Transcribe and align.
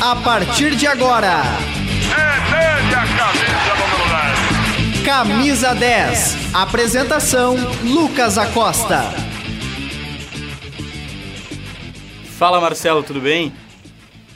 A 0.00 0.14
partir 0.16 0.76
de 0.76 0.86
agora. 0.86 1.26
É 1.26 2.94
a 2.94 3.06
camisa 3.16 3.74
número 3.74 4.04
10. 4.94 5.06
Camisa 5.06 5.74
10. 5.74 6.54
Apresentação: 6.54 7.56
Lucas 7.82 8.36
Acosta. 8.36 9.00
Fala 12.36 12.60
Marcelo, 12.60 13.02
tudo 13.02 13.20
bem? 13.20 13.54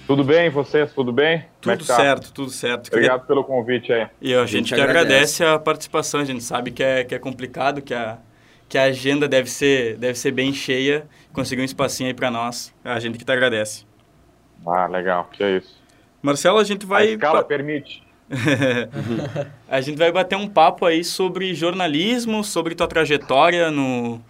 Tudo 0.07 0.25
bem, 0.25 0.49
vocês? 0.49 0.93
Tudo 0.95 1.13
bem? 1.13 1.45
Tudo 1.61 1.75
é 1.75 1.77
tá? 1.77 1.97
certo, 1.97 2.33
tudo 2.33 2.51
certo. 2.51 2.89
Obrigado 2.89 3.27
pelo 3.27 3.45
convite 3.45 3.93
aí. 3.93 4.09
E 4.21 4.35
a 4.35 4.47
gente, 4.47 4.75
que 4.75 4.81
agradece. 4.81 5.45
a 5.45 5.59
participação, 5.59 6.21
a 6.21 6.25
gente 6.25 6.43
sabe 6.43 6.71
que 6.71 6.83
é, 6.83 7.05
que 7.05 7.15
é 7.15 7.19
complicado, 7.19 7.83
que 7.83 7.93
a, 7.93 8.17
que 8.67 8.79
a 8.79 8.85
agenda 8.85 9.29
deve 9.29 9.51
ser, 9.51 9.99
deve 9.99 10.19
ser 10.19 10.31
bem 10.31 10.55
cheia. 10.55 11.07
Conseguir 11.35 11.61
um 11.61 11.67
espacinho 11.67 12.09
aí 12.09 12.15
para 12.15 12.31
nós, 12.31 12.75
a 12.83 12.99
gente 12.99 13.19
que 13.19 13.25
te 13.27 13.31
agradece. 13.31 13.90
Ah, 14.67 14.87
legal, 14.87 15.29
que 15.33 15.43
é 15.43 15.57
isso. 15.59 15.81
Marcelo, 16.23 16.59
a 16.59 16.65
gente 16.65 16.87
vai... 16.87 17.09
A 17.09 17.11
escala 17.13 17.45
permite. 17.45 18.03
a 19.69 19.81
gente 19.81 19.99
vai 19.99 20.13
bater 20.13 20.37
um 20.37 20.49
papo 20.49 20.87
aí 20.87 21.03
sobre 21.03 21.55
jornalismo, 21.55 22.45
sobre 22.45 22.75
tua 22.75 22.87
trajetória 22.87 23.71
no, 23.71 24.21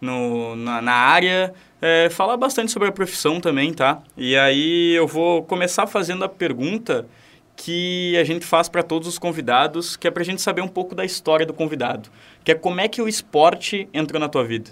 no, 0.00 0.56
na, 0.56 0.80
na 0.80 0.92
área, 0.92 1.52
é, 1.80 2.08
falar 2.08 2.36
bastante 2.36 2.72
sobre 2.72 2.88
a 2.88 2.92
profissão 2.92 3.40
também, 3.40 3.72
tá? 3.72 4.02
E 4.16 4.36
aí 4.36 4.94
eu 4.94 5.06
vou 5.06 5.42
começar 5.42 5.86
fazendo 5.86 6.24
a 6.24 6.28
pergunta 6.28 7.06
que 7.54 8.16
a 8.16 8.24
gente 8.24 8.46
faz 8.46 8.68
para 8.70 8.82
todos 8.82 9.06
os 9.06 9.18
convidados, 9.18 9.94
que 9.94 10.08
é 10.08 10.10
para 10.10 10.22
a 10.22 10.26
gente 10.26 10.40
saber 10.40 10.62
um 10.62 10.68
pouco 10.68 10.94
da 10.94 11.04
história 11.04 11.44
do 11.44 11.52
convidado, 11.52 12.08
que 12.42 12.52
é 12.52 12.54
como 12.54 12.80
é 12.80 12.88
que 12.88 13.02
o 13.02 13.08
esporte 13.08 13.86
entrou 13.92 14.18
na 14.18 14.30
tua 14.30 14.44
vida. 14.44 14.70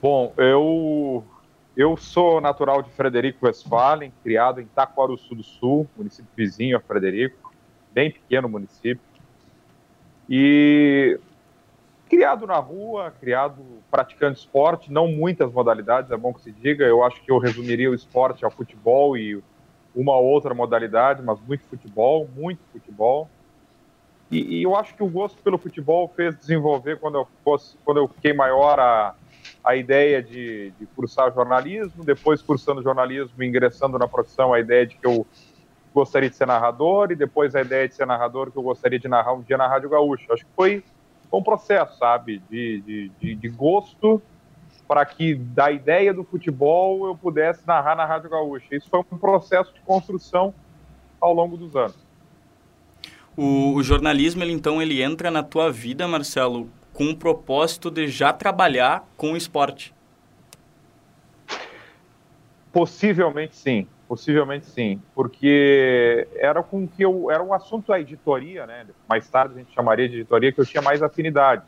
Bom, 0.00 0.32
eu 0.36 1.24
eu 1.76 1.96
sou 1.96 2.40
natural 2.40 2.82
de 2.82 2.90
Frederico 2.90 3.46
Westphalen, 3.46 4.12
criado 4.22 4.60
em 4.60 4.66
Taquaruçu 4.66 5.34
do 5.34 5.42
Sul, 5.42 5.88
município 5.96 6.30
vizinho 6.36 6.76
a 6.76 6.80
Frederico, 6.80 7.52
bem 7.92 8.10
pequeno 8.10 8.48
município. 8.48 9.04
E 10.28 11.18
criado 12.08 12.46
na 12.46 12.58
rua, 12.58 13.12
criado 13.20 13.60
praticando 13.90 14.36
esporte, 14.36 14.92
não 14.92 15.08
muitas 15.08 15.52
modalidades, 15.52 16.10
é 16.10 16.16
bom 16.16 16.32
que 16.32 16.42
se 16.42 16.52
diga. 16.52 16.84
Eu 16.84 17.02
acho 17.02 17.20
que 17.22 17.30
eu 17.30 17.38
resumiria 17.38 17.90
o 17.90 17.94
esporte 17.94 18.44
ao 18.44 18.50
futebol 18.50 19.16
e 19.16 19.42
uma 19.94 20.16
outra 20.16 20.54
modalidade, 20.54 21.22
mas 21.22 21.40
muito 21.40 21.64
futebol, 21.64 22.28
muito 22.36 22.60
futebol. 22.72 23.28
E, 24.30 24.58
e 24.58 24.62
eu 24.62 24.76
acho 24.76 24.94
que 24.94 25.02
o 25.02 25.08
gosto 25.08 25.42
pelo 25.42 25.58
futebol 25.58 26.08
fez 26.14 26.36
desenvolver 26.36 26.98
quando 26.98 27.18
eu 27.18 27.28
fosse, 27.42 27.76
quando 27.84 27.98
eu 27.98 28.08
fiquei 28.08 28.32
maior 28.32 28.78
a 28.78 29.14
a 29.64 29.74
ideia 29.74 30.22
de, 30.22 30.72
de 30.78 30.86
cursar 30.94 31.32
jornalismo, 31.32 32.04
depois 32.04 32.42
cursando 32.42 32.82
jornalismo, 32.82 33.42
ingressando 33.42 33.98
na 33.98 34.06
profissão, 34.06 34.52
a 34.52 34.60
ideia 34.60 34.86
de 34.86 34.94
que 34.94 35.06
eu 35.06 35.26
gostaria 35.94 36.28
de 36.28 36.36
ser 36.36 36.46
narrador, 36.46 37.10
e 37.12 37.16
depois 37.16 37.54
a 37.54 37.62
ideia 37.62 37.88
de 37.88 37.94
ser 37.94 38.06
narrador, 38.06 38.50
que 38.50 38.58
eu 38.58 38.62
gostaria 38.62 38.98
de 38.98 39.08
narrar 39.08 39.32
um 39.32 39.40
dia 39.40 39.56
na 39.56 39.66
Rádio 39.66 39.88
Gaúcho. 39.88 40.32
Acho 40.32 40.44
que 40.44 40.52
foi 40.54 40.84
um 41.32 41.42
processo, 41.42 41.98
sabe, 41.98 42.42
de, 42.50 42.80
de, 42.82 43.12
de, 43.20 43.34
de 43.34 43.48
gosto 43.48 44.20
para 44.86 45.04
que 45.06 45.34
da 45.34 45.70
ideia 45.70 46.12
do 46.12 46.24
futebol 46.24 47.06
eu 47.06 47.16
pudesse 47.16 47.66
narrar 47.66 47.96
na 47.96 48.04
Rádio 48.04 48.30
Gaúcha. 48.30 48.66
Isso 48.70 48.88
foi 48.90 49.00
um 49.10 49.18
processo 49.18 49.72
de 49.72 49.80
construção 49.80 50.52
ao 51.20 51.32
longo 51.32 51.56
dos 51.56 51.74
anos. 51.74 51.96
O, 53.36 53.74
o 53.74 53.82
jornalismo, 53.82 54.42
ele, 54.44 54.52
então, 54.52 54.80
ele 54.80 55.02
entra 55.02 55.30
na 55.30 55.42
tua 55.42 55.72
vida, 55.72 56.06
Marcelo, 56.06 56.68
com 56.94 57.10
o 57.10 57.16
propósito 57.16 57.90
de 57.90 58.08
já 58.08 58.32
trabalhar 58.32 59.06
com 59.16 59.32
o 59.32 59.36
esporte? 59.36 59.92
Possivelmente 62.72 63.56
sim, 63.56 63.86
possivelmente 64.08 64.66
sim, 64.66 65.02
porque 65.14 66.26
era 66.36 66.62
com 66.62 66.86
que 66.88 67.02
eu 67.02 67.30
era 67.30 67.42
um 67.42 67.52
assunto 67.52 67.88
da 67.88 68.00
editoria, 68.00 68.66
né? 68.66 68.86
Mais 69.08 69.28
tarde 69.28 69.54
a 69.54 69.58
gente 69.58 69.74
chamaria 69.74 70.08
de 70.08 70.16
editoria 70.16 70.52
que 70.52 70.60
eu 70.60 70.66
tinha 70.66 70.82
mais 70.82 71.02
afinidade. 71.02 71.62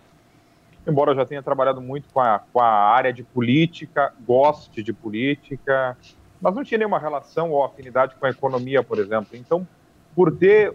Embora 0.86 1.10
eu 1.10 1.16
já 1.16 1.26
tenha 1.26 1.42
trabalhado 1.42 1.80
muito 1.80 2.08
com 2.12 2.20
a, 2.20 2.38
com 2.52 2.60
a 2.60 2.68
área 2.68 3.12
de 3.12 3.24
política, 3.24 4.14
goste 4.24 4.82
de 4.82 4.92
política, 4.92 5.96
mas 6.40 6.54
não 6.54 6.62
tinha 6.62 6.78
nenhuma 6.78 6.98
relação 6.98 7.50
ou 7.50 7.64
afinidade 7.64 8.14
com 8.14 8.26
a 8.26 8.30
economia, 8.30 8.82
por 8.82 8.98
exemplo. 8.98 9.30
Então, 9.32 9.66
por 10.14 10.36
ter 10.36 10.72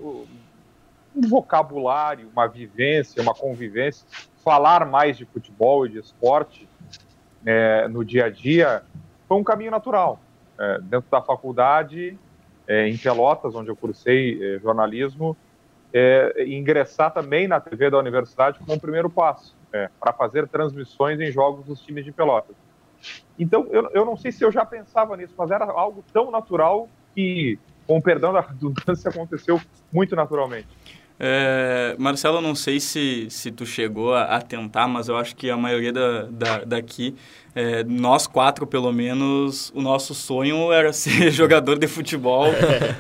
um 1.15 1.27
vocabulário, 1.27 2.29
uma 2.31 2.47
vivência, 2.47 3.21
uma 3.21 3.33
convivência, 3.33 4.05
falar 4.43 4.85
mais 4.85 5.17
de 5.17 5.25
futebol 5.25 5.85
e 5.85 5.89
de 5.89 5.99
esporte 5.99 6.67
é, 7.45 7.87
no 7.87 8.03
dia 8.03 8.25
a 8.25 8.29
dia 8.29 8.83
foi 9.27 9.37
um 9.37 9.43
caminho 9.43 9.71
natural. 9.71 10.19
É, 10.59 10.79
dentro 10.79 11.09
da 11.09 11.21
faculdade, 11.21 12.17
é, 12.67 12.87
em 12.87 12.97
Pelotas, 12.97 13.55
onde 13.55 13.69
eu 13.69 13.75
cursei 13.75 14.55
é, 14.55 14.59
jornalismo, 14.59 15.35
é, 15.93 16.45
ingressar 16.47 17.11
também 17.11 17.47
na 17.47 17.59
TV 17.59 17.89
da 17.89 17.97
universidade 17.97 18.59
como 18.59 18.73
um 18.73 18.79
primeiro 18.79 19.09
passo, 19.09 19.55
é, 19.73 19.89
para 19.99 20.13
fazer 20.13 20.47
transmissões 20.47 21.19
em 21.19 21.31
jogos 21.31 21.65
dos 21.65 21.81
times 21.81 22.05
de 22.05 22.11
Pelotas. 22.11 22.55
Então, 23.37 23.67
eu, 23.71 23.89
eu 23.93 24.05
não 24.05 24.15
sei 24.15 24.31
se 24.31 24.43
eu 24.43 24.51
já 24.51 24.63
pensava 24.63 25.17
nisso, 25.17 25.33
mas 25.37 25.49
era 25.49 25.65
algo 25.65 26.03
tão 26.13 26.29
natural 26.29 26.87
que, 27.15 27.57
com 27.87 27.97
o 27.97 28.01
perdão 28.01 28.31
da 28.31 28.41
redundância, 28.41 29.09
aconteceu 29.11 29.59
muito 29.91 30.15
naturalmente. 30.15 30.67
É, 31.23 31.95
Marcelo, 31.99 32.41
não 32.41 32.55
sei 32.55 32.79
se, 32.79 33.27
se 33.29 33.51
tu 33.51 33.63
chegou 33.63 34.15
a, 34.15 34.23
a, 34.23 34.41
tentar, 34.41 34.87
mas 34.87 35.07
eu 35.07 35.15
acho 35.15 35.35
que 35.35 35.51
a 35.51 35.55
maioria 35.55 35.93
da, 35.93 36.23
da 36.23 36.63
daqui, 36.63 37.13
é, 37.53 37.83
nós 37.83 38.25
quatro 38.25 38.65
pelo 38.65 38.91
menos, 38.91 39.71
o 39.75 39.83
nosso 39.83 40.15
sonho 40.15 40.71
era 40.71 40.91
ser 40.93 41.29
jogador 41.29 41.77
de 41.77 41.87
futebol. 41.87 42.47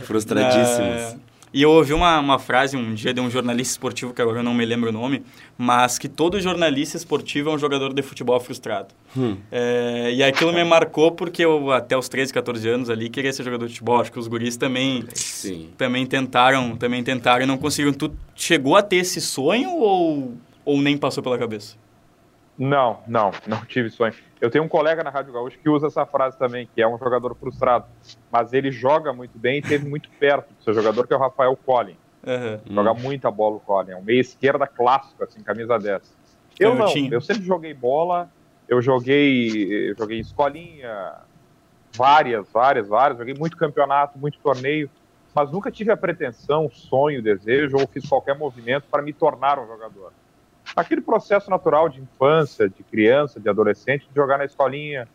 Frustradíssimos. 0.03 1.15
E 1.53 1.61
eu 1.61 1.71
ouvi 1.71 1.93
uma, 1.93 2.19
uma 2.19 2.39
frase 2.39 2.77
um 2.77 2.93
dia 2.93 3.13
de 3.13 3.19
um 3.19 3.29
jornalista 3.29 3.73
esportivo, 3.73 4.13
que 4.13 4.21
agora 4.21 4.39
eu 4.39 4.43
não 4.43 4.53
me 4.53 4.65
lembro 4.65 4.89
o 4.89 4.93
nome, 4.93 5.21
mas 5.57 5.99
que 5.99 6.07
todo 6.07 6.39
jornalista 6.39 6.95
esportivo 6.95 7.49
é 7.49 7.53
um 7.53 7.57
jogador 7.57 7.93
de 7.93 8.01
futebol 8.01 8.39
frustrado. 8.39 8.93
Hum. 9.17 9.35
É, 9.51 10.13
e 10.13 10.23
aquilo 10.23 10.53
me 10.53 10.63
marcou 10.63 11.11
porque 11.11 11.43
eu, 11.43 11.71
até 11.71 11.97
os 11.97 12.07
13, 12.07 12.33
14 12.33 12.69
anos 12.69 12.89
ali, 12.89 13.09
queria 13.09 13.33
ser 13.33 13.43
jogador 13.43 13.65
de 13.67 13.73
futebol. 13.73 13.99
Acho 13.99 14.11
que 14.11 14.19
os 14.19 14.27
guris 14.27 14.55
também, 14.55 15.05
Sim. 15.13 15.69
também 15.77 16.05
tentaram 16.05 16.77
também 16.77 17.03
tentaram 17.03 17.43
e 17.43 17.45
não 17.45 17.57
conseguiram. 17.57 17.93
Tu 17.93 18.13
chegou 18.33 18.77
a 18.77 18.81
ter 18.81 18.97
esse 18.97 19.19
sonho 19.19 19.71
ou, 19.71 20.33
ou 20.63 20.81
nem 20.81 20.97
passou 20.97 21.21
pela 21.21 21.37
cabeça? 21.37 21.75
Não, 22.63 22.99
não, 23.07 23.31
não 23.47 23.65
tive 23.65 23.89
sonho. 23.89 24.13
Eu 24.39 24.51
tenho 24.51 24.63
um 24.63 24.67
colega 24.67 25.03
na 25.03 25.09
Rádio 25.09 25.33
Gaúcho 25.33 25.57
que 25.57 25.67
usa 25.67 25.87
essa 25.87 26.05
frase 26.05 26.37
também, 26.37 26.69
que 26.71 26.79
é 26.79 26.87
um 26.87 26.95
jogador 26.95 27.33
frustrado, 27.33 27.87
mas 28.31 28.53
ele 28.53 28.71
joga 28.71 29.11
muito 29.11 29.35
bem 29.35 29.57
e 29.57 29.61
teve 29.63 29.89
muito 29.89 30.07
perto 30.19 30.53
do 30.53 30.63
seu 30.63 30.71
jogador, 30.71 31.07
que 31.07 31.11
é 31.11 31.17
o 31.17 31.19
Rafael 31.19 31.57
Collin. 31.65 31.97
Uhum. 32.23 32.75
Joga 32.75 32.93
muita 32.93 33.31
bola 33.31 33.55
o 33.55 33.59
Collin, 33.59 33.93
é 33.93 33.97
um 33.97 34.03
meia 34.03 34.21
esquerda 34.21 34.67
clássico, 34.67 35.23
assim, 35.23 35.41
camisa 35.41 35.79
10. 35.79 36.15
Eu, 36.59 36.75
não, 36.75 36.95
eu 36.95 37.19
sempre 37.19 37.43
joguei 37.43 37.73
bola, 37.73 38.29
eu 38.69 38.79
joguei, 38.79 39.89
eu 39.89 39.95
joguei 39.97 40.19
escolinha, 40.19 41.13
várias, 41.97 42.47
várias, 42.51 42.87
várias, 42.87 43.17
joguei 43.17 43.33
muito 43.33 43.57
campeonato, 43.57 44.19
muito 44.19 44.37
torneio, 44.37 44.87
mas 45.33 45.51
nunca 45.51 45.71
tive 45.71 45.91
a 45.91 45.97
pretensão, 45.97 46.69
sonho, 46.69 47.23
desejo 47.23 47.77
ou 47.77 47.87
fiz 47.87 48.07
qualquer 48.07 48.37
movimento 48.37 48.83
para 48.83 49.01
me 49.01 49.13
tornar 49.13 49.57
um 49.57 49.65
jogador 49.65 50.13
aquele 50.75 51.01
processo 51.01 51.49
natural 51.49 51.89
de 51.89 52.01
infância, 52.01 52.69
de 52.69 52.83
criança, 52.83 53.39
de 53.39 53.49
adolescente, 53.49 54.07
de 54.07 54.15
jogar 54.15 54.37
na 54.37 54.45
escolinha 54.45 55.07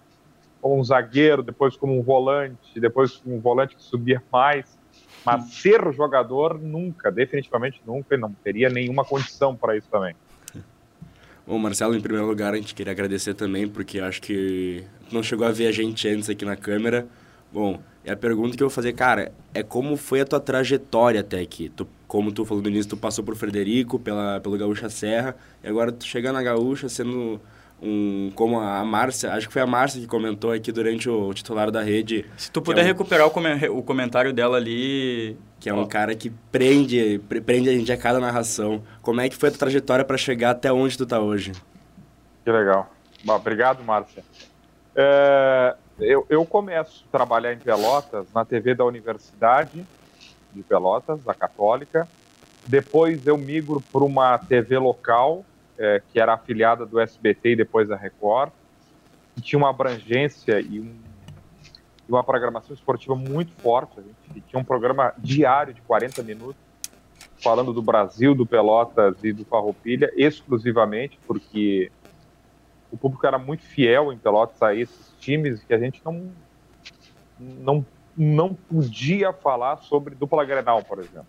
como 0.60 0.78
um 0.78 0.84
zagueiro, 0.84 1.42
depois 1.42 1.76
como 1.76 1.98
um 1.98 2.02
volante, 2.02 2.80
depois 2.80 3.16
como 3.16 3.36
um 3.36 3.40
volante 3.40 3.76
que 3.76 3.82
subia 3.82 4.22
mais. 4.32 4.78
Mas 5.24 5.54
ser 5.54 5.92
jogador, 5.92 6.58
nunca, 6.58 7.10
definitivamente 7.10 7.80
nunca, 7.84 8.14
e 8.14 8.18
não 8.18 8.32
teria 8.32 8.68
nenhuma 8.68 9.04
condição 9.04 9.56
para 9.56 9.76
isso 9.76 9.88
também. 9.90 10.14
Bom, 11.46 11.58
Marcelo, 11.58 11.94
em 11.94 12.00
primeiro 12.00 12.26
lugar, 12.26 12.54
a 12.54 12.56
gente 12.56 12.74
queria 12.74 12.92
agradecer 12.92 13.34
também, 13.34 13.68
porque 13.68 14.00
acho 14.00 14.20
que 14.20 14.84
não 15.12 15.22
chegou 15.22 15.46
a 15.46 15.52
ver 15.52 15.68
a 15.68 15.72
gente 15.72 16.08
antes 16.08 16.28
aqui 16.28 16.44
na 16.44 16.56
câmera. 16.56 17.06
Bom, 17.52 17.80
e 18.04 18.10
a 18.10 18.16
pergunta 18.16 18.56
que 18.56 18.62
eu 18.62 18.68
vou 18.68 18.74
fazer, 18.74 18.92
cara, 18.92 19.32
é 19.54 19.62
como 19.62 19.96
foi 19.96 20.20
a 20.20 20.24
tua 20.24 20.40
trajetória 20.40 21.20
até 21.20 21.40
aqui? 21.40 21.68
Tu 21.68 21.86
como 22.16 22.32
tu 22.32 22.46
falou 22.46 22.62
no 22.62 22.70
início, 22.70 22.88
tu 22.88 22.96
passou 22.96 23.22
por 23.22 23.36
Frederico, 23.36 23.98
pela, 23.98 24.40
pelo 24.40 24.56
Gaúcha 24.56 24.88
Serra, 24.88 25.36
e 25.62 25.68
agora 25.68 25.92
tu 25.92 26.06
chega 26.06 26.32
na 26.32 26.42
Gaúcha 26.42 26.88
sendo 26.88 27.38
um, 27.82 28.32
como 28.34 28.58
a 28.58 28.82
Márcia, 28.86 29.34
acho 29.34 29.48
que 29.48 29.52
foi 29.52 29.60
a 29.60 29.66
Márcia 29.66 30.00
que 30.00 30.06
comentou 30.06 30.50
aqui 30.50 30.72
durante 30.72 31.10
o, 31.10 31.34
titular 31.34 31.70
da 31.70 31.82
rede. 31.82 32.24
Se 32.38 32.50
tu 32.50 32.62
puder 32.62 32.80
é 32.80 32.84
um, 32.84 32.86
recuperar 32.86 33.26
o, 33.26 33.78
o, 33.78 33.82
comentário 33.82 34.32
dela 34.32 34.56
ali... 34.56 35.36
Que 35.60 35.68
é 35.68 35.74
um 35.74 35.86
cara 35.86 36.14
que 36.14 36.30
prende, 36.50 37.18
prende 37.44 37.68
a 37.68 37.72
gente 37.72 37.92
a 37.92 37.96
cada 37.98 38.18
narração. 38.18 38.82
Como 39.02 39.20
é 39.20 39.28
que 39.28 39.36
foi 39.36 39.50
a 39.50 39.52
tua 39.52 39.58
trajetória 39.58 40.04
para 40.04 40.16
chegar 40.16 40.52
até 40.52 40.72
onde 40.72 40.96
tu 40.96 41.04
tá 41.04 41.20
hoje? 41.20 41.52
Que 42.44 42.50
legal. 42.50 42.90
Bom, 43.24 43.34
obrigado, 43.34 43.82
Márcia. 43.82 44.24
É, 44.94 45.74
eu, 45.98 46.26
eu 46.30 46.46
começo 46.46 47.04
a 47.08 47.12
trabalhar 47.16 47.52
em 47.52 47.58
Pelotas 47.58 48.26
na 48.34 48.44
TV 48.44 48.74
da 48.74 48.84
universidade, 48.84 49.84
de 50.56 50.62
Pelotas, 50.62 51.22
da 51.22 51.34
Católica. 51.34 52.08
Depois 52.66 53.26
eu 53.26 53.36
migro 53.36 53.80
para 53.92 54.02
uma 54.02 54.38
TV 54.38 54.78
local, 54.78 55.44
é, 55.78 56.02
que 56.10 56.18
era 56.18 56.34
afiliada 56.34 56.84
do 56.84 56.98
SBT 56.98 57.50
e 57.50 57.56
depois 57.56 57.88
da 57.88 57.96
Record, 57.96 58.50
que 59.34 59.40
tinha 59.42 59.58
uma 59.58 59.70
abrangência 59.70 60.60
e 60.60 60.80
um, 60.80 60.96
uma 62.08 62.24
programação 62.24 62.74
esportiva 62.74 63.14
muito 63.14 63.52
forte. 63.60 64.00
A 64.00 64.02
gente 64.02 64.40
tinha 64.48 64.58
um 64.58 64.64
programa 64.64 65.12
diário 65.18 65.74
de 65.74 65.80
40 65.82 66.22
minutos, 66.22 66.60
falando 67.42 67.72
do 67.72 67.82
Brasil, 67.82 68.34
do 68.34 68.46
Pelotas 68.46 69.22
e 69.22 69.32
do 69.32 69.44
Farroupilha, 69.44 70.10
exclusivamente, 70.16 71.18
porque 71.26 71.92
o 72.90 72.96
público 72.96 73.26
era 73.26 73.38
muito 73.38 73.62
fiel 73.62 74.12
em 74.12 74.18
Pelotas 74.18 74.60
a 74.62 74.74
esses 74.74 75.12
times 75.20 75.62
que 75.62 75.74
a 75.74 75.78
gente 75.78 76.00
não, 76.04 76.30
não, 77.38 77.86
não 78.16 78.54
podia 78.54 79.32
falar 79.32 79.78
sobre 79.78 80.14
dupla 80.14 80.44
Grenal, 80.44 80.82
por 80.82 80.98
exemplo. 80.98 81.26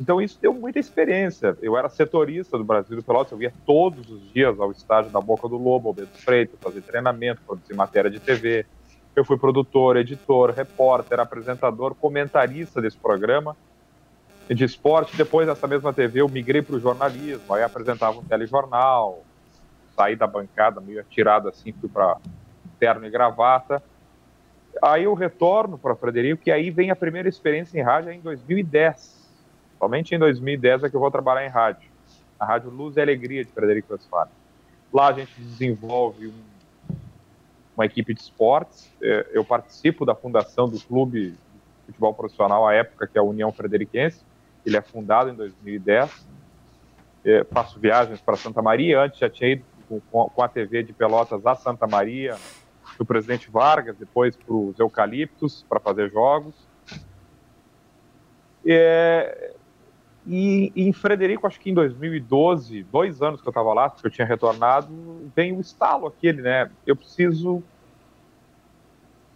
Então 0.00 0.20
isso 0.20 0.38
deu 0.40 0.54
muita 0.54 0.78
experiência. 0.78 1.56
Eu 1.60 1.76
era 1.76 1.88
setorista 1.88 2.56
do 2.56 2.64
Brasil 2.64 2.96
do 2.96 3.02
Pelotas, 3.02 3.32
eu 3.32 3.42
ia 3.42 3.52
todos 3.66 4.08
os 4.10 4.32
dias 4.32 4.58
ao 4.60 4.70
estádio 4.70 5.10
da 5.10 5.20
Boca 5.20 5.48
do 5.48 5.56
Lobo, 5.56 5.88
ao 5.88 5.94
Beto 5.94 6.16
Freitas, 6.18 6.58
fazer 6.60 6.82
treinamento, 6.82 7.40
produzir 7.44 7.74
matéria 7.74 8.10
de 8.10 8.20
TV. 8.20 8.64
Eu 9.16 9.24
fui 9.24 9.36
produtor, 9.36 9.96
editor, 9.96 10.50
repórter, 10.50 11.18
apresentador, 11.18 11.94
comentarista 11.94 12.80
desse 12.80 12.96
programa 12.96 13.56
de 14.48 14.64
esporte. 14.64 15.16
Depois 15.16 15.48
dessa 15.48 15.66
mesma 15.66 15.92
TV 15.92 16.20
eu 16.20 16.28
migrei 16.28 16.62
para 16.62 16.76
o 16.76 16.80
jornalismo, 16.80 17.52
aí 17.52 17.62
apresentava 17.64 18.18
um 18.18 18.24
telejornal, 18.24 19.24
saí 19.96 20.14
da 20.14 20.28
bancada 20.28 20.80
meio 20.80 21.00
atirado 21.00 21.48
assim, 21.48 21.72
fui 21.72 21.88
para 21.88 22.18
terno 22.78 23.04
e 23.04 23.10
gravata. 23.10 23.82
Aí 24.82 25.04
eu 25.04 25.14
retorno 25.14 25.76
para 25.78 25.94
Frederico, 25.96 26.42
que 26.42 26.50
aí 26.50 26.70
vem 26.70 26.90
a 26.90 26.96
primeira 26.96 27.28
experiência 27.28 27.78
em 27.78 27.82
rádio 27.82 28.12
em 28.12 28.20
2010 28.20 29.18
Somente 29.78 30.14
em 30.14 30.18
2010 30.18 30.84
é 30.84 30.90
que 30.90 30.96
eu 30.96 31.00
vou 31.00 31.10
trabalhar 31.10 31.46
em 31.46 31.48
rádio. 31.48 31.88
A 32.38 32.44
Rádio 32.44 32.70
Luz 32.70 32.96
e 32.96 33.00
Alegria 33.00 33.44
de 33.44 33.50
Frederico 33.50 33.92
Westphalen. 33.92 34.32
Lá 34.92 35.08
a 35.08 35.12
gente 35.12 35.32
desenvolve 35.40 36.28
um, 36.28 36.94
uma 37.76 37.86
equipe 37.86 38.12
de 38.12 38.20
esportes. 38.20 38.92
É, 39.00 39.28
eu 39.32 39.44
participo 39.44 40.04
da 40.04 40.14
fundação 40.14 40.68
do 40.68 40.80
clube 40.80 41.30
de 41.30 41.36
futebol 41.86 42.12
profissional 42.12 42.66
à 42.66 42.74
época, 42.74 43.06
que 43.06 43.16
é 43.16 43.20
a 43.20 43.24
União 43.24 43.52
Frederiquense. 43.52 44.24
Ele 44.66 44.76
é 44.76 44.82
fundado 44.82 45.30
em 45.30 45.34
2010. 45.34 46.26
É, 47.24 47.44
faço 47.44 47.78
viagens 47.78 48.20
para 48.20 48.36
Santa 48.36 48.60
Maria. 48.60 49.00
Antes 49.00 49.20
já 49.20 49.30
tinha 49.30 49.50
ido 49.50 49.64
com, 49.88 50.28
com 50.28 50.42
a 50.42 50.48
TV 50.48 50.82
de 50.82 50.92
Pelotas 50.92 51.46
a 51.46 51.54
Santa 51.54 51.86
Maria, 51.86 52.36
do 52.98 53.06
Presidente 53.06 53.50
Vargas, 53.50 53.96
depois 53.96 54.36
para 54.36 54.52
os 54.52 54.78
Eucaliptos, 54.78 55.64
para 55.68 55.78
fazer 55.78 56.10
jogos. 56.10 56.54
É, 58.66 59.54
e, 60.26 60.72
em 60.76 60.92
Frederico, 60.92 61.46
acho 61.46 61.58
que 61.58 61.70
em 61.70 61.74
2012, 61.74 62.82
dois 62.84 63.22
anos 63.22 63.40
que 63.40 63.48
eu 63.48 63.50
estava 63.50 63.72
lá, 63.72 63.88
que 63.88 64.06
eu 64.06 64.10
tinha 64.10 64.26
retornado, 64.26 64.88
vem 65.34 65.56
o 65.56 65.60
estalo 65.60 66.06
aquele, 66.06 66.42
né? 66.42 66.70
Eu 66.86 66.94
preciso 66.94 67.62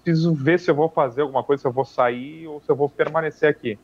preciso 0.02 0.34
ver 0.34 0.58
se 0.58 0.68
eu 0.68 0.74
vou 0.74 0.88
fazer 0.88 1.22
alguma 1.22 1.44
coisa, 1.44 1.60
se 1.60 1.66
eu 1.66 1.72
vou 1.72 1.84
sair 1.84 2.46
ou 2.48 2.60
se 2.60 2.68
eu 2.68 2.74
vou 2.74 2.88
permanecer 2.88 3.48
aqui. 3.48 3.78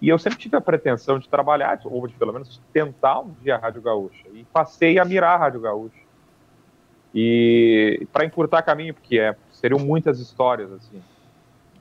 E 0.00 0.08
eu 0.08 0.18
sempre 0.18 0.38
tive 0.38 0.56
a 0.56 0.60
pretensão 0.62 1.18
de 1.18 1.28
trabalhar, 1.28 1.78
ou 1.84 2.06
de 2.06 2.14
pelo 2.14 2.32
menos 2.32 2.60
tentar 2.72 3.20
um 3.20 3.34
dia 3.42 3.56
a 3.56 3.58
Rádio 3.58 3.82
Gaúcha. 3.82 4.26
E 4.32 4.44
passei 4.44 4.98
a 4.98 5.04
mirar 5.04 5.34
a 5.34 5.36
Rádio 5.36 5.60
Gaúcha. 5.60 5.99
E 7.14 8.06
para 8.12 8.24
encurtar 8.24 8.62
caminho, 8.62 8.94
porque 8.94 9.18
é, 9.18 9.34
seriam 9.52 9.80
muitas 9.80 10.20
histórias, 10.20 10.72
assim 10.72 11.02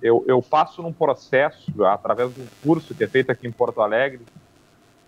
eu, 0.02 0.24
eu 0.28 0.42
passo 0.42 0.82
num 0.82 0.94
processo, 0.94 1.84
através 1.86 2.34
de 2.34 2.42
um 2.42 2.48
curso 2.64 2.96
que 2.96 3.04
é 3.04 3.08
feito 3.08 3.32
aqui 3.32 3.48
em 3.48 3.52
Porto 3.52 3.82
Alegre, 3.82 4.22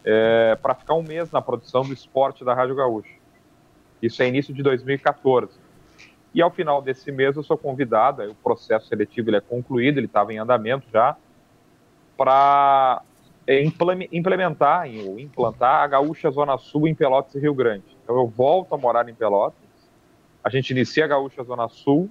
é, 0.03 0.57
para 0.61 0.75
ficar 0.75 0.95
um 0.95 1.03
mês 1.03 1.31
na 1.31 1.41
produção 1.41 1.83
do 1.83 1.93
esporte 1.93 2.43
da 2.43 2.53
Rádio 2.53 2.75
Gaúcha. 2.75 3.13
Isso 4.01 4.21
é 4.21 4.27
início 4.27 4.53
de 4.53 4.61
2014. 4.63 5.51
E 6.33 6.41
ao 6.41 6.49
final 6.49 6.81
desse 6.81 7.11
mês 7.11 7.35
eu 7.35 7.43
sou 7.43 7.57
convidado, 7.57 8.23
o 8.23 8.35
processo 8.35 8.87
seletivo 8.87 9.29
ele 9.29 9.37
é 9.37 9.41
concluído, 9.41 9.97
ele 9.97 10.07
estava 10.07 10.33
em 10.33 10.39
andamento 10.39 10.87
já, 10.91 11.15
para 12.17 13.01
é, 13.47 13.63
implementar 13.63 14.87
ou 15.05 15.19
implantar 15.19 15.83
a 15.83 15.87
Gaúcha 15.87 16.29
Zona 16.31 16.57
Sul 16.57 16.87
em 16.87 16.95
Pelotas 16.95 17.33
e 17.35 17.39
Rio 17.39 17.53
Grande. 17.53 17.85
Então 18.03 18.15
eu 18.17 18.27
volto 18.27 18.73
a 18.73 18.77
morar 18.77 19.07
em 19.07 19.13
Pelotas, 19.13 19.60
a 20.43 20.49
gente 20.49 20.71
inicia 20.71 21.05
a 21.05 21.07
Gaúcha 21.07 21.43
Zona 21.43 21.67
Sul, 21.67 22.09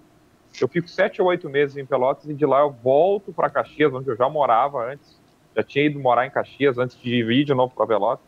eu 0.59 0.69
fico 0.69 0.88
sete 0.88 1.21
ou 1.21 1.29
oito 1.29 1.49
meses 1.49 1.77
em 1.77 1.85
Pelotas 1.85 2.29
e 2.29 2.35
de 2.35 2.47
lá 2.47 2.61
eu 2.61 2.71
volto 2.71 3.32
para 3.32 3.50
Caxias, 3.50 3.93
onde 3.93 4.09
eu 4.09 4.17
já 4.17 4.29
morava 4.29 4.91
antes. 4.91 5.19
Já 5.55 5.62
tinha 5.62 5.85
ido 5.85 5.99
morar 5.99 6.27
em 6.27 6.31
Caxias 6.31 6.79
antes 6.79 6.99
de 7.00 7.15
ir 7.15 7.44
de 7.44 7.55
novo 7.55 7.75
para 7.75 7.87
Pelotas. 7.87 8.27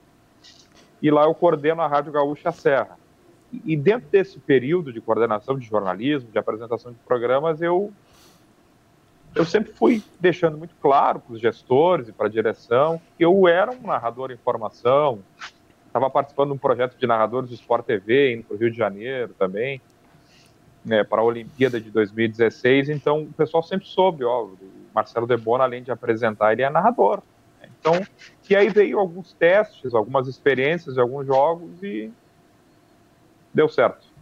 E 1.00 1.10
lá 1.10 1.24
eu 1.24 1.34
coordeno 1.34 1.82
a 1.82 1.86
Rádio 1.86 2.12
Gaúcha 2.12 2.52
Serra. 2.52 2.98
E 3.64 3.76
dentro 3.76 4.08
desse 4.08 4.38
período 4.38 4.92
de 4.92 5.00
coordenação 5.00 5.58
de 5.58 5.66
jornalismo, 5.66 6.30
de 6.30 6.38
apresentação 6.38 6.92
de 6.92 6.98
programas, 6.98 7.60
eu 7.60 7.92
eu 9.34 9.46
sempre 9.46 9.72
fui 9.72 10.02
deixando 10.20 10.58
muito 10.58 10.74
claro 10.76 11.18
para 11.18 11.34
os 11.34 11.40
gestores 11.40 12.08
e 12.08 12.12
para 12.12 12.26
a 12.26 12.30
direção 12.30 13.00
que 13.16 13.24
eu 13.24 13.48
era 13.48 13.70
um 13.70 13.86
narrador 13.86 14.30
em 14.30 14.36
formação, 14.36 15.20
estava 15.86 16.10
participando 16.10 16.48
de 16.48 16.54
um 16.54 16.58
projeto 16.58 16.98
de 16.98 17.06
narradores 17.06 17.48
do 17.48 17.54
Sport 17.54 17.86
TV, 17.86 18.34
indo 18.34 18.44
para 18.44 18.56
o 18.56 18.58
Rio 18.58 18.70
de 18.70 18.76
Janeiro 18.76 19.34
também 19.38 19.80
né, 20.84 21.04
para 21.04 21.20
a 21.20 21.24
Olimpíada 21.24 21.80
de 21.80 21.90
2016, 21.90 22.88
então 22.88 23.22
o 23.22 23.32
pessoal 23.32 23.62
sempre 23.62 23.86
soube, 23.86 24.24
ó, 24.24 24.44
o 24.44 24.58
Marcelo 24.94 25.26
Debona, 25.26 25.64
além 25.64 25.82
de 25.82 25.90
apresentar, 25.90 26.52
ele 26.52 26.62
é 26.62 26.70
narrador. 26.70 27.22
Né? 27.60 27.68
Então, 27.78 28.00
e 28.48 28.56
aí 28.56 28.68
veio 28.68 28.98
alguns 28.98 29.32
testes, 29.32 29.94
algumas 29.94 30.28
experiências 30.28 30.94
de 30.94 31.00
alguns 31.00 31.26
jogos 31.26 31.82
e 31.82 32.10
deu 33.54 33.68
certo. 33.68 34.12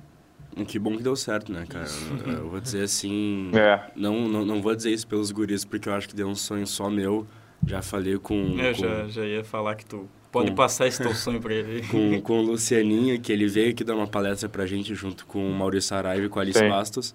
Que 0.67 0.79
bom 0.79 0.97
que 0.97 1.03
deu 1.03 1.15
certo, 1.15 1.53
né, 1.53 1.65
cara? 1.69 1.87
Eu 2.27 2.51
vou 2.51 2.61
dizer 2.61 2.83
assim. 2.83 3.51
É. 3.55 3.91
Não, 3.95 4.29
não, 4.29 4.45
não 4.45 4.61
vou 4.61 4.75
dizer 4.75 4.91
isso 4.91 5.07
pelos 5.07 5.31
guris, 5.31 5.65
porque 5.65 5.89
eu 5.89 5.95
acho 5.95 6.09
que 6.09 6.15
deu 6.15 6.27
um 6.27 6.35
sonho 6.35 6.67
só 6.67 6.91
meu. 6.91 7.27
Já 7.65 7.81
falei 7.83 8.19
com. 8.19 8.35
Eu 8.59 8.75
com... 8.75 8.81
Já, 8.81 9.09
já 9.09 9.25
ia 9.25 9.45
falar 9.45 9.77
que 9.77 9.87
tu 9.87 10.09
Pode 10.31 10.51
com, 10.51 10.55
passar 10.55 10.87
esse 10.87 11.03
teu 11.03 11.15
sonho 11.15 11.41
para 11.41 11.55
ele. 11.55 11.83
com, 11.89 12.21
com 12.21 12.39
o 12.39 12.43
Lucianinho, 12.43 13.21
que 13.21 13.33
ele 13.33 13.47
veio 13.47 13.71
aqui 13.71 13.83
dar 13.83 13.97
uma 13.97 14.07
palestra 14.07 14.49
pra 14.49 14.65
gente 14.67 14.95
junto 14.95 15.27
com 15.27 15.51
o 15.51 15.53
Maurício 15.53 15.89
Saraiva 15.89 16.27
e 16.27 16.29
com 16.29 16.39
a 16.39 16.43
Alice 16.43 16.59
Sim. 16.59 16.69
Bastos. 16.69 17.15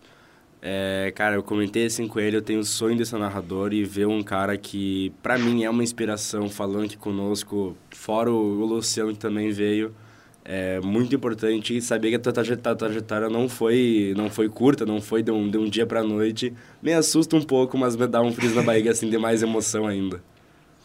É, 0.62 1.12
cara, 1.16 1.36
eu 1.36 1.44
comentei 1.44 1.86
assim 1.86 2.08
com 2.08 2.20
ele, 2.20 2.38
eu 2.38 2.42
tenho 2.42 2.60
o 2.60 2.64
sonho 2.64 2.98
de 2.98 3.06
ser 3.06 3.20
narrador 3.20 3.72
e 3.72 3.84
ver 3.84 4.08
um 4.08 4.24
cara 4.24 4.58
que, 4.58 5.14
para 5.22 5.38
mim, 5.38 5.64
é 5.64 5.70
uma 5.70 5.84
inspiração 5.84 6.50
falando 6.50 6.86
aqui 6.86 6.98
conosco, 6.98 7.78
fora 7.92 8.32
o, 8.32 8.62
o 8.62 8.66
Luciano 8.66 9.14
que 9.14 9.20
também 9.20 9.52
veio. 9.52 9.94
É 10.44 10.80
muito 10.82 11.16
importante 11.16 11.80
saber 11.82 12.10
que 12.10 12.16
a 12.16 12.20
tua 12.20 12.34
trajetória, 12.34 12.78
trajetória 12.78 13.30
não 13.30 13.50
foi 13.50 14.14
não 14.16 14.30
foi 14.30 14.48
curta, 14.48 14.86
não 14.86 15.02
foi 15.02 15.24
de 15.24 15.32
um, 15.32 15.50
de 15.50 15.58
um 15.58 15.66
dia 15.70 15.86
pra 15.86 16.04
noite. 16.04 16.54
Me 16.82 16.94
assusta 16.94 17.36
um 17.36 17.42
pouco, 17.42 17.78
mas 17.78 17.96
me 17.96 18.06
dá 18.06 18.22
um 18.22 18.32
frio 18.32 18.54
na 18.54 18.62
barriga 18.62 18.92
assim 18.92 19.10
de 19.10 19.18
mais 19.18 19.42
emoção 19.42 19.88
ainda. 19.88 20.22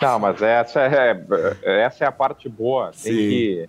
Não, 0.01 0.19
mas 0.19 0.41
essa 0.41 0.81
é, 0.81 1.25
essa 1.63 2.05
é 2.05 2.09
a 2.09 2.13
parte 2.13 2.49
boa. 2.49 2.87
Tem 2.87 3.13
Sim. 3.13 3.17
que. 3.17 3.69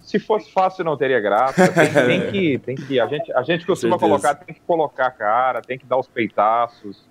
Se 0.00 0.18
fosse 0.18 0.50
fácil, 0.50 0.84
não 0.84 0.96
teria 0.96 1.20
graça. 1.20 1.70
Tem, 1.70 1.92
tem, 1.92 2.30
que, 2.30 2.58
tem 2.64 2.74
que. 2.74 2.98
A 2.98 3.06
gente, 3.06 3.32
a 3.32 3.42
gente 3.42 3.66
costuma 3.66 3.98
colocar, 3.98 4.34
tem 4.34 4.54
que 4.54 4.60
colocar 4.62 5.06
a 5.06 5.10
cara, 5.10 5.60
tem 5.60 5.78
que 5.78 5.86
dar 5.86 5.98
os 5.98 6.08
peitaços. 6.08 7.06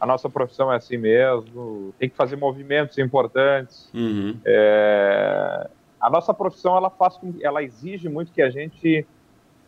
A 0.00 0.06
nossa 0.06 0.28
profissão 0.28 0.72
é 0.72 0.76
assim 0.76 0.96
mesmo. 0.96 1.94
Tem 1.98 2.08
que 2.08 2.16
fazer 2.16 2.36
movimentos 2.36 2.98
importantes. 2.98 3.88
Uhum. 3.94 4.36
É, 4.44 5.68
a 6.00 6.10
nossa 6.10 6.34
profissão 6.34 6.76
ela 6.76 6.90
faz, 6.90 7.18
ela 7.40 7.62
exige 7.62 8.08
muito 8.08 8.32
que 8.32 8.42
a 8.42 8.50
gente 8.50 9.06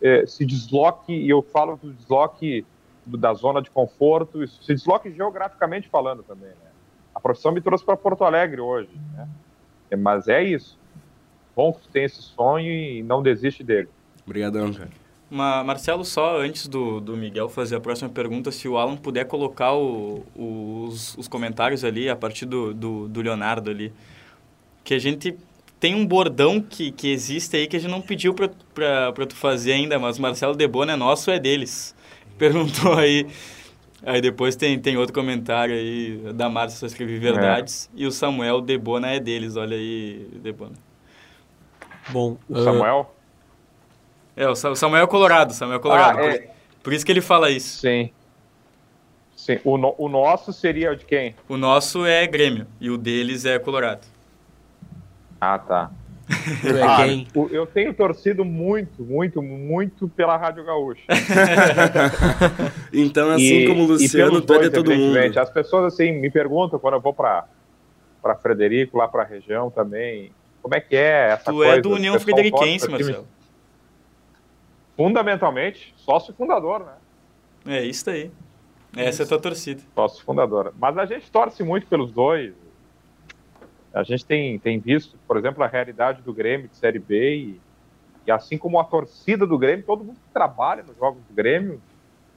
é, 0.03 0.27
se 0.27 0.45
desloque. 0.45 1.15
E 1.15 1.31
eu 1.31 1.41
falo 1.41 1.77
do 1.77 1.93
desloque 1.93 2.67
da 3.07 3.33
zona 3.33 3.63
de 3.63 3.71
conforto, 3.71 4.47
se 4.49 4.75
desloque 4.75 5.11
geograficamente 5.13 5.89
falando 5.89 6.25
também. 6.25 6.51
Né? 6.51 6.66
A 7.17 7.21
profissão 7.21 7.51
me 7.51 7.63
trouxe 7.63 7.83
para 7.83 7.97
Porto 7.97 8.25
Alegre 8.25 8.61
hoje, 8.61 8.91
né? 9.17 9.27
Mas 9.97 10.29
é 10.29 10.45
isso. 10.45 10.79
Bom 11.57 11.75
tem 11.91 12.05
esse 12.05 12.21
sonho 12.21 12.71
e 12.71 13.03
não 13.03 13.23
desiste 13.23 13.65
dele. 13.65 13.89
Obrigadão, 14.27 14.71
cara. 14.71 14.91
Ma 15.31 15.65
Marcelo, 15.65 16.05
só 16.05 16.39
antes 16.39 16.69
do, 16.69 17.01
do 17.01 17.17
Miguel 17.17 17.49
fazer 17.49 17.77
a 17.77 17.81
próxima 17.81 18.11
pergunta, 18.11 18.53
se 18.53 18.69
o 18.69 18.77
Alan 18.77 18.99
puder 18.99 19.25
colocar 19.25 19.73
o, 19.73 20.27
os, 20.37 21.17
os 21.17 21.27
comentários 21.27 21.85
ali, 21.85 22.11
a 22.11 22.15
partir 22.15 22.45
do, 22.45 22.75
do, 22.75 23.09
do 23.09 23.23
Leonardo 23.23 23.71
ali, 23.71 23.95
que 24.85 24.93
a 24.93 24.99
gente 24.99 25.35
tem 25.81 25.95
um 25.95 26.07
bordão 26.07 26.61
que, 26.61 26.93
que 26.93 27.11
existe 27.11 27.57
aí 27.57 27.67
que 27.67 27.77
a 27.77 27.81
gente 27.81 27.91
não 27.91 28.03
pediu 28.03 28.35
para 28.35 29.27
tu 29.27 29.35
fazer 29.35 29.73
ainda, 29.73 29.99
mas 29.99 30.19
Marcelo 30.19 30.55
Debona 30.55 30.93
é 30.93 30.97
nosso, 30.97 31.31
é 31.31 31.39
deles. 31.39 31.95
Perguntou 32.37 32.93
aí 32.93 33.27
Aí 34.07 34.21
depois 34.21 34.55
tem, 34.55 34.79
tem 34.79 34.97
outro 34.97 35.13
comentário 35.13 35.75
aí 35.75 36.33
da 36.33 36.49
Márcia 36.49 36.79
só 36.79 36.87
escrevi 36.87 37.19
verdades 37.19 37.91
é. 37.93 38.03
e 38.03 38.07
o 38.07 38.13
Samuel 38.13 38.61
Debona 38.61 39.09
é 39.09 39.19
deles, 39.19 39.57
olha 39.57 39.77
aí, 39.77 40.29
Debona. 40.35 40.77
Bom, 42.11 42.37
o 42.49 42.63
Samuel? 42.63 43.13
É, 44.37 44.49
o 44.49 44.55
Samuel 44.55 45.03
é 45.03 45.07
Colorado, 45.09 45.53
Samuel 45.53 45.79
é 45.79 45.83
Colorado. 45.83 46.19
Ah, 46.21 46.25
é... 46.25 46.39
por, 46.39 46.51
por, 46.85 46.93
isso 46.93 47.05
que 47.05 47.11
ele 47.11 47.21
fala 47.21 47.51
isso. 47.51 47.81
Sim. 47.81 48.13
Sim. 49.35 49.59
O, 49.65 49.77
no, 49.77 49.93
o 49.99 50.09
nosso 50.09 50.53
seria 50.53 50.93
o 50.93 50.97
de 50.97 51.05
quem? 51.05 51.35
O 51.49 51.57
nosso 51.57 52.07
é 52.07 52.25
Grêmio 52.29 52.65
e 52.81 52.89
o 52.89 52.97
deles 52.97 53.45
é 53.45 53.59
Colorado. 53.59 54.07
Ah, 55.41 55.59
tá. 55.59 55.91
Tu 56.27 56.77
é 56.77 56.83
ah, 56.83 56.97
quem? 56.97 57.27
Eu 57.51 57.67
tenho 57.67 57.95
torcido 57.95 58.45
muito, 58.45 59.03
muito, 59.03 59.41
muito 59.41 60.09
pela 60.09 60.37
Rádio 60.37 60.65
Gaúcha. 60.65 61.03
então, 62.93 63.31
assim 63.31 63.59
e, 63.59 63.69
como 63.69 63.85
o 63.85 63.87
Luciano, 63.87 64.41
tu 64.41 64.55
é 64.55 64.59
de 64.61 64.71
todo 64.71 64.95
mundo. 64.95 65.17
As 65.39 65.51
pessoas 65.51 65.95
assim 65.95 66.13
me 66.13 66.31
perguntam 66.31 66.79
quando 66.79 66.95
eu 66.95 67.01
vou 67.01 67.15
para 67.15 67.47
para 68.23 68.35
Frederico, 68.35 68.99
lá 68.99 69.07
para 69.07 69.23
a 69.23 69.27
região 69.27 69.71
também, 69.71 70.33
como 70.61 70.75
é 70.75 70.81
que 70.81 70.97
é 70.97 71.29
essa 71.31 71.53
tu 71.53 71.59
coisa? 71.59 71.75
Tu 71.75 71.79
é 71.79 71.81
do 71.81 71.91
União 71.91 72.19
Frederiquense, 72.19 72.91
Marcelo. 72.91 73.25
Fundamentalmente, 74.97 75.95
sócio 75.97 76.35
fundador, 76.35 76.81
né? 76.81 77.77
É 77.79 77.85
isso 77.85 78.11
aí. 78.11 78.33
Essa 78.97 79.23
é 79.23 79.25
a 79.25 79.29
tua 79.29 79.39
torcida. 79.39 79.81
Sócio 79.95 80.25
fundador. 80.25 80.75
Mas 80.77 80.99
a 80.99 81.07
gente 81.07 81.31
torce 81.31 81.63
muito 81.63 81.87
pelos 81.87 82.11
dois. 82.11 82.53
A 83.97 84.03
gente 84.03 84.27
tem, 84.27 84.59
tem 84.59 84.79
visto, 84.79 85.17
por 85.27 85.39
exemplo, 85.39 85.65
a 85.65 85.67
realidade 85.67 86.21
do 86.21 86.31
Grêmio 86.31 86.69
de 86.69 86.77
Série 86.77 86.99
B 86.99 87.35
e, 87.35 87.61
e 88.27 88.31
assim 88.31 88.59
como 88.59 88.79
a 88.79 88.85
torcida 88.85 89.47
do 89.47 89.57
Grêmio, 89.57 89.87
todo 89.87 90.05
mundo 90.05 90.17
que 90.17 90.33
trabalha 90.35 90.83
nos 90.83 90.99
jogos 90.99 91.23
do 91.27 91.35
Grêmio 91.35 91.81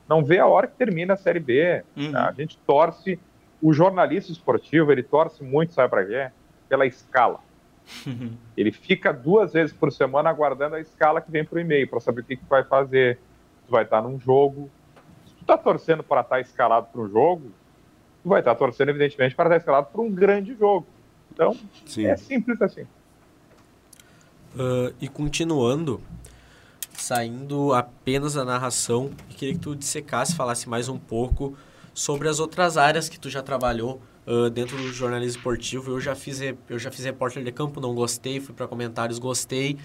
não 0.07 0.23
vê 0.23 0.39
a 0.39 0.47
hora 0.47 0.67
que 0.67 0.77
termina 0.77 1.15
a 1.15 1.17
Série 1.17 1.41
B. 1.41 1.83
Uhum. 1.97 2.15
A 2.15 2.31
gente 2.31 2.57
torce, 2.59 3.19
o 3.61 3.73
jornalista 3.73 4.31
esportivo, 4.31 4.89
ele 4.89 5.03
torce 5.03 5.43
muito, 5.43 5.73
sabe 5.73 5.89
para 5.89 6.05
quê? 6.05 6.31
Pela 6.69 6.85
escala. 6.85 7.41
Uhum. 8.07 8.31
Ele 8.55 8.71
fica 8.71 9.11
duas 9.11 9.51
vezes 9.51 9.75
por 9.75 9.91
semana 9.91 10.29
aguardando 10.29 10.75
a 10.75 10.79
escala 10.79 11.19
que 11.19 11.29
vem 11.29 11.43
para 11.43 11.57
o 11.57 11.59
e-mail, 11.59 11.87
para 11.89 11.99
saber 11.99 12.21
o 12.21 12.23
que, 12.23 12.37
que 12.37 12.45
vai 12.47 12.63
fazer. 12.63 13.19
Tu 13.65 13.71
vai 13.71 13.83
estar 13.83 14.01
num 14.01 14.19
jogo. 14.19 14.69
Se 15.25 15.33
tu 15.33 15.41
está 15.41 15.57
torcendo 15.57 16.03
para 16.03 16.21
estar 16.21 16.35
tá 16.35 16.41
escalado 16.41 16.87
para 16.91 17.01
um 17.01 17.09
jogo, 17.09 17.51
tu 18.23 18.29
vai 18.29 18.39
estar 18.39 18.53
tá 18.53 18.59
torcendo, 18.59 18.89
evidentemente, 18.89 19.35
para 19.35 19.45
estar 19.45 19.55
tá 19.55 19.57
escalado 19.57 19.87
para 19.91 20.01
um 20.01 20.11
grande 20.11 20.55
jogo. 20.55 20.87
Então, 21.31 21.55
Sim. 21.85 22.05
é 22.05 22.15
simples 22.17 22.61
assim. 22.61 22.85
Uh, 24.55 24.93
e 24.99 25.07
continuando, 25.07 26.01
saindo 26.93 27.73
apenas 27.73 28.33
da 28.33 28.43
narração, 28.43 29.11
eu 29.29 29.35
queria 29.35 29.53
que 29.53 29.59
tu 29.59 29.75
dissecasse, 29.75 30.35
falasse 30.35 30.67
mais 30.67 30.89
um 30.89 30.97
pouco 30.97 31.55
sobre 31.93 32.27
as 32.27 32.39
outras 32.39 32.77
áreas 32.77 33.07
que 33.07 33.19
tu 33.19 33.29
já 33.29 33.41
trabalhou 33.41 34.01
uh, 34.25 34.49
dentro 34.49 34.75
do 34.75 34.91
jornalismo 34.91 35.37
esportivo. 35.37 35.91
Eu 35.91 36.01
já 36.01 36.15
fiz, 36.15 36.41
eu 36.41 36.79
já 36.79 36.89
fiz 36.89 37.05
repórter 37.05 37.43
de 37.43 37.51
campo, 37.51 37.79
não 37.79 37.93
gostei, 37.93 38.39
fui 38.39 38.55
para 38.55 38.67
comentários, 38.67 39.19
gostei. 39.19 39.77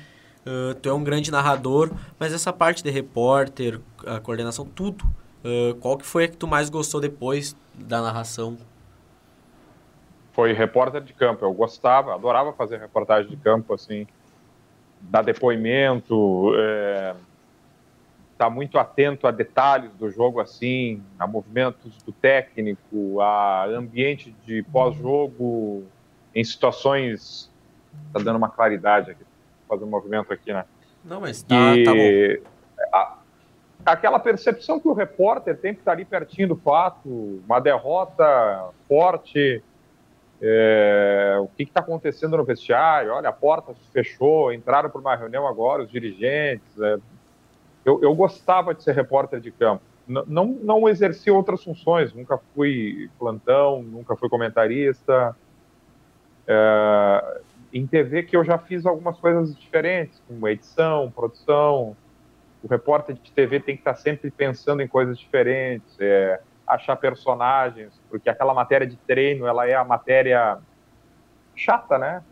Uh, 0.47 0.75
tu 0.75 0.89
é 0.89 0.93
um 0.93 1.05
grande 1.05 1.31
narrador, 1.31 1.91
mas 2.19 2.33
essa 2.33 2.53
parte 2.53 2.83
de 2.83 2.91
repórter, 2.91 3.81
a 4.07 4.19
coordenação, 4.19 4.65
tudo, 4.67 5.05
qual 5.81 5.99
que 5.99 6.07
foi 6.07 6.25
a 6.25 6.29
que 6.29 6.39
tu 6.39 6.47
mais 6.47 6.71
gostou 6.71 7.03
depois 7.03 7.55
da 7.75 8.01
narração? 8.01 8.57
Foi 10.35 10.53
repórter 10.53 11.00
de 11.00 11.12
campo. 11.12 11.45
Eu 11.45 11.55
gostava, 11.55 12.14
adorava 12.14 12.53
fazer 12.53 12.79
reportagem 12.79 13.31
de 13.31 13.37
campo, 13.37 13.73
assim, 13.73 14.07
dar 15.00 15.23
depoimento, 15.23 16.53
é, 16.57 17.14
estar 18.33 18.47
tá 18.47 18.50
muito 18.50 18.76
atento 18.76 19.26
a 19.26 19.31
detalhes 19.31 19.93
do 19.93 20.11
jogo, 20.11 20.41
assim, 20.41 21.03
a 21.19 21.26
movimentos 21.26 22.03
do 22.03 22.12
técnico, 22.12 23.21
a 23.21 23.64
ambiente 23.67 24.35
de 24.45 24.62
pós-jogo, 24.64 25.85
em 26.35 26.45
situações. 26.45 27.50
Tá 28.12 28.19
dando 28.19 28.37
uma 28.37 28.49
claridade 28.49 29.12
aqui, 29.12 29.25
fazer 29.69 29.85
um 29.85 29.88
movimento 29.88 30.33
aqui, 30.33 30.53
né? 30.53 30.64
Não, 31.05 31.21
mas 31.21 31.45
tá, 31.45 31.76
e, 31.76 31.85
tá 31.85 31.93
bom. 31.93 32.50
A, 32.93 33.19
aquela 33.87 34.19
percepção 34.19 34.81
que 34.81 34.88
o 34.88 34.93
repórter 34.93 35.57
tem 35.57 35.73
que 35.73 35.81
estar 35.81 35.93
ali 35.93 36.05
pertinho 36.05 36.49
do 36.49 36.57
fato, 36.57 37.41
uma 37.47 37.61
derrota 37.61 38.71
forte 38.88 39.62
é, 40.41 41.37
o 41.41 41.47
que 41.49 41.62
está 41.62 41.81
acontecendo 41.81 42.37
no 42.37 42.45
vestiário? 42.45 43.12
Olha, 43.12 43.29
a 43.29 43.33
porta 43.33 43.75
fechou, 43.93 44.53
entraram 44.53 44.91
para 44.91 45.00
uma 45.00 45.17
reunião 45.17 45.47
agora 45.47 45.83
os 45.83 45.91
dirigentes. 45.91 46.81
É, 46.81 46.99
eu, 47.85 48.03
eu, 48.03 48.14
gostava 48.14 48.75
de 48.75 48.83
ser 48.83 48.95
repórter 48.95 49.41
de 49.41 49.50
campo. 49.50 49.83
Não, 50.07 50.45
não 50.45 50.88
exerci 50.88 51.31
outras 51.31 51.64
funções, 51.64 52.12
nunca 52.12 52.38
fui 52.55 53.11
plantão, 53.19 53.83
nunca 53.83 54.17
fui 54.17 54.29
comentarista. 54.29 55.35
É, 56.47 57.41
em 57.73 57.87
TV 57.87 58.23
que 58.23 58.37
eu 58.37 58.45
já 58.45 58.59
fiz 58.59 58.85
algumas 58.85 59.19
coisas 59.19 59.57
diferentes, 59.59 60.23
como 60.29 60.47
edição, 60.47 61.11
produção. 61.11 61.97
O 62.62 62.69
repórter 62.69 63.17
de 63.17 63.33
TV 63.33 63.61
tem 63.61 63.76
que 63.76 63.81
estar 63.81 63.95
tá 63.95 63.99
sempre 63.99 64.31
pensando 64.31 64.83
em 64.83 64.88
coisas 64.88 65.19
diferentes. 65.19 65.97
É, 65.99 66.41
achar 66.75 66.97
personagens, 66.97 68.00
porque 68.09 68.28
aquela 68.28 68.54
matéria 68.54 68.87
de 68.87 68.97
treino, 68.97 69.47
ela 69.47 69.69
é 69.69 69.75
a 69.75 69.85
matéria 69.85 70.59
chata, 71.54 71.99
né? 71.99 72.23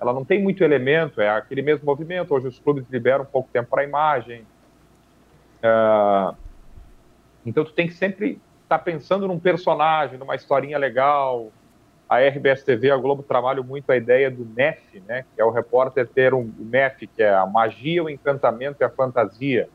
Ela 0.00 0.12
não 0.12 0.24
tem 0.24 0.42
muito 0.42 0.62
elemento, 0.64 1.20
é 1.20 1.28
aquele 1.28 1.62
mesmo 1.62 1.86
movimento. 1.86 2.34
Hoje 2.34 2.48
os 2.48 2.58
clubes 2.58 2.84
liberam 2.90 3.22
um 3.22 3.26
pouco 3.26 3.48
tempo 3.52 3.70
para 3.70 3.82
a 3.82 3.84
imagem. 3.84 4.46
Uh, 5.62 6.36
então 7.46 7.64
tu 7.64 7.72
tem 7.72 7.86
que 7.86 7.94
sempre 7.94 8.40
estar 8.64 8.78
tá 8.78 8.84
pensando 8.84 9.26
num 9.28 9.38
personagem, 9.38 10.18
numa 10.18 10.34
historinha 10.34 10.78
legal. 10.78 11.50
A 12.06 12.20
RBS 12.20 12.62
TV, 12.62 12.90
a 12.90 12.96
Globo 12.96 13.22
trabalha 13.22 13.62
muito 13.62 13.90
a 13.90 13.96
ideia 13.96 14.30
do 14.30 14.44
MEF, 14.44 15.00
né? 15.06 15.24
Que 15.34 15.40
é 15.40 15.44
o 15.44 15.50
repórter 15.50 16.06
ter 16.06 16.34
um 16.34 16.52
MEF, 16.58 17.06
que 17.06 17.22
é 17.22 17.32
a 17.32 17.46
magia, 17.46 18.04
o 18.04 18.10
encantamento 18.10 18.82
e 18.82 18.84
a 18.84 18.90
fantasia 18.90 19.68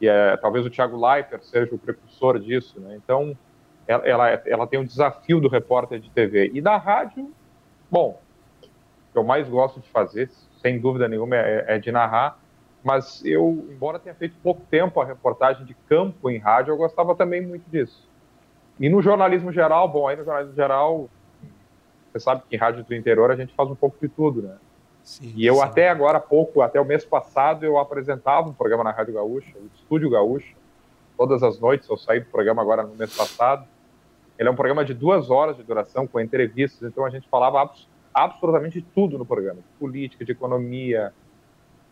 e 0.00 0.08
é, 0.08 0.36
talvez 0.36 0.64
o 0.64 0.70
Thiago 0.70 0.96
Leifert 0.96 1.42
seja 1.42 1.74
o 1.74 1.78
precursor 1.78 2.38
disso, 2.38 2.80
né? 2.80 2.96
Então, 2.96 3.36
ela, 3.86 4.06
ela, 4.06 4.42
ela, 4.46 4.66
tem 4.66 4.78
um 4.78 4.84
desafio 4.84 5.40
do 5.40 5.48
repórter 5.48 6.00
de 6.00 6.10
TV. 6.10 6.50
E 6.54 6.60
da 6.60 6.76
rádio, 6.76 7.30
bom, 7.90 8.20
o 8.62 9.12
que 9.12 9.18
eu 9.18 9.24
mais 9.24 9.48
gosto 9.48 9.80
de 9.80 9.88
fazer, 9.88 10.30
sem 10.62 10.80
dúvida 10.80 11.08
nenhuma, 11.08 11.36
é, 11.36 11.64
é 11.68 11.78
de 11.78 11.92
narrar, 11.92 12.38
mas 12.82 13.22
eu, 13.24 13.66
embora 13.70 13.98
tenha 13.98 14.14
feito 14.14 14.36
pouco 14.42 14.62
tempo 14.70 15.00
a 15.00 15.04
reportagem 15.04 15.66
de 15.66 15.74
campo 15.88 16.30
em 16.30 16.38
rádio, 16.38 16.72
eu 16.72 16.76
gostava 16.76 17.14
também 17.14 17.40
muito 17.44 17.68
disso. 17.68 18.08
E 18.78 18.88
no 18.88 19.02
jornalismo 19.02 19.52
geral, 19.52 19.86
bom, 19.88 20.08
aí 20.08 20.16
no 20.16 20.24
jornalismo 20.24 20.56
geral, 20.56 21.10
você 22.10 22.20
sabe 22.20 22.42
que 22.48 22.56
em 22.56 22.58
rádio 22.58 22.82
do 22.82 22.94
interior 22.94 23.30
a 23.30 23.36
gente 23.36 23.52
faz 23.54 23.68
um 23.68 23.74
pouco 23.74 23.98
de 24.00 24.08
tudo, 24.08 24.40
né? 24.40 24.56
Sim, 25.10 25.32
e 25.34 25.44
eu 25.44 25.56
sim. 25.56 25.62
até 25.62 25.88
agora 25.88 26.18
há 26.18 26.20
pouco, 26.20 26.62
até 26.62 26.80
o 26.80 26.84
mês 26.84 27.04
passado, 27.04 27.64
eu 27.64 27.78
apresentava 27.78 28.48
um 28.48 28.52
programa 28.52 28.84
na 28.84 28.92
Rádio 28.92 29.14
Gaúcha, 29.14 29.52
o 29.58 29.68
Estúdio 29.74 30.08
Gaúcha, 30.08 30.54
todas 31.18 31.42
as 31.42 31.58
noites, 31.58 31.88
eu 31.88 31.96
saí 31.96 32.20
do 32.20 32.26
programa 32.26 32.62
agora 32.62 32.84
no 32.84 32.94
mês 32.94 33.12
passado. 33.16 33.66
Ele 34.38 34.48
é 34.48 34.52
um 34.52 34.54
programa 34.54 34.84
de 34.84 34.94
duas 34.94 35.28
horas 35.28 35.56
de 35.56 35.64
duração, 35.64 36.06
com 36.06 36.20
entrevistas, 36.20 36.88
então 36.88 37.04
a 37.04 37.10
gente 37.10 37.28
falava 37.28 37.60
abs 37.60 37.88
absolutamente 38.14 38.80
tudo 38.94 39.18
no 39.18 39.26
programa, 39.26 39.60
de 39.60 39.78
política, 39.80 40.24
de 40.24 40.30
economia, 40.30 41.12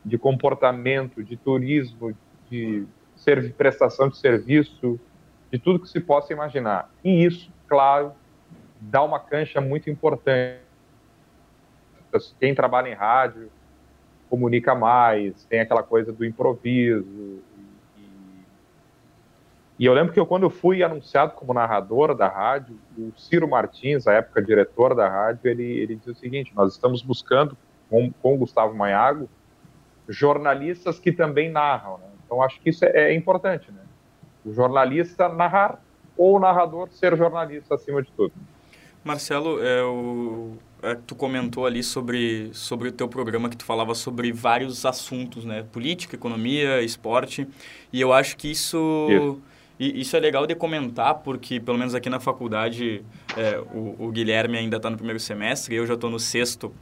de 0.05 0.17
comportamento, 0.17 1.25
de 1.25 1.37
turismo, 1.37 2.17
de 2.49 2.87
prestação 3.57 4.09
de 4.09 4.17
serviço, 4.17 4.99
de 5.51 5.59
tudo 5.59 5.81
que 5.81 5.89
se 5.89 5.99
possa 5.99 6.33
imaginar. 6.33 6.89
E 7.03 7.25
isso, 7.25 7.51
claro, 7.67 8.13
dá 8.81 9.03
uma 9.03 9.19
cancha 9.19 9.61
muito 9.61 9.91
importante 9.91 10.68
quem 12.39 12.55
trabalha 12.55 12.89
em 12.89 12.95
rádio 12.95 13.51
comunica 14.29 14.75
mais, 14.75 15.45
tem 15.45 15.61
aquela 15.61 15.83
coisa 15.83 16.13
do 16.13 16.25
improviso. 16.25 17.41
E, 17.97 18.03
e 19.79 19.87
eu 19.87 19.95
lembro 19.95 20.13
que 20.13 20.21
eu, 20.21 20.27
quando 20.27 20.43
eu 20.43 20.51
fui 20.51 20.83
anunciado 20.83 21.33
como 21.33 21.55
narrador 21.55 22.15
da 22.15 22.29
rádio, 22.29 22.79
o 22.97 23.13
Ciro 23.17 23.49
Martins, 23.49 24.07
à 24.07 24.15
época 24.15 24.43
diretor 24.43 24.95
da 24.95 25.09
rádio, 25.09 25.51
ele, 25.51 25.65
ele 25.65 25.97
disse 25.97 26.11
o 26.11 26.15
seguinte: 26.15 26.53
nós 26.55 26.75
estamos 26.75 27.03
buscando, 27.03 27.57
com, 27.89 28.13
com 28.23 28.35
o 28.35 28.39
Gustavo 28.39 28.75
Maiago, 28.75 29.29
jornalistas 30.09 30.99
que 30.99 31.13
também 31.13 31.51
narram. 31.51 31.99
Né? 31.99 32.07
Então 32.25 32.43
acho 32.43 32.61
que 32.61 32.71
isso 32.71 32.85
é, 32.85 33.13
é 33.13 33.15
importante, 33.15 33.71
né? 33.73 33.81
O 34.45 34.53
jornalista 34.53 35.29
narrar 35.29 35.83
ou 36.17 36.37
o 36.37 36.41
narrador 36.41 36.89
ser 36.91 37.17
jornalista 37.17 37.75
acima 37.75 38.03
de 38.03 38.11
tudo. 38.13 38.33
Marcelo, 39.09 39.63
é, 39.63 39.83
o, 39.83 40.53
é, 40.83 40.95
tu 40.95 41.15
comentou 41.15 41.67
ali 41.67 41.83
sobre, 41.83 42.51
sobre 42.53 42.91
o 42.91 42.93
teu 42.93 43.09
programa 43.09 43.49
que 43.49 43.57
tu 43.57 43.65
falava 43.65 43.95
sobre 43.95 44.31
vários 44.33 44.85
assuntos, 44.85 45.45
né? 45.45 45.65
Política, 45.73 46.15
economia, 46.15 46.83
esporte. 46.83 47.49
E 47.93 48.01
eu 48.01 48.13
acho 48.13 48.37
que 48.37 48.51
isso... 48.51 49.09
isso. 49.11 49.43
E 49.81 50.01
isso 50.01 50.17
é 50.17 50.19
legal 50.19 50.45
de 50.45 50.57
comentar, 50.57 51.15
porque, 51.23 51.61
pelo 51.61 51.79
menos 51.79 51.95
aqui 51.95 52.11
na 52.11 52.19
faculdade, 52.19 53.01
é, 53.37 53.61
o, 53.73 54.07
o 54.07 54.11
Guilherme 54.11 54.59
ainda 54.59 54.77
está 54.77 54.91
no 54.91 54.97
primeiro 54.97 55.21
semestre, 55.21 55.73
eu 55.73 55.87
já 55.87 55.95
estou 55.95 56.11
no 56.11 56.19
sexto 56.19 56.75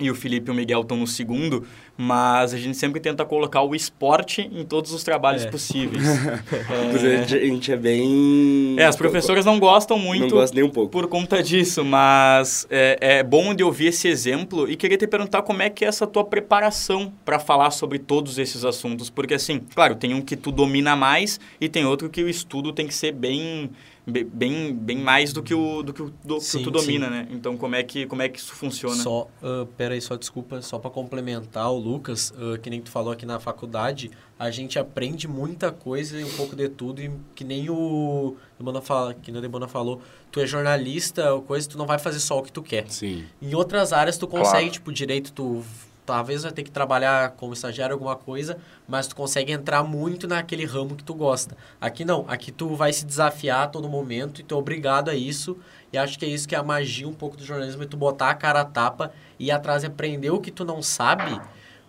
e 0.00 0.10
o 0.10 0.14
Felipe 0.14 0.50
e 0.50 0.52
o 0.52 0.54
Miguel 0.54 0.80
estão 0.80 0.96
no 0.96 1.06
segundo, 1.06 1.64
mas 1.96 2.52
a 2.52 2.58
gente 2.58 2.76
sempre 2.76 3.00
tenta 3.00 3.24
colocar 3.24 3.62
o 3.62 3.74
esporte 3.74 4.50
em 4.52 4.64
todos 4.64 4.92
os 4.92 5.04
trabalhos 5.04 5.44
é. 5.44 5.50
possíveis. 5.50 6.02
é... 7.04 7.22
A 7.22 7.26
gente 7.26 7.70
é 7.70 7.76
bem... 7.76 8.74
É, 8.76 8.86
as 8.86 8.96
professoras 8.96 9.44
não 9.44 9.60
gostam 9.60 9.96
muito 9.96 10.22
não 10.22 10.28
gostam 10.30 10.56
nem 10.56 10.64
um 10.64 10.72
pouco. 10.72 10.90
por 10.90 11.06
conta 11.06 11.40
disso, 11.40 11.84
mas 11.84 12.66
é, 12.68 12.98
é 13.00 13.22
bom 13.22 13.54
de 13.54 13.62
ouvir 13.62 13.86
esse 13.86 14.08
exemplo 14.08 14.68
e 14.68 14.74
queria 14.74 14.98
te 14.98 15.06
perguntar 15.06 15.42
como 15.42 15.62
é 15.62 15.70
que 15.70 15.84
é 15.84 15.88
essa 15.88 16.06
tua 16.06 16.24
preparação 16.24 17.12
para 17.24 17.38
falar 17.38 17.70
sobre 17.70 18.00
todos 18.00 18.36
esses 18.38 18.64
assuntos, 18.64 19.08
porque 19.08 19.34
assim, 19.34 19.60
claro, 19.74 19.94
tem 19.94 20.12
um 20.12 20.20
que 20.20 20.34
tu 20.34 20.50
domina 20.50 20.96
mais 20.96 21.38
e 21.60 21.68
tem 21.68 21.84
outro 21.84 22.10
que 22.10 22.22
o 22.22 22.28
estudo 22.28 22.72
tem 22.72 22.88
que 22.88 22.94
ser 22.94 23.12
bem 23.12 23.70
bem, 24.06 24.74
bem 24.74 24.98
mais 24.98 25.32
do 25.32 25.42
que 25.42 25.54
o 25.54 25.82
do 25.82 25.92
que, 25.92 26.02
o, 26.02 26.12
do, 26.22 26.40
sim, 26.40 26.58
que 26.58 26.64
tu 26.64 26.70
domina, 26.70 27.06
sim. 27.06 27.12
né? 27.12 27.28
Então 27.30 27.56
como 27.56 27.74
é 27.74 27.82
que 27.82 28.06
como 28.06 28.22
é 28.22 28.28
que 28.28 28.38
isso 28.38 28.54
funciona? 28.54 29.02
Só, 29.02 29.28
uh, 29.42 29.66
pera 29.76 29.94
aí, 29.94 30.00
só 30.00 30.16
desculpa, 30.16 30.60
só 30.60 30.78
para 30.78 30.90
complementar 30.90 31.70
o 31.72 31.78
Lucas, 31.78 32.32
uh, 32.32 32.58
que 32.58 32.68
nem 32.68 32.80
tu 32.80 32.90
falou 32.90 33.12
aqui 33.12 33.24
na 33.24 33.40
faculdade, 33.40 34.10
a 34.38 34.50
gente 34.50 34.78
aprende 34.78 35.26
muita 35.26 35.72
coisa 35.72 36.20
e 36.20 36.24
um 36.24 36.30
pouco 36.36 36.54
de 36.54 36.68
tudo 36.68 37.00
e 37.00 37.10
que 37.34 37.44
nem 37.44 37.70
o 37.70 38.36
Demona 38.58 38.80
fala, 38.80 39.14
que 39.14 39.30
nem 39.30 39.38
o 39.38 39.42
Demona 39.42 39.66
falou, 39.66 40.02
tu 40.30 40.40
é 40.40 40.46
jornalista, 40.46 41.40
coisa, 41.46 41.68
tu 41.68 41.78
não 41.78 41.86
vai 41.86 41.98
fazer 41.98 42.20
só 42.20 42.38
o 42.38 42.42
que 42.42 42.52
tu 42.52 42.62
quer. 42.62 42.90
Sim. 42.90 43.24
Em 43.40 43.54
outras 43.54 43.92
áreas 43.92 44.18
tu 44.18 44.26
consegue, 44.26 44.50
claro. 44.50 44.70
tipo, 44.70 44.92
direito 44.92 45.32
tu 45.32 45.64
talvez 46.04 46.42
vai 46.42 46.52
ter 46.52 46.62
que 46.62 46.70
trabalhar 46.70 47.30
como 47.30 47.52
estagiário 47.52 47.94
alguma 47.94 48.16
coisa, 48.16 48.58
mas 48.86 49.06
tu 49.06 49.16
consegue 49.16 49.52
entrar 49.52 49.82
muito 49.82 50.28
naquele 50.28 50.64
ramo 50.64 50.94
que 50.94 51.04
tu 51.04 51.14
gosta. 51.14 51.56
Aqui 51.80 52.04
não, 52.04 52.24
aqui 52.28 52.52
tu 52.52 52.74
vai 52.74 52.92
se 52.92 53.06
desafiar 53.06 53.64
a 53.64 53.66
todo 53.66 53.88
momento 53.88 54.40
e 54.40 54.44
tu 54.44 54.54
é 54.54 54.58
obrigado 54.58 55.08
a 55.08 55.14
isso. 55.14 55.58
E 55.92 55.98
acho 55.98 56.18
que 56.18 56.24
é 56.24 56.28
isso 56.28 56.46
que 56.46 56.54
é 56.54 56.58
a 56.58 56.62
magia 56.62 57.08
um 57.08 57.14
pouco 57.14 57.36
do 57.36 57.44
jornalismo, 57.44 57.82
é 57.82 57.86
tu 57.86 57.96
botar 57.96 58.30
a 58.30 58.34
cara 58.34 58.60
a 58.60 58.64
tapa 58.64 59.12
e 59.38 59.46
ir 59.46 59.50
atrás 59.50 59.82
e 59.82 59.86
aprender 59.86 60.30
o 60.30 60.40
que 60.40 60.50
tu 60.50 60.64
não 60.64 60.82
sabe, 60.82 61.40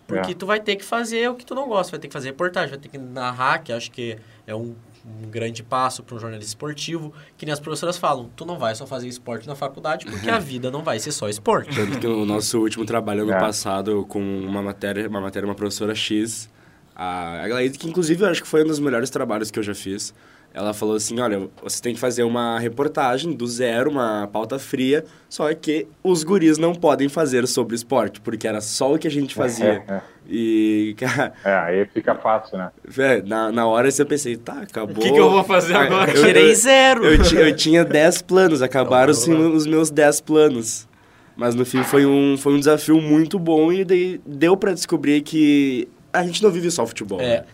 porque 0.06 0.32
é. 0.32 0.34
tu 0.34 0.46
vai 0.46 0.60
ter 0.60 0.76
que 0.76 0.84
fazer 0.84 1.28
o 1.28 1.34
que 1.34 1.44
tu 1.44 1.54
não 1.54 1.68
gosta, 1.68 1.90
vai 1.90 2.00
ter 2.00 2.08
que 2.08 2.12
fazer 2.12 2.28
reportagem, 2.28 2.70
vai 2.70 2.78
ter 2.78 2.88
que 2.88 2.98
narrar, 2.98 3.58
que 3.58 3.72
acho 3.72 3.90
que 3.90 4.18
é 4.46 4.54
um 4.54 4.74
um 5.06 5.30
grande 5.30 5.62
passo 5.62 6.02
para 6.02 6.16
um 6.16 6.18
jornalista 6.18 6.50
esportivo, 6.50 7.12
que 7.36 7.46
nem 7.46 7.52
as 7.52 7.60
professoras 7.60 7.96
falam, 7.96 8.28
tu 8.34 8.44
não 8.44 8.58
vai 8.58 8.74
só 8.74 8.86
fazer 8.86 9.06
esporte 9.06 9.46
na 9.46 9.54
faculdade, 9.54 10.04
porque 10.04 10.28
a 10.28 10.38
vida 10.40 10.70
não 10.70 10.82
vai 10.82 10.98
ser 10.98 11.12
só 11.12 11.28
esporte. 11.28 11.74
Tanto 11.74 11.98
que 11.98 12.06
o 12.06 12.24
nosso 12.24 12.58
último 12.58 12.84
trabalho 12.84 13.22
ano 13.22 13.32
é. 13.32 13.38
passado 13.38 14.04
com 14.08 14.20
uma 14.20 14.62
matéria, 14.62 15.08
uma 15.08 15.20
matéria, 15.20 15.46
uma 15.46 15.54
professora 15.54 15.94
X, 15.94 16.50
a, 16.94 17.44
a 17.44 17.48
Glaide, 17.48 17.78
que 17.78 17.88
inclusive 17.88 18.24
eu 18.24 18.28
acho 18.28 18.42
que 18.42 18.48
foi 18.48 18.64
um 18.64 18.66
dos 18.66 18.80
melhores 18.80 19.10
trabalhos 19.10 19.50
que 19.50 19.58
eu 19.58 19.62
já 19.62 19.74
fiz, 19.74 20.12
ela 20.56 20.72
falou 20.72 20.96
assim, 20.96 21.20
olha, 21.20 21.50
você 21.62 21.82
tem 21.82 21.92
que 21.92 22.00
fazer 22.00 22.22
uma 22.22 22.58
reportagem 22.58 23.34
do 23.34 23.46
zero, 23.46 23.90
uma 23.90 24.26
pauta 24.32 24.58
fria, 24.58 25.04
só 25.28 25.52
que 25.52 25.86
os 26.02 26.24
guris 26.24 26.56
não 26.56 26.74
podem 26.74 27.10
fazer 27.10 27.46
sobre 27.46 27.76
esporte, 27.76 28.22
porque 28.22 28.48
era 28.48 28.62
só 28.62 28.94
o 28.94 28.98
que 28.98 29.06
a 29.06 29.10
gente 29.10 29.34
fazia. 29.34 29.84
É, 29.86 29.92
é. 29.92 30.00
E, 30.26 30.96
cara... 30.98 31.34
É, 31.44 31.54
aí 31.54 31.86
fica 31.92 32.14
fácil, 32.14 32.56
né? 32.56 32.70
É, 32.96 33.20
na, 33.20 33.52
na 33.52 33.66
hora 33.66 33.90
eu 33.98 34.06
pensei, 34.06 34.34
tá, 34.34 34.62
acabou... 34.62 34.96
O 34.96 35.00
que, 35.00 35.12
que 35.12 35.20
eu 35.20 35.30
vou 35.30 35.44
fazer 35.44 35.76
agora? 35.76 36.10
Eu, 36.10 36.24
Tirei 36.24 36.54
zero! 36.54 37.04
Eu, 37.04 37.22
eu, 37.22 37.48
eu 37.48 37.54
tinha 37.54 37.84
10 37.84 38.22
planos, 38.22 38.62
acabaram 38.62 39.10
assim, 39.10 39.34
os 39.34 39.66
meus 39.66 39.90
10 39.90 40.22
planos. 40.22 40.88
Mas 41.36 41.54
no 41.54 41.66
fim 41.66 41.82
foi 41.82 42.06
um, 42.06 42.38
foi 42.38 42.54
um 42.54 42.58
desafio 42.58 42.98
muito 42.98 43.38
bom 43.38 43.70
e 43.70 43.84
deu 44.24 44.56
para 44.56 44.72
descobrir 44.72 45.20
que 45.20 45.86
a 46.10 46.22
gente 46.24 46.42
não 46.42 46.50
vive 46.50 46.70
só 46.70 46.86
futebol. 46.86 47.20
É. 47.20 47.40
Né? 47.40 47.44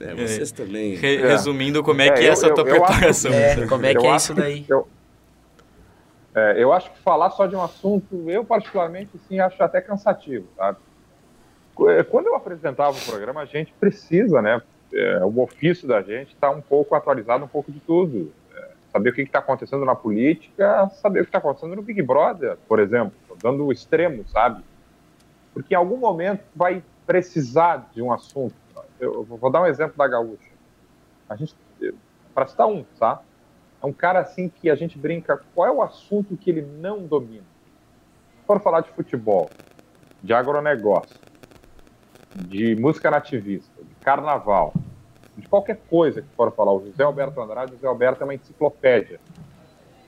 É, 0.00 0.14
vocês 0.14 0.52
é. 0.52 0.54
também. 0.54 0.94
Re 0.94 1.16
é. 1.16 1.28
Resumindo, 1.28 1.82
como 1.82 2.00
é, 2.00 2.08
é 2.08 2.10
que 2.12 2.20
é 2.22 2.28
essa 2.28 2.46
eu, 2.46 2.54
tua 2.54 2.64
eu, 2.64 2.70
preparação? 2.70 3.32
é, 3.32 3.64
como 3.66 3.86
é 3.86 3.94
que 3.94 4.06
é 4.06 4.16
isso 4.16 4.34
daí? 4.34 4.64
Eu, 4.68 4.88
é, 6.34 6.62
eu 6.62 6.72
acho 6.72 6.90
que 6.90 6.98
falar 6.98 7.30
só 7.30 7.46
de 7.46 7.56
um 7.56 7.62
assunto, 7.62 8.30
eu 8.30 8.44
particularmente, 8.44 9.10
sim, 9.26 9.40
acho 9.40 9.62
até 9.62 9.80
cansativo, 9.80 10.46
sabe? 10.56 10.78
Quando 12.10 12.26
eu 12.26 12.34
apresentava 12.34 12.96
o 12.96 13.00
programa, 13.02 13.42
a 13.42 13.44
gente 13.44 13.72
precisa, 13.78 14.40
né? 14.40 14.62
É, 14.92 15.24
o 15.24 15.40
ofício 15.40 15.86
da 15.86 16.00
gente 16.00 16.32
está 16.32 16.50
um 16.50 16.60
pouco 16.60 16.94
atualizado, 16.94 17.44
um 17.44 17.48
pouco 17.48 17.70
de 17.70 17.80
tudo. 17.80 18.32
É, 18.54 18.68
saber 18.92 19.10
o 19.10 19.12
que 19.12 19.22
está 19.22 19.40
acontecendo 19.40 19.84
na 19.84 19.94
política, 19.94 20.88
saber 21.02 21.20
o 21.20 21.22
que 21.24 21.28
está 21.28 21.38
acontecendo 21.38 21.76
no 21.76 21.82
Big 21.82 22.00
Brother, 22.02 22.56
por 22.68 22.78
exemplo, 22.78 23.12
dando 23.42 23.66
o 23.66 23.72
extremo, 23.72 24.26
sabe? 24.28 24.62
Porque 25.52 25.74
em 25.74 25.76
algum 25.76 25.96
momento 25.96 26.42
vai 26.54 26.82
precisar 27.06 27.90
de 27.94 28.02
um 28.02 28.12
assunto 28.12 28.54
eu 29.00 29.24
vou 29.24 29.50
dar 29.50 29.62
um 29.62 29.66
exemplo 29.66 29.96
da 29.96 30.06
Gaúcha. 30.06 30.50
A 31.28 31.36
gente, 31.36 31.54
para 32.34 32.46
citar 32.46 32.66
um, 32.66 32.84
tá? 32.98 33.20
É 33.82 33.86
um 33.86 33.92
cara 33.92 34.20
assim 34.20 34.48
que 34.48 34.70
a 34.70 34.74
gente 34.74 34.98
brinca, 34.98 35.40
qual 35.54 35.66
é 35.66 35.70
o 35.70 35.82
assunto 35.82 36.36
que 36.36 36.50
ele 36.50 36.62
não 36.62 37.06
domina? 37.06 37.44
For 38.46 38.60
falar 38.60 38.80
de 38.80 38.90
futebol, 38.90 39.50
de 40.22 40.32
agronegócio, 40.32 41.20
de 42.34 42.74
música 42.76 43.10
nativista, 43.10 43.82
de 43.82 43.94
carnaval, 43.96 44.72
de 45.36 45.46
qualquer 45.48 45.78
coisa 45.90 46.22
que 46.22 46.28
for 46.34 46.50
falar, 46.52 46.72
o 46.72 46.86
José 46.86 47.02
Alberto 47.02 47.40
Andrade, 47.40 47.72
o 47.72 47.76
José 47.76 47.86
Alberto 47.86 48.22
é 48.22 48.24
uma 48.24 48.34
enciclopédia. 48.34 49.20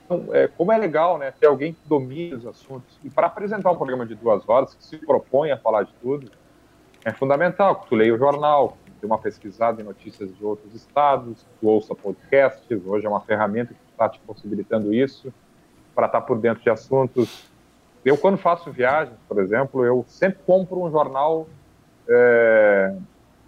Então, 0.05 0.25
é, 0.33 0.47
como 0.47 0.71
é 0.71 0.77
legal 0.77 1.19
né, 1.19 1.31
ter 1.31 1.45
alguém 1.45 1.73
que 1.73 1.87
domine 1.87 2.33
os 2.33 2.45
assuntos. 2.47 2.99
E 3.03 3.09
para 3.11 3.27
apresentar 3.27 3.71
um 3.71 3.75
programa 3.75 4.05
de 4.07 4.15
duas 4.15 4.47
horas, 4.49 4.73
que 4.73 4.83
se 4.83 4.97
propõe 4.97 5.51
a 5.51 5.57
falar 5.57 5.83
de 5.83 5.93
tudo, 6.01 6.31
é 7.05 7.13
fundamental 7.13 7.75
que 7.75 7.89
tu 7.89 7.95
leia 7.95 8.13
o 8.13 8.17
jornal, 8.17 8.75
dê 8.99 9.05
uma 9.05 9.17
pesquisada 9.17 9.81
em 9.81 9.85
notícias 9.85 10.35
de 10.35 10.43
outros 10.43 10.73
estados, 10.75 11.45
ouça 11.61 11.95
podcasts, 11.95 12.85
hoje 12.85 13.05
é 13.05 13.09
uma 13.09 13.21
ferramenta 13.21 13.73
que 13.73 13.79
está 13.91 14.09
te 14.09 14.19
possibilitando 14.19 14.93
isso, 14.93 15.33
para 15.95 16.05
estar 16.05 16.21
por 16.21 16.37
dentro 16.39 16.63
de 16.63 16.69
assuntos. 16.69 17.49
Eu, 18.03 18.17
quando 18.17 18.37
faço 18.37 18.71
viagens, 18.71 19.17
por 19.27 19.39
exemplo, 19.39 19.85
eu 19.85 20.05
sempre 20.07 20.39
compro 20.45 20.81
um 20.81 20.89
jornal, 20.89 21.47
é, 22.07 22.95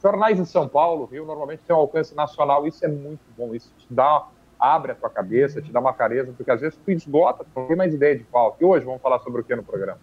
jornais 0.01 0.39
em 0.39 0.45
São 0.45 0.67
Paulo, 0.67 1.05
Rio, 1.05 1.25
normalmente 1.25 1.61
tem 1.65 1.75
um 1.75 1.79
alcance 1.79 2.15
nacional, 2.15 2.67
isso 2.67 2.83
é 2.83 2.87
muito 2.87 3.21
bom, 3.37 3.55
isso 3.55 3.71
te 3.77 3.87
dá, 3.89 4.27
abre 4.59 4.91
a 4.91 4.95
tua 4.95 5.09
cabeça, 5.09 5.61
te 5.61 5.71
dá 5.71 5.79
uma 5.79 5.93
clareza, 5.93 6.33
porque 6.35 6.51
às 6.51 6.61
vezes 6.61 6.77
tu 6.83 6.91
esgota, 6.91 7.43
tu 7.43 7.59
não 7.59 7.67
tem 7.67 7.75
mais 7.75 7.93
ideia 7.93 8.17
de 8.17 8.23
qual. 8.25 8.57
E 8.59 8.65
hoje 8.65 8.85
vamos 8.85 9.01
falar 9.01 9.19
sobre 9.19 9.41
o 9.41 9.43
que 9.43 9.55
no 9.55 9.63
programa? 9.63 9.99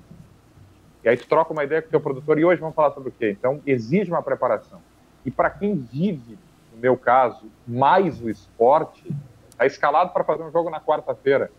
E 1.05 1.09
aí 1.09 1.17
tu 1.17 1.29
troca 1.29 1.53
uma 1.53 1.65
ideia 1.65 1.81
com 1.81 1.89
o 1.89 1.91
teu 1.91 2.01
produtor 2.01 2.39
e 2.39 2.45
hoje 2.45 2.61
vamos 2.61 2.75
falar 2.75 2.93
sobre 2.93 3.11
o 3.11 3.13
quê? 3.13 3.31
Então, 3.31 3.61
exige 3.67 4.11
uma 4.11 4.23
preparação. 4.23 4.81
E 5.25 5.31
para 5.31 5.51
quem 5.51 5.77
vive, 5.77 6.39
no 6.73 6.79
meu 6.79 6.97
caso, 6.97 7.51
mais 7.67 8.21
o 8.21 8.31
esporte, 8.31 9.15
está 9.51 9.67
escalado 9.67 10.13
para 10.13 10.25
fazer 10.25 10.43
um 10.43 10.51
jogo 10.51 10.71
na 10.71 10.81
quarta-feira. 10.81 11.51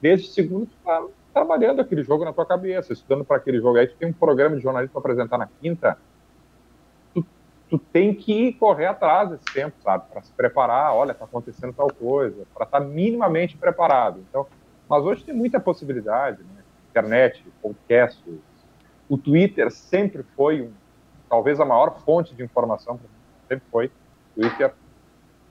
Desde 0.00 0.28
segundo, 0.28 0.70
está 0.72 1.02
trabalhando 1.32 1.80
aquele 1.80 2.02
jogo 2.02 2.24
na 2.24 2.32
tua 2.32 2.46
cabeça, 2.46 2.92
estudando 2.92 3.24
para 3.24 3.36
aquele 3.36 3.60
jogo. 3.60 3.78
Aí 3.78 3.86
tu 3.86 3.96
tem 3.96 4.08
um 4.08 4.12
programa 4.12 4.56
de 4.56 4.62
jornalismo 4.62 4.92
para 4.92 5.00
apresentar 5.00 5.38
na 5.38 5.48
quinta, 5.60 5.98
tu, 7.14 7.26
tu 7.68 7.78
tem 7.78 8.14
que 8.14 8.52
correr 8.54 8.86
atrás 8.86 9.30
desse 9.30 9.52
tempo, 9.52 9.76
sabe? 9.82 10.04
Para 10.10 10.22
se 10.22 10.32
preparar, 10.32 10.94
olha, 10.94 11.12
está 11.12 11.24
acontecendo 11.24 11.72
tal 11.72 11.90
coisa, 11.90 12.46
para 12.54 12.64
estar 12.64 12.80
tá 12.80 12.84
minimamente 12.84 13.56
preparado. 13.56 14.20
Então, 14.28 14.46
mas 14.88 15.02
hoje 15.02 15.24
tem 15.24 15.34
muita 15.34 15.58
possibilidade, 15.58 16.42
né? 16.42 16.62
Internet, 16.90 17.44
podcast, 17.60 18.22
o 19.08 19.18
Twitter 19.18 19.70
sempre 19.70 20.22
foi 20.36 20.62
um, 20.62 20.72
talvez 21.34 21.58
a 21.58 21.64
maior 21.64 21.98
fonte 22.04 22.32
de 22.32 22.44
informação, 22.44 22.98
sempre 23.48 23.64
foi. 23.72 23.90
Twitter 24.36 24.72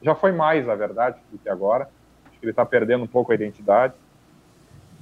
já 0.01 0.15
foi 0.15 0.31
mais, 0.31 0.65
na 0.65 0.75
verdade, 0.75 1.19
do 1.29 1.37
que 1.37 1.49
agora. 1.49 1.89
Acho 2.25 2.39
que 2.39 2.45
ele 2.45 2.51
está 2.51 2.65
perdendo 2.65 3.03
um 3.03 3.07
pouco 3.07 3.33
a 3.33 3.35
identidade. 3.35 3.93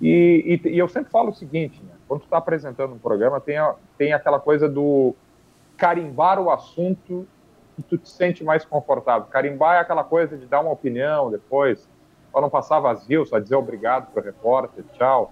E, 0.02 0.60
e, 0.66 0.70
e, 0.70 0.80
eu 0.80 0.88
sempre 0.88 1.12
falo 1.12 1.30
o 1.30 1.34
seguinte, 1.36 1.80
né? 1.84 1.94
quando 2.08 2.22
tu 2.22 2.24
está 2.24 2.38
apresentando 2.38 2.96
um 2.96 2.98
programa, 2.98 3.40
tem, 3.40 3.58
a, 3.58 3.76
tem 3.96 4.12
aquela 4.12 4.40
coisa 4.40 4.68
do 4.68 5.14
carimbar 5.78 6.40
o 6.40 6.50
assunto 6.50 7.28
que 7.76 7.84
tu 7.84 7.96
te 7.96 8.10
sente 8.10 8.44
mais 8.44 8.66
confortável. 8.66 9.28
Carimbar 9.30 9.76
é 9.76 9.80
aquela 9.82 10.04
coisa 10.04 10.36
de 10.36 10.48
dar 10.48 10.62
uma 10.62 10.72
opinião 10.72 11.30
depois, 11.30 11.88
para 12.32 12.42
não 12.42 12.50
passar 12.50 12.80
vazio, 12.80 13.24
só 13.28 13.38
dizer 13.38 13.56
obrigado 13.56 14.12
para 14.12 14.22
o 14.22 14.26
repórter, 14.26 14.84
tchau 14.94 15.32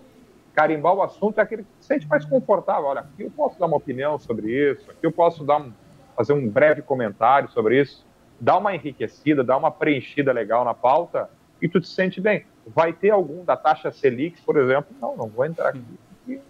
carimbar 0.59 0.93
o 0.93 1.01
assunto 1.01 1.39
é 1.39 1.41
aquele 1.41 1.63
que 1.63 1.69
se 1.79 1.87
sente 1.87 2.05
mais 2.05 2.25
confortável. 2.25 2.83
Olha, 2.83 2.99
aqui 2.99 3.23
eu 3.23 3.31
posso 3.31 3.57
dar 3.57 3.65
uma 3.65 3.77
opinião 3.77 4.19
sobre 4.19 4.51
isso, 4.51 4.91
aqui 4.91 5.05
eu 5.05 5.11
posso 5.11 5.45
dar 5.45 5.61
um, 5.61 5.71
fazer 6.17 6.33
um 6.33 6.49
breve 6.49 6.81
comentário 6.81 7.49
sobre 7.51 7.79
isso, 7.79 8.05
dar 8.37 8.57
uma 8.57 8.75
enriquecida, 8.75 9.41
dar 9.41 9.55
uma 9.55 9.71
preenchida 9.71 10.33
legal 10.33 10.65
na 10.65 10.73
pauta 10.73 11.29
e 11.61 11.69
tu 11.69 11.79
te 11.79 11.87
sente 11.87 12.19
bem. 12.19 12.45
Vai 12.67 12.91
ter 12.91 13.09
algum 13.09 13.45
da 13.45 13.55
taxa 13.55 13.89
Selic, 13.89 14.41
por 14.41 14.57
exemplo? 14.57 14.93
Não, 14.99 15.15
não 15.15 15.29
vou 15.29 15.45
entrar 15.45 15.69
aqui. 15.69 16.41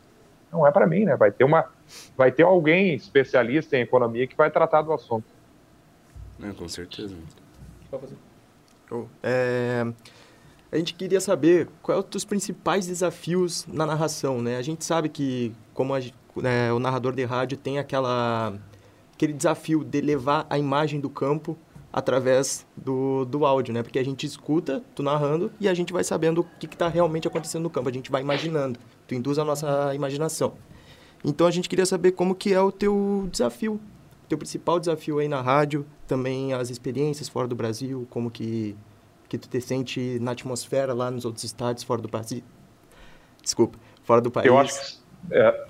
Não 0.52 0.66
é 0.66 0.72
para 0.72 0.88
mim, 0.88 1.06
né? 1.06 1.16
Vai 1.16 1.32
ter 1.32 1.44
uma, 1.44 1.70
vai 2.18 2.32
ter 2.32 2.42
alguém 2.42 2.96
especialista 2.96 3.78
em 3.78 3.82
economia 3.82 4.26
que 4.26 4.36
vai 4.36 4.50
tratar 4.50 4.82
do 4.82 4.92
assunto. 4.92 5.28
É, 6.42 6.52
com 6.52 6.68
certeza. 6.68 7.16
Pode 7.92 8.06
fazer. 8.06 8.18
Oh, 8.90 9.06
é... 9.22 9.86
A 10.72 10.78
gente 10.78 10.94
queria 10.94 11.20
saber 11.20 11.68
quais 11.82 12.00
são 12.02 12.10
os 12.18 12.26
principais 12.26 12.86
desafios 12.86 13.66
na 13.68 13.86
narração, 13.86 14.42
né? 14.42 14.58
A 14.58 14.62
gente 14.62 14.86
sabe 14.86 15.10
que, 15.10 15.52
como 15.74 15.96
a, 15.96 16.00
né, 16.36 16.72
o 16.72 16.80
narrador 16.80 17.14
de 17.14 17.26
rádio 17.26 17.58
tem 17.58 17.80
aquela, 17.80 18.54
aquele 19.14 19.34
desafio 19.34 19.84
de 19.84 20.00
levar 20.00 20.46
a 20.48 20.60
imagem 20.60 21.00
do 21.00 21.10
campo 21.10 21.58
através 21.92 22.68
do, 22.78 23.26
do 23.26 23.48
áudio, 23.48 23.74
né? 23.74 23.82
Porque 23.82 23.98
a 23.98 24.06
gente 24.06 24.28
escuta 24.28 24.84
tu 24.94 25.02
narrando 25.02 25.52
e 25.60 25.68
a 25.68 25.74
gente 25.74 25.92
vai 25.92 26.04
sabendo 26.04 26.42
o 26.42 26.44
que 26.60 26.68
está 26.68 26.88
realmente 26.88 27.28
acontecendo 27.28 27.64
no 27.64 27.70
campo. 27.70 27.90
A 27.90 27.94
gente 27.94 28.12
vai 28.12 28.22
imaginando. 28.22 28.80
Tu 29.08 29.16
induz 29.16 29.40
a 29.40 29.44
nossa 29.44 29.94
imaginação. 29.96 30.54
Então 31.24 31.48
a 31.48 31.52
gente 31.52 31.68
queria 31.68 31.86
saber 31.86 32.12
como 32.12 32.36
que 32.36 32.54
é 32.54 32.62
o 32.62 32.72
teu 32.72 33.28
desafio, 33.32 33.82
teu 34.30 34.38
principal 34.38 34.80
desafio 34.80 35.18
aí 35.18 35.28
na 35.28 35.42
rádio, 35.42 35.86
também 36.08 36.54
as 36.54 36.70
experiências 36.70 37.28
fora 37.28 37.48
do 37.48 37.56
Brasil, 37.56 38.08
como 38.10 38.30
que 38.30 38.76
que 39.30 39.38
tu 39.38 39.48
te 39.48 39.62
sente 39.62 40.18
na 40.20 40.32
atmosfera 40.32 40.94
lá 40.94 41.12
nos 41.12 41.24
outros 41.24 41.44
estados 41.44 41.84
fora 41.84 42.02
do 42.02 42.10
país? 42.10 42.44
Desculpa, 43.42 43.78
fora 44.04 44.20
do 44.20 44.32
país. 44.32 44.48
Eu 44.48 44.58
acho 44.58 44.74
que, 44.74 45.36
é, 45.36 45.68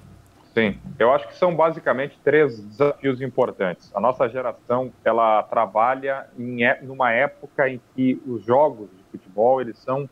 sim, 0.54 0.80
eu 0.98 1.12
acho 1.14 1.28
que 1.28 1.38
são 1.38 1.54
basicamente 1.54 2.18
três 2.24 2.60
desafios 2.60 3.22
importantes. 3.22 3.92
A 3.94 4.00
nossa 4.00 4.28
geração, 4.30 4.94
ela 5.04 5.44
trabalha 5.44 6.28
em 6.38 6.62
numa 6.82 7.12
época 7.12 7.70
em 7.70 7.82
que 7.94 8.22
os 8.26 8.44
jogos 8.46 8.90
de 8.92 9.04
futebol, 9.12 9.60
eles 9.60 9.78
são 9.80 10.10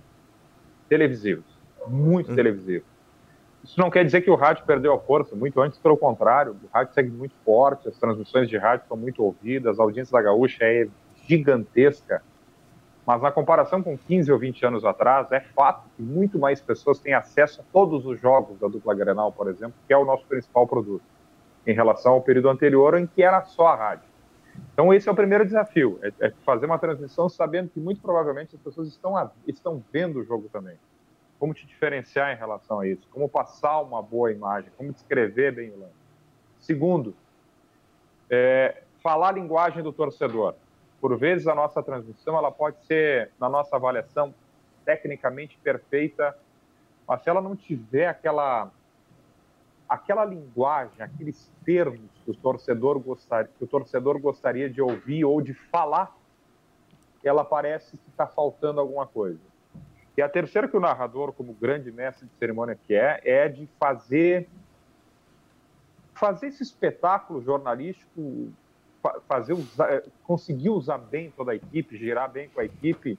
televisivos, 0.90 1.46
muito 1.88 2.30
uhum. 2.30 2.36
televisivos. 2.36 2.98
Isso 3.64 3.80
não 3.80 3.90
quer 3.90 4.06
dizer 4.06 4.22
que 4.22 4.30
o 4.30 4.36
rádio 4.36 4.66
perdeu 4.66 4.94
a 4.94 5.00
força, 5.00 5.36
muito 5.36 5.60
antes, 5.62 5.78
pelo 5.80 5.98
contrário, 5.98 6.56
o 6.64 6.68
rádio 6.74 6.94
segue 6.94 7.10
muito 7.10 7.36
forte, 7.44 7.88
as 7.88 7.98
transmissões 7.98 8.50
de 8.50 8.58
rádio 8.58 8.86
são 8.88 8.96
muito 8.96 9.24
ouvidas, 9.24 9.80
a 9.80 9.84
audiência 9.84 10.12
da 10.12 10.22
Gaúcha 10.22 10.64
é 10.64 10.88
gigantesca, 11.28 12.22
mas 13.08 13.22
na 13.22 13.32
comparação 13.32 13.82
com 13.82 13.98
15 13.98 14.30
ou 14.34 14.38
20 14.38 14.66
anos 14.66 14.84
atrás, 14.84 15.32
é 15.32 15.40
fato 15.40 15.88
que 15.96 16.04
muito 16.04 16.38
mais 16.38 16.60
pessoas 16.60 17.00
têm 17.00 17.14
acesso 17.14 17.62
a 17.62 17.64
todos 17.72 18.06
os 18.06 18.20
jogos 18.20 18.60
da 18.60 18.68
dupla 18.68 18.94
Grenal, 18.94 19.32
por 19.32 19.48
exemplo, 19.48 19.76
que 19.88 19.94
é 19.94 19.98
o 19.98 20.04
nosso 20.04 20.26
principal 20.26 20.68
produto, 20.68 21.04
em 21.66 21.74
relação 21.74 22.12
ao 22.12 22.22
período 22.22 22.50
anterior 22.50 22.98
em 23.00 23.08
que 23.08 23.24
era 23.24 23.42
só 23.46 23.68
a 23.68 23.76
rádio. 23.76 24.10
Então 24.74 24.94
esse 24.94 25.08
é 25.08 25.12
o 25.12 25.16
primeiro 25.16 25.46
desafio, 25.46 25.98
é, 26.02 26.12
é 26.28 26.34
fazer 26.46 26.66
uma 26.66 26.78
transmissão 26.78 27.30
sabendo 27.30 27.70
que 27.70 27.80
muito 27.80 28.02
provavelmente 28.02 28.56
as 28.56 28.62
pessoas 28.62 28.90
estão, 28.90 29.16
a, 29.16 29.32
estão 29.48 29.82
vendo 29.94 30.20
o 30.20 30.24
jogo 30.26 30.50
também 30.52 30.78
como 31.40 31.54
te 31.54 31.66
diferenciar 31.66 32.34
em 32.34 32.36
relação 32.36 32.80
a 32.80 32.88
isso, 32.88 33.08
como 33.12 33.30
passar 33.30 33.82
uma 33.82 34.02
boa 34.02 34.32
imagem, 34.32 34.72
como 34.76 34.92
descrever 34.92 35.54
bem 35.54 35.70
o 35.70 35.80
lance. 35.80 35.94
Segundo, 36.60 37.16
é, 38.30 38.82
falar 39.02 39.30
a 39.30 39.32
linguagem 39.34 39.84
do 39.84 39.94
torcedor. 39.94 40.56
Por 41.00 41.18
vezes 41.18 41.48
a 41.48 41.56
nossa 41.56 41.82
transmissão 41.84 42.38
ela 42.38 42.52
pode 42.52 42.84
ser, 42.86 43.32
na 43.40 43.50
nossa 43.50 43.76
avaliação, 43.76 44.34
tecnicamente 44.84 45.58
perfeita, 45.64 46.38
mas 47.08 47.22
se 47.22 47.30
ela 47.30 47.42
não 47.42 47.56
tiver 47.56 48.08
aquela 48.08 48.72
aquela 49.88 50.26
linguagem, 50.26 51.02
aqueles 51.02 51.50
termos 51.64 52.12
que 52.26 52.32
o 52.32 52.34
torcedor 52.34 53.00
gostaria, 53.00 53.50
que 53.58 53.64
o 53.64 53.68
torcedor 53.68 54.20
gostaria 54.20 54.70
de 54.70 54.82
ouvir 54.82 55.24
ou 55.24 55.42
de 55.42 55.54
falar, 55.54 56.14
ela 57.24 57.44
parece 57.44 57.98
que 57.98 58.10
está 58.10 58.28
faltando 58.28 58.80
alguma 58.80 59.08
coisa. 59.08 59.40
E 60.16 60.22
a 60.22 60.28
terceira 60.28 60.68
que 60.68 60.76
o 60.76 60.80
narrador, 60.80 61.32
como 61.32 61.54
grande 61.54 61.92
mestre 61.92 62.26
de 62.26 62.34
cerimônia 62.40 62.78
que 62.88 62.94
é, 62.94 63.22
é 63.24 63.48
de 63.48 63.68
fazer 63.80 64.50
fazer 66.14 66.48
esse 66.48 66.64
espetáculo 66.64 67.40
jornalístico, 67.44 68.52
fazer 69.28 69.54
usar, 69.54 70.04
conseguir 70.24 70.70
usar 70.70 70.98
bem 70.98 71.32
toda 71.36 71.52
a 71.52 71.56
equipe, 71.56 71.98
girar 71.98 72.32
bem 72.32 72.50
com 72.50 72.60
a 72.60 72.66
equipe, 72.66 73.18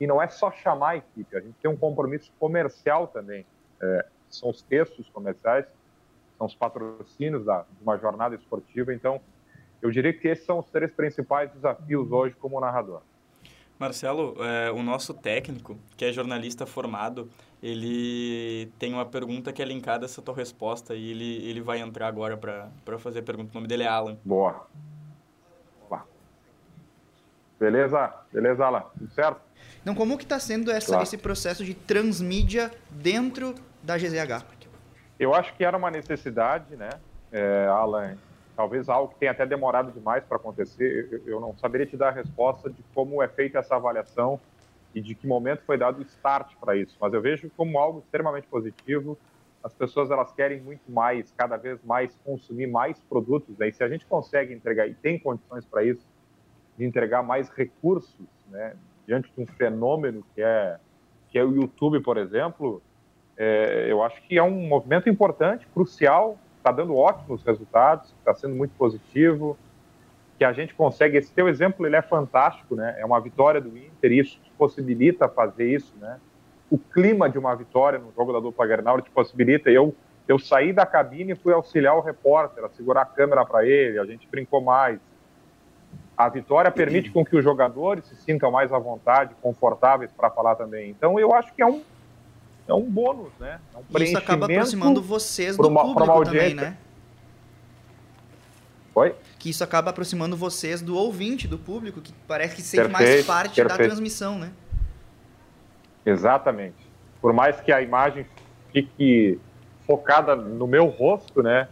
e 0.00 0.06
não 0.06 0.20
é 0.20 0.28
só 0.28 0.50
chamar 0.50 0.90
a 0.90 0.96
equipe, 0.96 1.36
a 1.36 1.40
gente 1.40 1.54
tem 1.60 1.70
um 1.70 1.76
compromisso 1.76 2.32
comercial 2.38 3.06
também. 3.08 3.46
É, 3.80 4.06
são 4.28 4.50
os 4.50 4.62
textos 4.62 5.08
comerciais, 5.08 5.66
são 6.36 6.46
os 6.46 6.54
patrocínios 6.54 7.44
da, 7.44 7.62
de 7.62 7.82
uma 7.82 7.96
jornada 7.96 8.34
esportiva. 8.34 8.92
Então, 8.92 9.20
eu 9.80 9.90
diria 9.90 10.12
que 10.12 10.28
esses 10.28 10.44
são 10.44 10.58
os 10.58 10.66
três 10.66 10.92
principais 10.92 11.50
desafios 11.52 12.10
hoje 12.10 12.34
como 12.38 12.60
narrador. 12.60 13.00
Marcelo, 13.78 14.34
é, 14.42 14.70
o 14.70 14.82
nosso 14.82 15.12
técnico, 15.12 15.76
que 15.96 16.04
é 16.06 16.12
jornalista 16.12 16.64
formado, 16.64 17.30
ele 17.62 18.72
tem 18.78 18.92
uma 18.92 19.04
pergunta 19.04 19.52
que 19.52 19.60
é 19.60 19.64
linkada 19.64 20.04
a 20.04 20.06
essa 20.06 20.22
tua 20.22 20.34
resposta 20.34 20.94
e 20.94 21.10
ele, 21.10 21.48
ele 21.48 21.60
vai 21.60 21.80
entrar 21.80 22.06
agora 22.06 22.36
para 22.36 22.98
fazer 22.98 23.18
a 23.18 23.22
pergunta. 23.22 23.50
O 23.50 23.54
nome 23.54 23.68
dele 23.68 23.82
é 23.82 23.86
Alan. 23.86 24.16
Boa. 24.24 24.66
Beleza? 27.58 28.12
Beleza, 28.32 28.64
Alan? 28.64 28.84
Tudo 28.98 29.10
certo? 29.12 29.40
Então, 29.80 29.94
como 29.94 30.18
que 30.18 30.24
está 30.24 30.38
sendo 30.38 30.70
essa, 30.70 30.88
claro. 30.88 31.02
esse 31.02 31.16
processo 31.16 31.64
de 31.64 31.74
transmídia 31.74 32.70
dentro 32.90 33.54
da 33.82 33.96
GZH? 33.96 34.44
Eu 35.18 35.34
acho 35.34 35.54
que 35.54 35.64
era 35.64 35.76
uma 35.76 35.90
necessidade, 35.90 36.76
né, 36.76 36.90
é, 37.32 37.66
Alan, 37.68 38.16
talvez 38.54 38.88
algo 38.88 39.12
que 39.12 39.20
tenha 39.20 39.32
até 39.32 39.46
demorado 39.46 39.92
demais 39.92 40.24
para 40.24 40.36
acontecer. 40.36 41.22
Eu 41.26 41.40
não 41.40 41.56
saberia 41.56 41.86
te 41.86 41.96
dar 41.96 42.08
a 42.08 42.12
resposta 42.12 42.68
de 42.68 42.82
como 42.94 43.22
é 43.22 43.28
feita 43.28 43.58
essa 43.58 43.76
avaliação 43.76 44.40
e 44.94 45.00
de 45.00 45.14
que 45.14 45.26
momento 45.26 45.62
foi 45.66 45.76
dado 45.76 45.98
o 45.98 46.02
start 46.02 46.54
para 46.60 46.74
isso, 46.74 46.96
mas 47.00 47.12
eu 47.12 47.20
vejo 47.20 47.50
como 47.56 47.78
algo 47.78 48.00
extremamente 48.00 48.46
positivo. 48.46 49.18
As 49.62 49.74
pessoas 49.74 50.10
elas 50.10 50.32
querem 50.32 50.60
muito 50.60 50.90
mais, 50.90 51.32
cada 51.36 51.56
vez 51.56 51.78
mais 51.84 52.16
consumir 52.24 52.66
mais 52.66 52.98
produtos, 53.00 53.58
né? 53.58 53.68
E 53.68 53.72
se 53.72 53.82
a 53.82 53.88
gente 53.88 54.06
consegue 54.06 54.54
entregar 54.54 54.86
e 54.86 54.94
tem 54.94 55.18
condições 55.18 55.64
para 55.66 55.84
isso, 55.84 56.06
de 56.78 56.84
entregar 56.84 57.22
mais 57.22 57.48
recursos, 57.48 58.26
né, 58.50 58.74
diante 59.06 59.32
de 59.34 59.42
um 59.42 59.46
fenômeno 59.46 60.24
que 60.34 60.42
é 60.42 60.78
que 61.28 61.38
é 61.38 61.44
o 61.44 61.54
YouTube, 61.54 62.00
por 62.00 62.16
exemplo, 62.16 62.80
é, 63.36 63.86
eu 63.90 64.02
acho 64.02 64.22
que 64.22 64.38
é 64.38 64.42
um 64.42 64.66
movimento 64.68 65.08
importante, 65.08 65.66
crucial 65.74 66.38
está 66.56 66.72
dando 66.72 66.96
ótimos 66.96 67.42
resultados, 67.42 68.14
está 68.18 68.34
sendo 68.34 68.54
muito 68.54 68.72
positivo, 68.76 69.56
que 70.38 70.44
a 70.44 70.52
gente 70.52 70.74
consegue. 70.74 71.16
Esse 71.16 71.32
teu 71.32 71.48
exemplo 71.48 71.86
ele 71.86 71.96
é 71.96 72.02
fantástico, 72.02 72.74
né? 72.74 72.96
É 72.98 73.06
uma 73.06 73.20
vitória 73.20 73.60
do 73.60 73.76
Inter, 73.76 74.12
e 74.12 74.18
isso 74.18 74.38
te 74.42 74.50
possibilita 74.58 75.28
fazer 75.28 75.72
isso, 75.72 75.94
né? 76.00 76.18
O 76.70 76.76
clima 76.76 77.30
de 77.30 77.38
uma 77.38 77.54
vitória 77.54 77.98
no 77.98 78.12
jogo 78.12 78.32
da 78.32 78.40
dupla 78.40 78.66
Grenal 78.66 79.00
te 79.00 79.10
possibilita. 79.10 79.70
Eu 79.70 79.94
eu 80.28 80.40
saí 80.40 80.72
da 80.72 80.84
cabine 80.84 81.32
e 81.32 81.36
fui 81.36 81.52
auxiliar 81.52 81.96
o 81.96 82.00
repórter, 82.00 82.64
a 82.64 82.68
segurar 82.70 83.02
a 83.02 83.06
câmera 83.06 83.44
para 83.44 83.64
ele, 83.64 83.96
a 83.98 84.04
gente 84.04 84.26
brincou 84.26 84.60
mais. 84.60 84.98
A 86.16 86.28
vitória 86.28 86.70
permite 86.70 87.10
com 87.10 87.24
que 87.24 87.36
os 87.36 87.44
jogadores 87.44 88.04
se 88.06 88.16
sintam 88.16 88.50
mais 88.50 88.72
à 88.72 88.78
vontade, 88.78 89.34
confortáveis 89.42 90.10
para 90.12 90.30
falar 90.30 90.54
também. 90.54 90.90
Então 90.90 91.20
eu 91.20 91.34
acho 91.34 91.52
que 91.54 91.62
é 91.62 91.66
um 91.66 91.82
é 92.68 92.74
um 92.74 92.82
bônus, 92.82 93.32
né? 93.38 93.60
É 93.74 93.78
um 93.78 94.02
Isso 94.02 94.18
acaba 94.18 94.46
aproximando 94.46 95.00
vocês 95.00 95.56
do 95.56 95.68
uma, 95.68 95.82
público 95.82 96.24
também, 96.24 96.54
né? 96.54 96.76
Oi? 98.94 99.14
Que 99.38 99.50
isso 99.50 99.62
acaba 99.62 99.90
aproximando 99.90 100.36
vocês 100.36 100.80
do 100.80 100.96
ouvinte, 100.96 101.46
do 101.46 101.58
público, 101.58 102.00
que 102.00 102.12
parece 102.26 102.56
que 102.56 102.62
sente 102.62 102.88
mais 102.88 103.24
parte 103.24 103.56
perfeito. 103.56 103.68
da 103.68 103.84
transmissão, 103.84 104.38
né? 104.38 104.50
Exatamente. 106.04 106.76
Por 107.20 107.32
mais 107.32 107.60
que 107.60 107.70
a 107.70 107.82
imagem 107.82 108.26
fique 108.72 109.38
focada 109.86 110.34
no 110.34 110.66
meu 110.66 110.86
rosto, 110.86 111.42
né? 111.42 111.68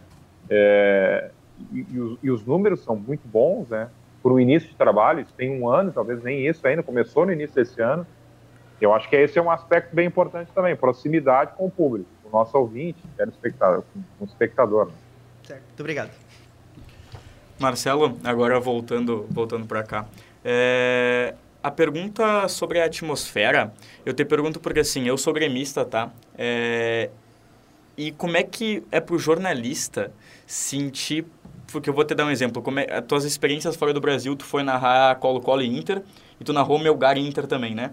É, 0.49 1.31
e, 1.71 1.85
e, 1.89 1.99
os, 1.99 2.19
e, 2.21 2.29
os, 2.29 2.45
números 2.45 2.81
são 2.81 2.95
muito 2.95 3.27
bons, 3.27 3.69
né? 3.69 3.89
Por 4.25 4.31
um 4.31 4.39
início 4.39 4.67
de 4.67 4.75
trabalho, 4.75 5.19
isso 5.19 5.31
tem 5.37 5.51
um 5.51 5.69
ano, 5.69 5.91
talvez 5.91 6.23
nem 6.23 6.47
isso 6.47 6.65
ainda, 6.65 6.81
começou 6.81 7.27
no 7.27 7.31
início 7.31 7.53
desse 7.53 7.79
ano. 7.79 8.07
Eu 8.81 8.91
acho 8.91 9.07
que 9.07 9.15
esse 9.15 9.37
é 9.37 9.41
um 9.41 9.51
aspecto 9.51 9.95
bem 9.95 10.07
importante 10.07 10.51
também, 10.51 10.75
proximidade 10.75 11.51
com 11.55 11.67
o 11.67 11.69
público, 11.69 12.09
com 12.23 12.29
o 12.29 12.31
nosso 12.31 12.57
ouvinte, 12.57 12.97
espectador, 13.19 13.83
com 14.17 14.25
o 14.25 14.27
espectador. 14.27 14.87
Né? 14.87 14.93
Certo, 15.43 15.61
muito 15.67 15.79
obrigado. 15.79 16.09
Marcelo, 17.59 18.17
agora 18.23 18.59
voltando, 18.59 19.27
voltando 19.29 19.67
para 19.67 19.83
cá. 19.83 20.07
É, 20.43 21.35
a 21.61 21.69
pergunta 21.69 22.47
sobre 22.47 22.81
a 22.81 22.85
atmosfera, 22.85 23.71
eu 24.03 24.11
te 24.11 24.25
pergunto 24.25 24.59
porque 24.59 24.79
assim, 24.79 25.07
eu 25.07 25.19
sou 25.19 25.33
gremista, 25.33 25.85
tá? 25.85 26.09
É, 26.35 27.11
e 27.95 28.11
como 28.11 28.37
é 28.37 28.41
que 28.41 28.81
é 28.91 28.99
para 28.99 29.13
o 29.13 29.19
jornalista 29.19 30.11
sentir, 30.47 31.27
porque 31.71 31.89
eu 31.89 31.93
vou 31.93 32.03
te 32.03 32.15
dar 32.15 32.25
um 32.25 32.31
exemplo, 32.31 32.61
como 32.61 32.79
é, 32.79 32.87
as 32.89 33.05
tuas 33.05 33.23
experiências 33.23 33.75
fora 33.75 33.93
do 33.93 34.01
Brasil, 34.01 34.35
tu 34.35 34.45
foi 34.45 34.63
narrar 34.63 35.15
Colo-Colo 35.15 35.61
e 35.61 35.77
Inter, 35.77 36.01
e 36.39 36.43
tu 36.43 36.53
narrou 36.53 36.79
Melgar 36.79 37.17
e 37.17 37.27
Inter 37.27 37.47
também, 37.47 37.73
né? 37.73 37.91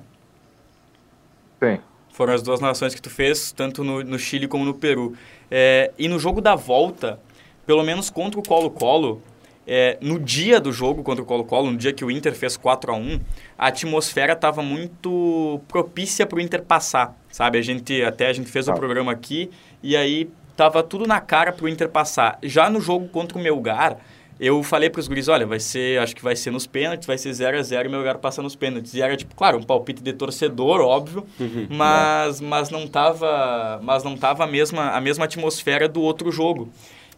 Sim. 1.63 1.79
Foram 2.11 2.35
as 2.35 2.43
duas 2.43 2.61
nações 2.61 2.95
que 2.95 3.01
tu 3.01 3.09
fez, 3.09 3.53
tanto 3.53 3.83
no, 3.83 4.03
no 4.03 4.19
Chile 4.19 4.47
como 4.47 4.65
no 4.65 4.75
Peru. 4.75 5.15
É, 5.51 5.93
e 5.99 6.09
no 6.09 6.19
jogo 6.19 6.41
da 6.41 6.55
volta, 6.55 7.19
pelo 7.65 7.83
menos 7.83 8.11
contra 8.11 8.39
o 8.39 8.43
Colo-Colo, 8.43 9.23
é, 9.67 9.97
no 10.01 10.19
dia 10.19 10.61
do 10.61 10.73
jogo 10.73 11.03
contra 11.03 11.23
o 11.23 11.27
Colo-Colo, 11.27 11.71
no 11.71 11.77
dia 11.77 11.93
que 11.93 12.05
o 12.05 12.11
Inter 12.11 12.35
fez 12.35 12.57
4 12.57 12.93
a 12.93 12.97
1 12.97 13.21
a 13.57 13.69
atmosfera 13.69 14.33
estava 14.33 14.63
muito 14.63 15.61
propícia 15.69 16.27
para 16.27 16.37
o 16.37 16.41
Inter 16.41 16.63
passar, 16.63 17.17
sabe? 17.31 17.59
A 17.59 17.63
gente, 17.63 18.03
até 18.03 18.27
a 18.27 18.33
gente 18.33 18.51
fez 18.51 18.67
o 18.69 18.75
programa 18.75 19.13
aqui 19.13 19.51
e 19.83 19.97
aí 19.97 20.29
tava 20.57 20.83
tudo 20.83 21.07
na 21.07 21.21
cara 21.21 21.53
para 21.53 21.65
o 21.65 21.69
Inter 21.69 21.89
passar. 21.89 22.39
Já 22.43 22.69
no 22.69 22.81
jogo 22.81 23.09
contra 23.09 23.39
o 23.39 23.41
Melgar, 23.41 23.99
eu 24.41 24.63
falei 24.63 24.91
para 24.91 24.99
os 24.99 25.07
guris, 25.07 25.29
olha, 25.29 25.47
vai 25.47 25.61
ser, 25.61 26.01
acho 26.01 26.17
que 26.17 26.23
vai 26.23 26.35
ser 26.35 26.51
nos 26.51 26.67
pênaltis, 26.67 27.07
vai 27.07 27.17
ser 27.17 27.33
0 27.33 27.59
a 27.59 27.63
0 27.63 27.87
e 27.87 27.91
meu 27.91 28.01
lugar 28.01 28.19
passa 28.19 28.43
nos 28.43 28.57
pênaltis. 28.57 28.95
E 28.95 29.01
era 29.01 29.17
tipo, 29.17 29.35
claro, 29.37 29.59
um 29.59 29.63
palpite 29.63 30.03
de 30.03 30.13
torcedor, 30.13 30.81
óbvio, 30.81 31.25
uhum, 31.39 31.69
mas, 31.71 32.41
é. 32.41 32.45
mas 32.45 32.71
não 32.71 32.89
tava, 32.89 33.81
mas 33.83 34.03
não 34.03 34.17
tava 34.17 34.45
a 34.45 34.47
mesma 34.47 34.91
a 34.91 35.01
mesma 35.01 35.27
atmosfera 35.27 35.89
do 35.89 36.01
outro 36.01 36.33
jogo. 36.33 36.71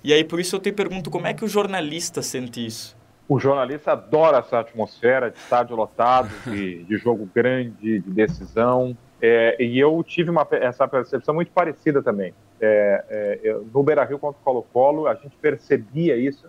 E 0.02 0.12
aí 0.12 0.22
por 0.22 0.38
isso 0.38 0.56
eu 0.56 0.60
te 0.60 0.70
pergunto, 0.70 1.10
como 1.10 1.26
é 1.26 1.32
que 1.32 1.44
o 1.44 1.48
jornalista 1.48 2.20
sente 2.20 2.64
isso? 2.64 2.94
O 3.26 3.38
jornalista 3.38 3.92
adora 3.92 4.38
essa 4.38 4.60
atmosfera 4.60 5.30
de 5.30 5.38
estádio 5.38 5.74
lotado, 5.74 6.30
de, 6.46 6.84
de 6.84 6.98
jogo 6.98 7.26
grande, 7.34 8.00
de 8.00 8.10
decisão. 8.10 8.94
É, 9.26 9.56
e 9.58 9.78
eu 9.78 10.04
tive 10.04 10.28
uma, 10.28 10.46
essa 10.50 10.86
percepção 10.86 11.34
muito 11.34 11.50
parecida 11.50 12.02
também. 12.02 12.34
É, 12.60 13.40
é, 13.42 13.60
no 13.72 13.82
Beira-Rio 13.82 14.18
contra 14.18 14.38
o 14.38 14.44
Colo-Colo, 14.44 15.06
a 15.06 15.14
gente 15.14 15.34
percebia 15.36 16.14
isso 16.14 16.46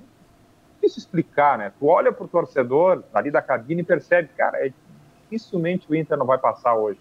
difícil 0.74 1.00
explicar, 1.00 1.58
né? 1.58 1.72
Tu 1.80 1.88
olha 1.88 2.12
pro 2.12 2.28
torcedor 2.28 3.02
ali 3.14 3.32
da 3.32 3.42
cabine 3.42 3.82
e 3.82 3.86
percebe, 3.86 4.28
cara, 4.36 4.58
é, 4.68 4.74
dificilmente 5.22 5.90
o 5.90 5.96
Inter 5.96 6.18
não 6.18 6.26
vai 6.26 6.38
passar 6.38 6.76
hoje. 6.76 7.00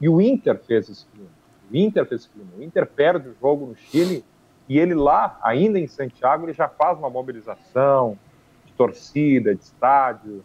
E 0.00 0.08
o 0.08 0.20
Inter 0.20 0.58
fez 0.58 0.88
esse 0.88 1.06
clima. 1.06 1.30
O 1.70 1.76
Inter 1.76 2.04
fez 2.04 2.22
esse 2.22 2.30
clima. 2.30 2.50
O 2.58 2.62
Inter 2.64 2.84
perde 2.84 3.28
o 3.28 3.34
jogo 3.40 3.64
no 3.64 3.76
Chile 3.76 4.24
e 4.68 4.76
ele 4.76 4.94
lá, 4.94 5.38
ainda 5.40 5.78
em 5.78 5.86
Santiago, 5.86 6.46
ele 6.46 6.52
já 6.52 6.68
faz 6.68 6.98
uma 6.98 7.08
mobilização 7.08 8.18
de 8.64 8.72
torcida, 8.72 9.54
de 9.54 9.62
estádio. 9.62 10.44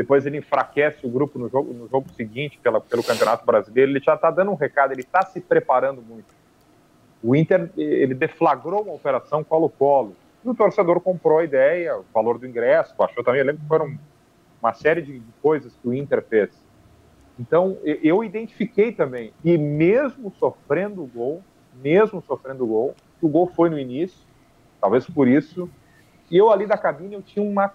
Depois 0.00 0.24
ele 0.24 0.38
enfraquece 0.38 1.06
o 1.06 1.10
grupo 1.10 1.38
no 1.38 1.46
jogo, 1.50 1.74
no 1.74 1.86
jogo 1.86 2.08
seguinte 2.16 2.58
pela, 2.62 2.80
pelo 2.80 3.04
Campeonato 3.04 3.44
Brasileiro, 3.44 3.92
ele 3.92 4.00
já 4.00 4.14
está 4.14 4.30
dando 4.30 4.50
um 4.50 4.54
recado, 4.54 4.92
ele 4.92 5.02
está 5.02 5.20
se 5.26 5.42
preparando 5.42 6.00
muito. 6.00 6.34
O 7.22 7.36
Inter, 7.36 7.70
ele 7.76 8.14
deflagrou 8.14 8.80
uma 8.80 8.94
operação 8.94 9.44
Colo-Colo, 9.44 10.16
e 10.42 10.48
o 10.48 10.54
torcedor 10.54 11.02
comprou 11.02 11.40
a 11.40 11.44
ideia, 11.44 11.98
o 11.98 12.04
valor 12.14 12.38
do 12.38 12.46
ingresso, 12.46 12.94
achou 13.02 13.22
também, 13.22 13.42
eu 13.42 13.46
lembro 13.46 13.60
que 13.60 13.68
foram 13.68 13.94
uma 14.58 14.72
série 14.72 15.02
de 15.02 15.22
coisas 15.42 15.76
que 15.76 15.86
o 15.86 15.92
Inter 15.92 16.22
fez. 16.22 16.48
Então, 17.38 17.76
eu 17.84 18.24
identifiquei 18.24 18.92
também, 18.92 19.34
e 19.44 19.58
mesmo 19.58 20.32
sofrendo 20.40 21.02
o 21.02 21.06
gol, 21.06 21.42
mesmo 21.74 22.24
sofrendo 22.26 22.64
o 22.64 22.66
gol, 22.66 22.94
o 23.20 23.28
gol 23.28 23.48
foi 23.48 23.68
no 23.68 23.78
início, 23.78 24.18
talvez 24.80 25.06
por 25.06 25.28
isso, 25.28 25.68
e 26.30 26.38
eu 26.38 26.50
ali 26.50 26.64
da 26.64 26.78
cabine 26.78 27.16
eu 27.16 27.22
tinha 27.22 27.44
uma 27.44 27.70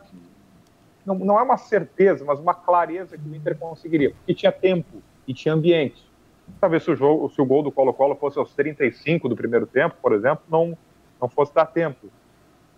não, 1.06 1.16
não 1.16 1.40
é 1.40 1.44
uma 1.44 1.58
certeza, 1.58 2.26
mas 2.26 2.40
uma 2.40 2.54
clareza 2.54 3.18
que 3.18 3.28
o 3.28 3.36
Inter 3.36 3.58
conseguiria, 3.58 4.12
porque 4.12 4.34
tinha 4.34 4.52
tempo 4.52 5.02
e 5.28 5.34
tinha 5.34 5.54
ambiente. 5.54 6.04
Talvez 6.60 6.84
se 6.84 6.92
o, 6.92 6.96
jogo, 6.96 7.30
se 7.30 7.42
o 7.42 7.46
gol 7.46 7.64
do 7.64 7.72
Colo-Colo 7.72 8.16
fosse 8.16 8.38
aos 8.38 8.54
35 8.54 9.30
do 9.30 9.36
primeiro 9.36 9.66
tempo, 9.66 9.96
por 10.02 10.14
exemplo, 10.14 10.44
não, 10.50 10.78
não 11.20 11.28
fosse 11.28 11.54
dar 11.54 11.66
tempo. 11.66 12.08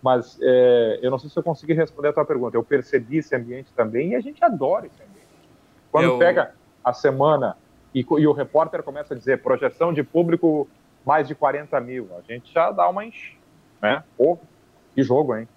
Mas 0.02 0.38
é, 0.40 1.00
eu 1.02 1.10
não 1.10 1.18
sei 1.18 1.28
se 1.28 1.38
eu 1.38 1.42
consegui 1.42 1.72
responder 1.72 2.08
a 2.08 2.12
tua 2.12 2.24
pergunta. 2.24 2.56
Eu 2.56 2.62
percebi 2.62 3.18
esse 3.18 3.34
ambiente 3.34 3.72
também 3.74 4.10
e 4.10 4.16
a 4.16 4.20
gente 4.20 4.42
adora 4.44 4.86
esse 4.86 5.02
ambiente. 5.02 5.26
Quando 5.90 6.04
eu... 6.04 6.18
pega 6.18 6.54
a 6.82 6.92
semana 6.92 7.56
e, 7.94 8.00
e, 8.00 8.26
o 8.26 8.32
repórter 8.32 8.82
começa 8.82 9.14
a 9.14 9.16
dizer 9.16 9.42
projeção 9.42 9.92
de 9.92 10.02
público 10.02 10.68
mais 11.04 11.26
de 11.26 11.34
40 11.34 11.78
mil, 11.80 12.08
a 12.16 12.20
gente 12.20 12.52
já 12.52 12.70
dá 12.70 12.88
uma 12.88 13.04
enche, 13.04 13.36
né? 13.82 14.04
Pô, 14.16 14.38
que 14.94 15.02
jogo, 15.02 15.36
hein? 15.36 15.48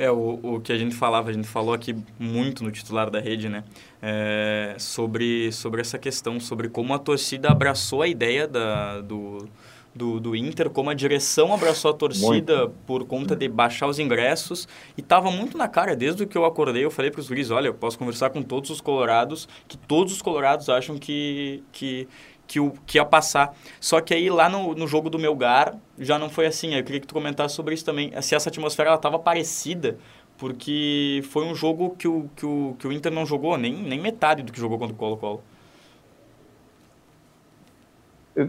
É, 0.00 0.10
o, 0.10 0.40
o 0.42 0.60
que 0.62 0.72
a 0.72 0.78
gente 0.78 0.94
falava, 0.94 1.28
a 1.28 1.32
gente 1.32 1.46
falou 1.46 1.74
aqui 1.74 1.94
muito 2.18 2.64
no 2.64 2.70
titular 2.70 3.10
da 3.10 3.20
rede, 3.20 3.50
né? 3.50 3.64
É, 4.00 4.74
sobre, 4.78 5.52
sobre 5.52 5.82
essa 5.82 5.98
questão, 5.98 6.40
sobre 6.40 6.70
como 6.70 6.94
a 6.94 6.98
torcida 6.98 7.50
abraçou 7.50 8.00
a 8.00 8.08
ideia 8.08 8.48
da, 8.48 9.02
do, 9.02 9.46
do, 9.94 10.18
do 10.18 10.34
Inter, 10.34 10.70
como 10.70 10.88
a 10.88 10.94
direção 10.94 11.52
abraçou 11.52 11.90
a 11.90 11.94
torcida 11.94 12.60
muito. 12.60 12.74
por 12.86 13.04
conta 13.04 13.36
de 13.36 13.46
baixar 13.46 13.88
os 13.88 13.98
ingressos. 13.98 14.66
E 14.96 15.02
tava 15.02 15.30
muito 15.30 15.58
na 15.58 15.68
cara, 15.68 15.94
desde 15.94 16.24
que 16.24 16.38
eu 16.38 16.46
acordei, 16.46 16.82
eu 16.82 16.90
falei 16.90 17.10
para 17.10 17.20
os 17.20 17.28
guris, 17.28 17.50
olha, 17.50 17.66
eu 17.66 17.74
posso 17.74 17.98
conversar 17.98 18.30
com 18.30 18.42
todos 18.42 18.70
os 18.70 18.80
colorados, 18.80 19.46
que 19.68 19.76
todos 19.76 20.14
os 20.14 20.22
colorados 20.22 20.70
acham 20.70 20.96
que, 20.96 21.62
que, 21.72 22.08
que, 22.50 22.58
o, 22.58 22.72
que 22.84 22.98
ia 22.98 23.04
passar. 23.04 23.56
Só 23.78 24.00
que 24.00 24.12
aí 24.12 24.28
lá 24.28 24.48
no, 24.48 24.74
no 24.74 24.88
jogo 24.88 25.08
do 25.08 25.20
Melgar 25.20 25.76
já 25.96 26.18
não 26.18 26.28
foi 26.28 26.46
assim. 26.46 26.74
Eu 26.74 26.82
queria 26.82 27.00
que 27.00 27.06
tu 27.06 27.14
comentasse 27.14 27.54
sobre 27.54 27.74
isso 27.74 27.84
também. 27.84 28.12
Se 28.20 28.34
essa 28.34 28.48
atmosfera 28.48 28.88
ela 28.88 28.96
estava 28.96 29.20
parecida, 29.20 29.96
porque 30.36 31.22
foi 31.30 31.44
um 31.44 31.54
jogo 31.54 31.90
que 31.90 32.08
o, 32.08 32.28
que 32.34 32.44
o, 32.44 32.74
que 32.76 32.88
o 32.88 32.92
Inter 32.92 33.12
não 33.12 33.24
jogou 33.24 33.56
nem, 33.56 33.72
nem 33.72 34.00
metade 34.00 34.42
do 34.42 34.52
que 34.52 34.58
jogou 34.58 34.80
contra 34.80 34.92
o 34.92 34.98
Colo-Colo. 34.98 35.44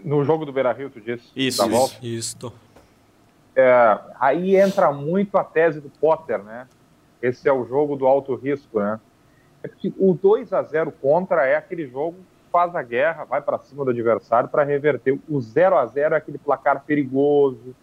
No 0.03 0.23
jogo 0.23 0.45
do 0.45 0.51
Beira-Rio, 0.51 0.89
tu 0.89 0.99
disse? 0.99 1.29
Isso, 1.35 1.63
isso. 1.69 1.99
isso. 2.01 2.53
É, 3.55 3.99
aí 4.19 4.55
entra 4.55 4.91
muito 4.91 5.37
a 5.37 5.43
tese 5.43 5.79
do 5.79 5.89
Potter, 5.89 6.41
né? 6.41 6.67
Esse 7.21 7.47
é 7.47 7.53
o 7.53 7.65
jogo 7.65 7.95
do 7.95 8.07
alto 8.07 8.33
risco, 8.33 8.79
né? 8.79 8.99
É 9.61 9.67
porque 9.67 9.93
o 9.95 10.15
2 10.15 10.53
a 10.53 10.63
0 10.63 10.91
contra 10.91 11.45
é 11.45 11.55
aquele 11.55 11.85
jogo 11.87 12.17
faz 12.51 12.75
a 12.75 12.83
guerra, 12.83 13.23
vai 13.23 13.41
para 13.41 13.57
cima 13.59 13.85
do 13.85 13.91
adversário 13.91 14.49
para 14.49 14.63
reverter. 14.63 15.17
O 15.29 15.39
0 15.39 15.77
a 15.77 15.85
0 15.85 16.15
é 16.15 16.17
aquele 16.17 16.37
placar 16.37 16.83
perigoso. 16.83 17.75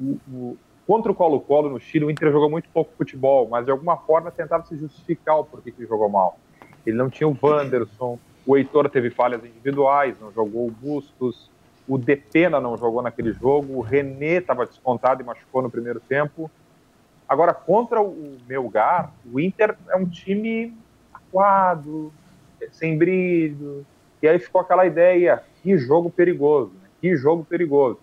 O, 0.00 0.18
o, 0.32 0.56
contra 0.86 1.10
o 1.10 1.14
Colo-Colo 1.14 1.68
no 1.68 1.80
Chile, 1.80 2.04
o 2.04 2.10
Inter 2.10 2.30
jogou 2.30 2.48
muito 2.48 2.68
pouco 2.70 2.92
futebol, 2.96 3.48
mas 3.48 3.64
de 3.64 3.70
alguma 3.70 3.96
forma 3.96 4.30
tentava 4.30 4.64
se 4.64 4.76
justificar 4.76 5.38
o 5.38 5.44
porquê 5.44 5.72
que 5.72 5.84
jogou 5.84 6.08
mal. 6.08 6.38
Ele 6.86 6.96
não 6.96 7.10
tinha 7.10 7.28
o 7.28 7.36
Wanderson, 7.42 8.18
o 8.46 8.56
Heitor 8.56 8.88
teve 8.88 9.10
falhas 9.10 9.44
individuais, 9.44 10.18
não 10.20 10.32
jogou 10.32 10.68
o 10.68 10.70
Bustos, 10.70 11.50
o 11.86 11.98
Depena 11.98 12.60
não 12.60 12.76
jogou 12.76 13.02
naquele 13.02 13.32
jogo, 13.32 13.74
o 13.74 13.80
René 13.80 14.36
estava 14.36 14.64
descontado 14.64 15.22
e 15.22 15.24
machucou 15.24 15.60
no 15.60 15.70
primeiro 15.70 16.00
tempo. 16.00 16.50
Agora, 17.28 17.52
contra 17.52 18.00
o 18.00 18.38
Melgar, 18.46 19.12
o 19.30 19.38
Inter 19.38 19.76
é 19.90 19.96
um 19.96 20.06
time 20.06 20.74
aquado, 21.12 22.12
sem 22.70 22.96
brilho. 22.96 23.84
E 24.22 24.28
aí 24.28 24.38
ficou 24.38 24.60
aquela 24.60 24.86
ideia, 24.86 25.42
que 25.62 25.76
jogo 25.78 26.10
perigoso, 26.10 26.72
né? 26.82 26.88
que 27.00 27.16
jogo 27.16 27.44
perigoso. 27.44 27.98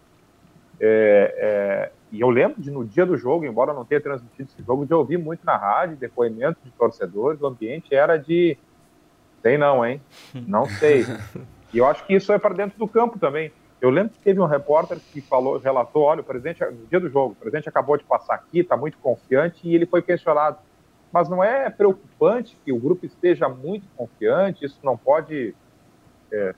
É, 0.80 1.36
é, 1.38 1.92
e 2.12 2.22
eu 2.22 2.30
lembro 2.30 2.62
de 2.62 2.72
no 2.72 2.86
dia 2.86 3.06
do 3.06 3.18
jogo, 3.18 3.46
embora 3.46 3.74
não 3.74 3.86
tenha 3.86 4.02
transmitido 4.02 4.50
esse 4.50 4.66
jogo, 4.66 4.86
de 4.86 4.94
ouvir 4.94 5.18
muito 5.18 5.46
na 5.46 5.58
rádio 5.58 5.98
depoimentos 5.98 6.64
de 6.64 6.72
torcedores, 6.72 7.42
o 7.42 7.48
ambiente 7.48 7.94
era 7.94 8.18
de 8.18 8.58
sei 9.42 9.58
não, 9.58 9.86
hein? 9.86 10.02
Não 10.48 10.66
sei. 10.66 11.06
E 11.74 11.78
eu 11.78 11.86
acho 11.86 12.06
que 12.06 12.16
isso 12.16 12.32
é 12.32 12.40
para 12.40 12.56
dentro 12.56 12.80
do 12.80 12.88
campo 12.88 13.20
também. 13.20 13.52
Eu 13.82 13.90
lembro 13.90 14.14
que 14.14 14.20
teve 14.20 14.40
um 14.40 14.46
repórter 14.46 14.98
que 15.12 15.20
falou, 15.20 15.60
relatou, 15.60 16.04
olha, 16.04 16.22
o 16.22 16.24
presidente, 16.24 16.64
no 16.64 16.88
dia 16.88 17.00
do 17.00 17.10
jogo, 17.10 17.34
o 17.34 17.36
presidente 17.36 17.68
acabou 17.68 17.98
de 17.98 18.04
passar 18.04 18.36
aqui, 18.36 18.60
está 18.60 18.78
muito 18.78 18.98
confiante, 18.98 19.60
e 19.68 19.76
ele 19.76 19.86
foi 19.86 20.02
questionado 20.02 20.58
mas 21.12 21.30
não 21.30 21.44
é 21.44 21.70
preocupante 21.70 22.58
que 22.66 22.72
o 22.72 22.80
grupo 22.80 23.06
esteja 23.06 23.48
muito 23.48 23.88
confiante, 23.96 24.66
isso 24.66 24.80
não 24.84 24.98
pode 24.98 25.56
é, 26.32 26.54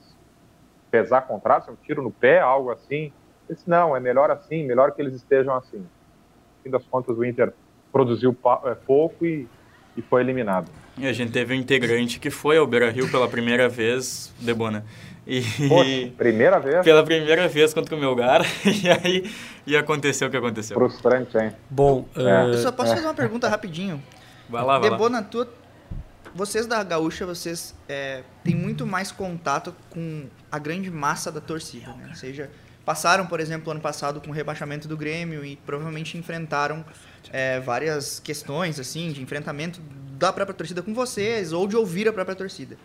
pesar 0.90 1.22
contra, 1.22 1.62
ser 1.62 1.72
um 1.72 1.76
tiro 1.76 2.02
no 2.02 2.12
pé, 2.12 2.40
algo 2.40 2.72
assim. 2.72 3.12
Disse, 3.50 3.70
não, 3.70 3.96
é 3.96 4.00
melhor 4.00 4.32
assim, 4.32 4.66
melhor 4.66 4.92
que 4.92 5.02
eles 5.02 5.14
estejam 5.14 5.56
assim. 5.56 5.78
No 5.78 5.88
fim 6.64 6.70
das 6.70 6.84
contas, 6.86 7.18
o 7.18 7.24
Inter 7.24 7.54
produziu 7.92 8.36
é, 8.66 8.76
pouco 8.76 9.26
e, 9.26 9.48
e 9.96 10.02
foi 10.02 10.22
eliminado. 10.22 10.70
E 10.98 11.08
a 11.08 11.14
gente 11.14 11.32
teve 11.32 11.54
um 11.54 11.58
integrante 11.58 12.20
que 12.20 12.30
foi 12.30 12.58
ao 12.58 12.66
Beira-Rio 12.66 13.10
pela 13.12 13.28
primeira 13.28 13.70
vez, 13.70 14.34
Debona. 14.40 14.84
E, 15.28 15.42
Poxa, 15.68 16.14
primeira 16.18 16.60
vez? 16.60 16.84
Pela 16.84 17.04
primeira 17.04 17.48
vez 17.48 17.74
contra 17.74 17.96
o 17.96 18.00
Melgar. 18.00 18.42
E 18.66 18.90
aí 18.90 19.32
e 19.66 19.76
aconteceu 19.76 20.30
o 20.30 20.32
que 20.32 20.38
aconteceu. 20.38 20.76
Frustrante, 20.76 21.38
hein? 21.38 21.52
Bom, 21.70 22.08
é. 22.16 22.46
eu 22.46 22.54
só 22.56 22.72
posso 22.72 22.96
fazer 22.96 23.06
uma 23.06 23.14
pergunta 23.14 23.50
rapidinho. 23.50 24.02
Vai 24.50 24.64
lá, 24.64 24.80
vai 24.80 24.90
lá. 24.90 25.22
tua, 25.24 25.52
vocês 26.34 26.68
da 26.68 26.84
Gaúcha, 26.84 27.26
vocês 27.26 27.74
é, 27.90 28.24
têm 28.44 28.56
muito 28.56 28.86
mais 28.86 29.12
contato 29.12 29.76
com 29.90 30.28
a 30.52 30.60
grande 30.60 30.92
massa 30.92 31.32
da 31.32 31.42
torcida, 31.42 31.92
né? 31.94 32.08
Ou 32.10 32.16
seja, 32.16 32.50
passaram, 32.86 33.26
por 33.26 33.40
exemplo, 33.40 33.72
ano 33.72 33.82
passado 33.82 34.22
com 34.22 34.30
o 34.30 34.34
rebaixamento 34.34 34.88
do 34.88 34.96
Grêmio 34.96 35.44
e 35.44 35.56
provavelmente 35.58 36.18
enfrentaram 36.18 36.86
é, 37.32 37.60
várias 37.60 38.20
questões, 38.20 38.80
assim, 38.80 39.12
de 39.12 39.22
enfrentamento 39.22 39.82
da 40.18 40.32
própria 40.32 40.54
torcida 40.54 40.82
com 40.82 40.94
vocês 40.94 41.52
ou 41.52 41.68
de 41.68 41.76
ouvir 41.76 42.08
a 42.08 42.14
própria 42.14 42.36
torcida. 42.36 42.78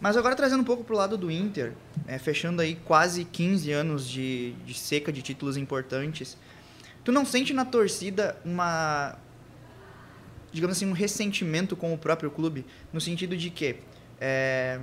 Mas 0.00 0.16
agora 0.16 0.36
trazendo 0.36 0.60
um 0.60 0.64
pouco 0.64 0.84
pro 0.84 0.94
lado 0.94 1.16
do 1.16 1.30
Inter, 1.30 1.72
é, 2.06 2.18
fechando 2.18 2.62
aí 2.62 2.76
quase 2.84 3.24
15 3.24 3.72
anos 3.72 4.08
de, 4.08 4.52
de 4.64 4.74
seca 4.74 5.10
de 5.10 5.22
títulos 5.22 5.56
importantes, 5.56 6.36
tu 7.02 7.10
não 7.10 7.24
sente 7.24 7.52
na 7.52 7.64
torcida 7.64 8.36
uma, 8.44 9.16
digamos 10.56 10.76
assim, 10.76 10.86
um 10.86 10.92
ressentimento 10.92 11.76
com 11.76 11.92
o 11.92 11.98
próprio 11.98 12.30
clube, 12.30 12.64
no 12.90 13.00
sentido 13.00 13.36
de 13.36 13.50
que 13.50 13.76
é, 14.18 14.80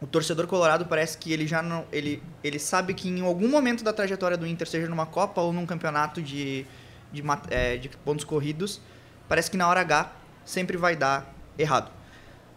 o 0.00 0.06
torcedor 0.06 0.46
colorado 0.46 0.86
parece 0.86 1.18
que 1.18 1.30
ele 1.32 1.46
já 1.46 1.62
não. 1.62 1.84
Ele, 1.92 2.22
ele 2.42 2.58
sabe 2.58 2.94
que 2.94 3.06
em 3.08 3.20
algum 3.20 3.46
momento 3.48 3.84
da 3.84 3.92
trajetória 3.92 4.38
do 4.38 4.46
Inter, 4.46 4.66
seja 4.66 4.88
numa 4.88 5.04
Copa 5.04 5.40
ou 5.42 5.52
num 5.52 5.66
campeonato 5.66 6.22
de, 6.22 6.66
de, 7.12 7.22
é, 7.50 7.76
de 7.76 7.90
pontos 7.90 8.24
corridos, 8.24 8.80
parece 9.28 9.50
que 9.50 9.56
na 9.58 9.68
hora 9.68 9.80
H 9.82 10.10
sempre 10.46 10.78
vai 10.78 10.96
dar 10.96 11.30
errado. 11.58 11.92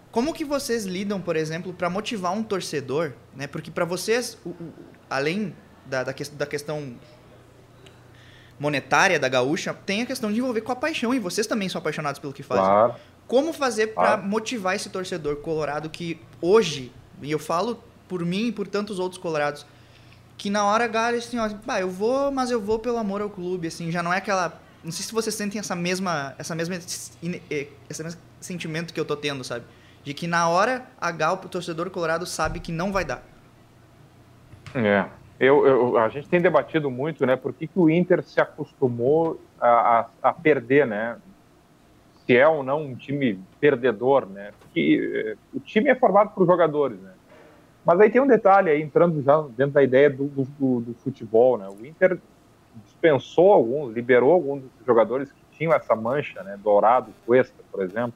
Como 0.09 0.33
que 0.33 0.45
vocês 0.45 0.85
lidam, 0.85 1.19
por 1.19 1.35
exemplo, 1.35 1.73
para 1.73 1.89
motivar 1.89 2.31
um 2.31 2.41
torcedor, 2.41 3.11
né? 3.35 3.47
Porque 3.47 3.69
para 3.69 3.83
vocês, 3.83 4.37
o, 4.45 4.49
o, 4.49 4.73
além 5.09 5.53
da, 5.85 6.03
da, 6.03 6.13
que, 6.13 6.23
da 6.23 6.45
questão 6.45 6.95
monetária 8.59 9.19
da 9.19 9.27
gaúcha, 9.27 9.73
tem 9.73 10.01
a 10.01 10.05
questão 10.05 10.31
de 10.31 10.39
envolver 10.39 10.61
com 10.61 10.71
a 10.71 10.75
paixão, 10.75 11.13
e 11.13 11.19
vocês 11.19 11.47
também 11.47 11.67
são 11.69 11.79
apaixonados 11.79 12.19
pelo 12.19 12.33
que 12.33 12.43
fazem. 12.43 12.63
Claro. 12.63 12.95
Como 13.27 13.53
fazer 13.53 13.87
para 13.87 14.17
claro. 14.17 14.23
motivar 14.23 14.75
esse 14.75 14.89
torcedor 14.89 15.37
colorado 15.37 15.89
que 15.89 16.19
hoje, 16.41 16.91
e 17.21 17.31
eu 17.31 17.39
falo 17.39 17.83
por 18.07 18.23
mim 18.25 18.47
e 18.47 18.51
por 18.51 18.67
tantos 18.67 18.99
outros 18.99 19.19
colorados, 19.19 19.65
que 20.37 20.49
na 20.49 20.65
hora 20.65 20.85
H, 20.85 21.09
assim, 21.09 21.39
ó, 21.39 21.49
bah, 21.65 21.79
eu 21.79 21.89
vou, 21.89 22.31
mas 22.31 22.51
eu 22.51 22.59
vou 22.59 22.79
pelo 22.79 22.97
amor 22.97 23.21
ao 23.21 23.29
clube, 23.29 23.67
assim, 23.67 23.91
já 23.91 24.03
não 24.03 24.11
é 24.13 24.17
aquela... 24.17 24.61
Não 24.83 24.91
sei 24.91 25.05
se 25.05 25.13
vocês 25.13 25.33
sentem 25.33 25.59
essa 25.59 25.75
mesma, 25.75 26.35
essa 26.37 26.53
mesma, 26.53 26.75
esse 26.75 27.17
mesmo 27.21 28.19
sentimento 28.41 28.93
que 28.93 28.99
eu 28.99 29.05
tô 29.05 29.15
tendo, 29.15 29.41
sabe? 29.43 29.63
De 30.03 30.13
que 30.13 30.27
na 30.27 30.49
hora 30.49 30.85
H 30.99 31.33
o 31.33 31.37
torcedor 31.37 31.89
colorado 31.89 32.25
sabe 32.25 32.59
que 32.59 32.71
não 32.71 32.91
vai 32.91 33.05
dar. 33.05 33.23
É, 34.75 35.05
eu, 35.43 35.65
eu, 35.65 35.97
a 35.97 36.09
gente 36.09 36.27
tem 36.27 36.41
debatido 36.41 36.89
muito, 36.89 37.25
né, 37.25 37.35
por 37.35 37.53
que, 37.53 37.67
que 37.67 37.79
o 37.79 37.89
Inter 37.89 38.23
se 38.23 38.39
acostumou 38.39 39.39
a, 39.59 39.99
a, 39.99 40.09
a, 40.29 40.33
perder, 40.33 40.85
né? 40.87 41.17
Se 42.25 42.37
é 42.37 42.47
ou 42.47 42.63
não 42.63 42.83
um 42.83 42.95
time 42.95 43.39
perdedor, 43.59 44.25
né? 44.25 44.51
Porque 44.59 45.25
eh, 45.25 45.37
o 45.53 45.59
time 45.59 45.89
é 45.89 45.95
formado 45.95 46.33
por 46.33 46.45
jogadores, 46.45 46.97
né? 46.99 47.11
Mas 47.85 47.99
aí 47.99 48.09
tem 48.09 48.21
um 48.21 48.27
detalhe 48.27 48.69
aí, 48.69 48.81
entrando 48.81 49.21
já 49.21 49.41
dentro 49.41 49.73
da 49.73 49.83
ideia 49.83 50.09
do, 50.09 50.25
do, 50.27 50.79
do 50.79 50.93
futebol, 50.95 51.57
né? 51.57 51.67
O 51.67 51.85
Inter 51.85 52.17
dispensou 52.85 53.51
alguns, 53.51 53.93
liberou 53.93 54.31
alguns 54.31 54.61
dos 54.61 54.85
jogadores 54.85 55.31
que 55.31 55.57
tinham 55.57 55.73
essa 55.73 55.95
mancha, 55.95 56.41
né? 56.43 56.57
Dourado, 56.63 57.11
Cuesta, 57.25 57.61
por 57.71 57.83
exemplo. 57.83 58.13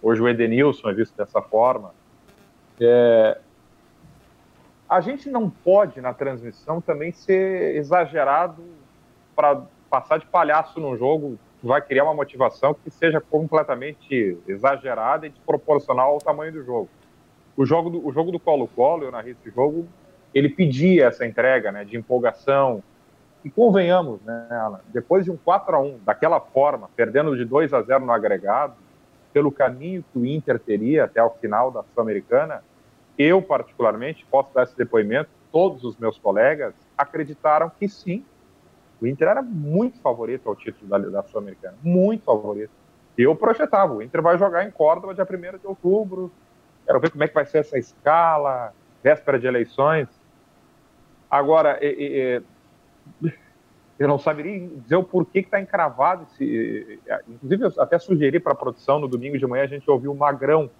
Hoje 0.00 0.22
o 0.22 0.28
Edenilson 0.28 0.90
é 0.90 0.94
visto 0.94 1.16
dessa 1.16 1.42
forma. 1.42 1.92
É, 2.80 3.38
a 4.92 5.00
gente 5.00 5.30
não 5.30 5.48
pode, 5.48 6.02
na 6.02 6.12
transmissão, 6.12 6.78
também 6.78 7.12
ser 7.12 7.76
exagerado 7.76 8.62
para 9.34 9.62
passar 9.88 10.18
de 10.18 10.26
palhaço 10.26 10.78
num 10.78 10.94
jogo 10.98 11.38
que 11.58 11.66
vai 11.66 11.80
criar 11.80 12.04
uma 12.04 12.12
motivação 12.12 12.74
que 12.74 12.90
seja 12.90 13.18
completamente 13.18 14.36
exagerada 14.46 15.26
e 15.26 15.30
desproporcional 15.30 16.10
ao 16.10 16.18
tamanho 16.18 16.52
do 16.52 16.62
jogo. 16.62 16.90
O 17.56 17.64
jogo 17.64 17.88
do, 17.88 18.06
o 18.06 18.12
jogo 18.12 18.30
do 18.30 18.38
Colo-Colo, 18.38 19.04
eu 19.04 19.10
narrei 19.10 19.32
esse 19.32 19.50
jogo, 19.50 19.88
ele 20.34 20.50
pedia 20.50 21.06
essa 21.06 21.24
entrega 21.24 21.72
né, 21.72 21.86
de 21.86 21.96
empolgação. 21.96 22.82
E 23.42 23.48
convenhamos, 23.48 24.20
né, 24.20 24.46
Alan, 24.50 24.80
depois 24.88 25.24
de 25.24 25.30
um 25.30 25.38
4 25.38 25.74
a 25.74 25.80
1 25.80 26.00
daquela 26.04 26.38
forma, 26.38 26.90
perdendo 26.94 27.34
de 27.34 27.46
2 27.46 27.72
a 27.72 27.80
0 27.80 28.04
no 28.04 28.12
agregado, 28.12 28.74
pelo 29.32 29.50
caminho 29.50 30.04
que 30.12 30.18
o 30.18 30.26
Inter 30.26 30.58
teria 30.58 31.04
até 31.04 31.22
o 31.22 31.30
final 31.30 31.70
da 31.70 31.82
Sul-Americana, 31.82 32.62
eu, 33.18 33.42
particularmente, 33.42 34.26
posso 34.30 34.52
dar 34.54 34.64
esse 34.64 34.76
depoimento, 34.76 35.30
todos 35.50 35.84
os 35.84 35.96
meus 35.96 36.18
colegas 36.18 36.74
acreditaram 36.96 37.70
que 37.78 37.88
sim, 37.88 38.24
o 39.00 39.06
Inter 39.06 39.28
era 39.28 39.42
muito 39.42 39.98
favorito 40.00 40.48
ao 40.48 40.56
título 40.56 40.88
da, 40.88 40.98
da 40.98 41.22
Sul-Americana, 41.24 41.76
muito 41.82 42.24
favorito. 42.24 42.70
Eu 43.18 43.34
projetava, 43.36 43.92
o 43.92 44.02
Inter 44.02 44.22
vai 44.22 44.38
jogar 44.38 44.64
em 44.64 44.70
Córdoba 44.70 45.14
dia 45.14 45.26
1 45.28 45.58
de 45.58 45.66
outubro, 45.66 46.32
quero 46.86 47.00
ver 47.00 47.10
como 47.10 47.24
é 47.24 47.28
que 47.28 47.34
vai 47.34 47.44
ser 47.44 47.58
essa 47.58 47.78
escala, 47.78 48.72
véspera 49.02 49.38
de 49.38 49.46
eleições. 49.46 50.08
Agora, 51.30 51.78
eu 53.98 54.08
não 54.08 54.18
saberia 54.18 54.68
dizer 54.68 54.96
o 54.96 55.04
porquê 55.04 55.42
que 55.42 55.48
está 55.48 55.60
encravado. 55.60 56.26
Esse, 56.32 57.00
inclusive, 57.28 57.64
eu 57.64 57.82
até 57.82 57.98
sugeri 57.98 58.40
para 58.40 58.52
a 58.52 58.56
produção 58.56 58.98
no 58.98 59.08
domingo 59.08 59.38
de 59.38 59.46
manhã 59.46 59.64
a 59.64 59.68
gente 59.68 59.90
ouviu 59.90 60.12
o 60.12 60.16
Magrão, 60.16 60.70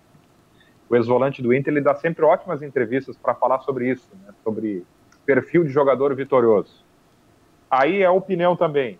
o 0.93 0.97
ex-volante 0.97 1.41
do 1.41 1.55
Inter, 1.55 1.73
ele 1.73 1.81
dá 1.81 1.95
sempre 1.95 2.23
ótimas 2.23 2.61
entrevistas 2.61 3.17
para 3.17 3.35
falar 3.35 3.61
sobre 3.61 3.91
isso, 3.91 4.11
né, 4.27 4.35
sobre 4.45 4.85
perfil 5.25 5.65
de 5.65 5.71
jogador 5.71 6.15
vitorioso. 6.15 6.85
Aí 7.71 8.03
é 8.03 8.11
opinião 8.11 8.55
também. 8.55 8.99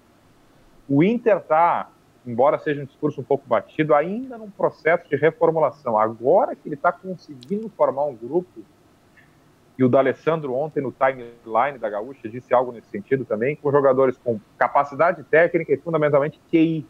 O 0.89 1.03
Inter 1.03 1.37
está, 1.37 1.91
embora 2.27 2.59
seja 2.59 2.81
um 2.81 2.87
discurso 2.87 3.21
um 3.21 3.25
pouco 3.25 3.47
batido, 3.47 3.95
ainda 3.95 4.39
num 4.39 4.49
processo 4.51 5.07
de 5.07 5.17
reformulação. 5.17 5.99
Agora 5.99 6.57
que 6.57 6.67
ele 6.67 6.77
está 6.77 6.91
conseguindo 6.91 7.69
formar 7.69 8.07
um 8.07 8.17
grupo 8.17 8.63
e 9.79 9.85
o 9.85 9.89
D'Alessandro 9.89 10.55
ontem 10.55 10.81
no 10.81 10.93
timeline 10.93 11.79
da 11.79 11.91
Gaúcha 11.91 12.27
disse 12.27 12.55
algo 12.55 12.73
nesse 12.73 12.89
sentido 12.89 13.27
também, 13.27 13.55
com 13.57 13.71
jogadores 13.71 14.17
com 14.17 14.41
capacidade 14.57 15.23
técnica 15.25 15.75
e 15.75 15.77
fundamentalmente 15.77 16.41
QI. 16.51 16.87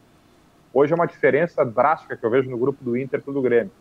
Hoje 0.73 0.93
é 0.93 0.95
uma 0.95 1.07
diferença 1.07 1.65
drástica 1.65 2.17
que 2.17 2.25
eu 2.25 2.31
vejo 2.31 2.49
no 2.49 2.57
grupo 2.57 2.85
do 2.85 2.97
Inter 2.97 3.21
e 3.27 3.33
do 3.33 3.43
Grêmio. 3.43 3.73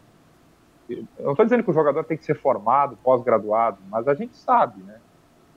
Eu 1.17 1.25
não 1.25 1.31
estou 1.31 1.45
dizendo 1.45 1.63
que 1.63 1.71
o 1.71 1.73
jogador 1.73 2.03
tem 2.03 2.17
que 2.17 2.25
ser 2.25 2.35
formado, 2.35 2.97
pós-graduado, 3.03 3.77
mas 3.89 4.07
a 4.07 4.13
gente 4.13 4.35
sabe, 4.35 4.81
né? 4.83 4.99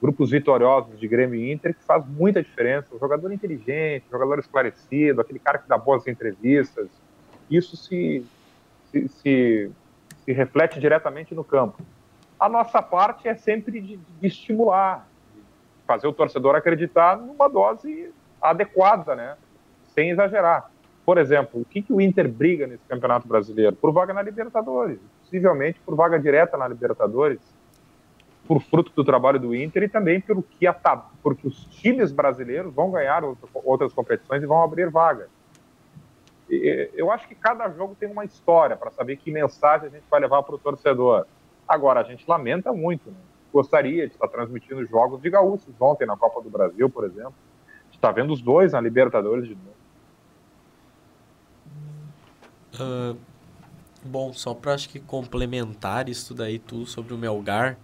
Grupos 0.00 0.30
vitoriosos 0.30 0.98
de 0.98 1.08
Grêmio 1.08 1.40
e 1.40 1.52
Inter 1.52 1.74
que 1.74 1.82
faz 1.82 2.04
muita 2.06 2.42
diferença. 2.42 2.94
O 2.94 2.98
jogador 2.98 3.32
inteligente, 3.32 4.06
o 4.08 4.10
jogador 4.10 4.38
esclarecido, 4.38 5.20
aquele 5.20 5.38
cara 5.38 5.58
que 5.58 5.68
dá 5.68 5.78
boas 5.78 6.06
entrevistas, 6.06 6.88
isso 7.50 7.76
se, 7.76 8.24
se, 8.90 9.08
se, 9.08 9.70
se 10.24 10.32
reflete 10.32 10.78
diretamente 10.78 11.34
no 11.34 11.44
campo. 11.44 11.82
A 12.38 12.48
nossa 12.48 12.82
parte 12.82 13.28
é 13.28 13.34
sempre 13.34 13.80
de, 13.80 13.96
de 13.96 14.26
estimular, 14.26 15.08
de 15.34 15.40
fazer 15.86 16.06
o 16.06 16.12
torcedor 16.12 16.54
acreditar 16.54 17.16
numa 17.16 17.48
dose 17.48 18.12
adequada, 18.42 19.14
né? 19.14 19.36
Sem 19.94 20.10
exagerar. 20.10 20.70
Por 21.04 21.18
exemplo, 21.18 21.60
o 21.60 21.64
que, 21.64 21.82
que 21.82 21.92
o 21.92 22.00
Inter 22.00 22.28
briga 22.28 22.66
nesse 22.66 22.84
Campeonato 22.88 23.28
Brasileiro? 23.28 23.76
Por 23.76 23.92
vaga 23.92 24.14
na 24.14 24.22
Libertadores, 24.22 24.98
possivelmente 25.34 25.80
por 25.84 25.96
vaga 25.96 26.18
direta 26.18 26.56
na 26.56 26.68
Libertadores, 26.68 27.40
por 28.46 28.62
fruto 28.62 28.92
do 28.94 29.02
trabalho 29.02 29.40
do 29.40 29.54
Inter 29.54 29.82
e 29.82 29.88
também 29.88 30.20
pelo 30.20 30.42
que 30.42 30.66
a, 30.66 30.72
porque 31.22 31.48
os 31.48 31.64
times 31.64 32.12
brasileiros 32.12 32.72
vão 32.72 32.90
ganhar 32.90 33.22
outras 33.52 33.92
competições 33.92 34.42
e 34.42 34.46
vão 34.46 34.62
abrir 34.62 34.88
vaga. 34.90 35.28
Eu 36.48 37.10
acho 37.10 37.26
que 37.26 37.34
cada 37.34 37.68
jogo 37.70 37.96
tem 37.98 38.08
uma 38.08 38.24
história 38.24 38.76
para 38.76 38.90
saber 38.90 39.16
que 39.16 39.32
mensagem 39.32 39.88
a 39.88 39.90
gente 39.90 40.04
vai 40.08 40.20
levar 40.20 40.42
para 40.42 40.54
o 40.54 40.58
torcedor. 40.58 41.26
Agora, 41.66 42.00
a 42.00 42.04
gente 42.04 42.24
lamenta 42.28 42.72
muito. 42.72 43.10
Né? 43.10 43.16
Gostaria 43.52 44.06
de 44.06 44.12
estar 44.12 44.28
transmitindo 44.28 44.84
jogos 44.84 45.20
de 45.22 45.30
gaúchos 45.30 45.74
ontem 45.80 46.06
na 46.06 46.16
Copa 46.16 46.42
do 46.42 46.50
Brasil, 46.50 46.88
por 46.88 47.04
exemplo. 47.04 47.34
está 47.90 48.12
vendo 48.12 48.32
os 48.32 48.42
dois 48.42 48.72
na 48.72 48.80
Libertadores 48.80 49.48
de 49.48 49.54
novo. 49.54 49.74
Uh, 52.74 53.16
bom, 54.04 54.32
só 54.32 54.54
para 54.54 54.74
acho 54.74 54.88
que 54.88 55.00
complementar 55.00 56.08
isso 56.08 56.34
daí 56.34 56.58
tudo 56.58 56.86
sobre 56.86 57.14
o 57.14 57.18
Melgar, 57.18 57.78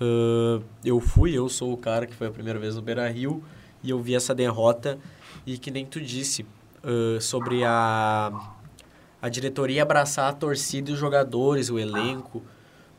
uh, 0.00 0.62
eu 0.84 1.00
fui, 1.00 1.32
eu 1.32 1.48
sou 1.48 1.72
o 1.72 1.76
cara 1.76 2.06
que 2.06 2.14
foi 2.14 2.26
a 2.26 2.30
primeira 2.30 2.58
vez 2.58 2.74
no 2.76 2.82
Beira 2.82 3.08
Rio 3.08 3.42
e 3.82 3.90
eu 3.90 4.00
vi 4.00 4.14
essa 4.14 4.34
derrota 4.34 4.98
e 5.46 5.58
que 5.58 5.70
nem 5.70 5.84
tu 5.84 6.00
disse 6.00 6.42
uh, 6.82 7.20
sobre 7.20 7.64
a, 7.64 8.32
a 9.20 9.28
diretoria 9.28 9.82
abraçar 9.82 10.30
a 10.30 10.32
torcida 10.32 10.90
e 10.90 10.94
os 10.94 10.98
jogadores, 10.98 11.70
o 11.70 11.78
elenco. 11.78 12.42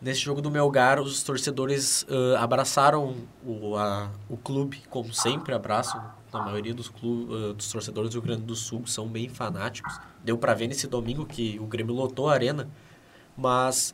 Nesse 0.01 0.19
jogo 0.19 0.41
do 0.41 0.51
Melgar, 0.51 0.99
os 0.99 1.23
torcedores 1.23 2.03
uh, 2.03 2.37
abraçaram 2.37 3.15
o, 3.43 3.75
a, 3.75 4.11
o 4.29 4.37
clube, 4.37 4.83
como 4.89 5.13
sempre 5.13 5.53
abraçam. 5.53 6.03
A 6.35 6.43
maioria 6.43 6.73
dos, 6.73 6.89
clube, 6.89 7.33
uh, 7.33 7.53
dos 7.53 7.71
torcedores 7.71 8.11
do 8.11 8.13
Rio 8.13 8.21
Grande 8.21 8.43
do 8.43 8.55
Sul 8.55 8.85
são 8.85 9.07
bem 9.07 9.29
fanáticos. 9.29 9.99
Deu 10.23 10.37
para 10.37 10.53
ver 10.53 10.67
nesse 10.67 10.87
domingo 10.87 11.25
que 11.25 11.57
o 11.59 11.65
Grêmio 11.65 11.93
lotou 11.93 12.29
a 12.29 12.33
arena. 12.33 12.69
Mas 13.37 13.93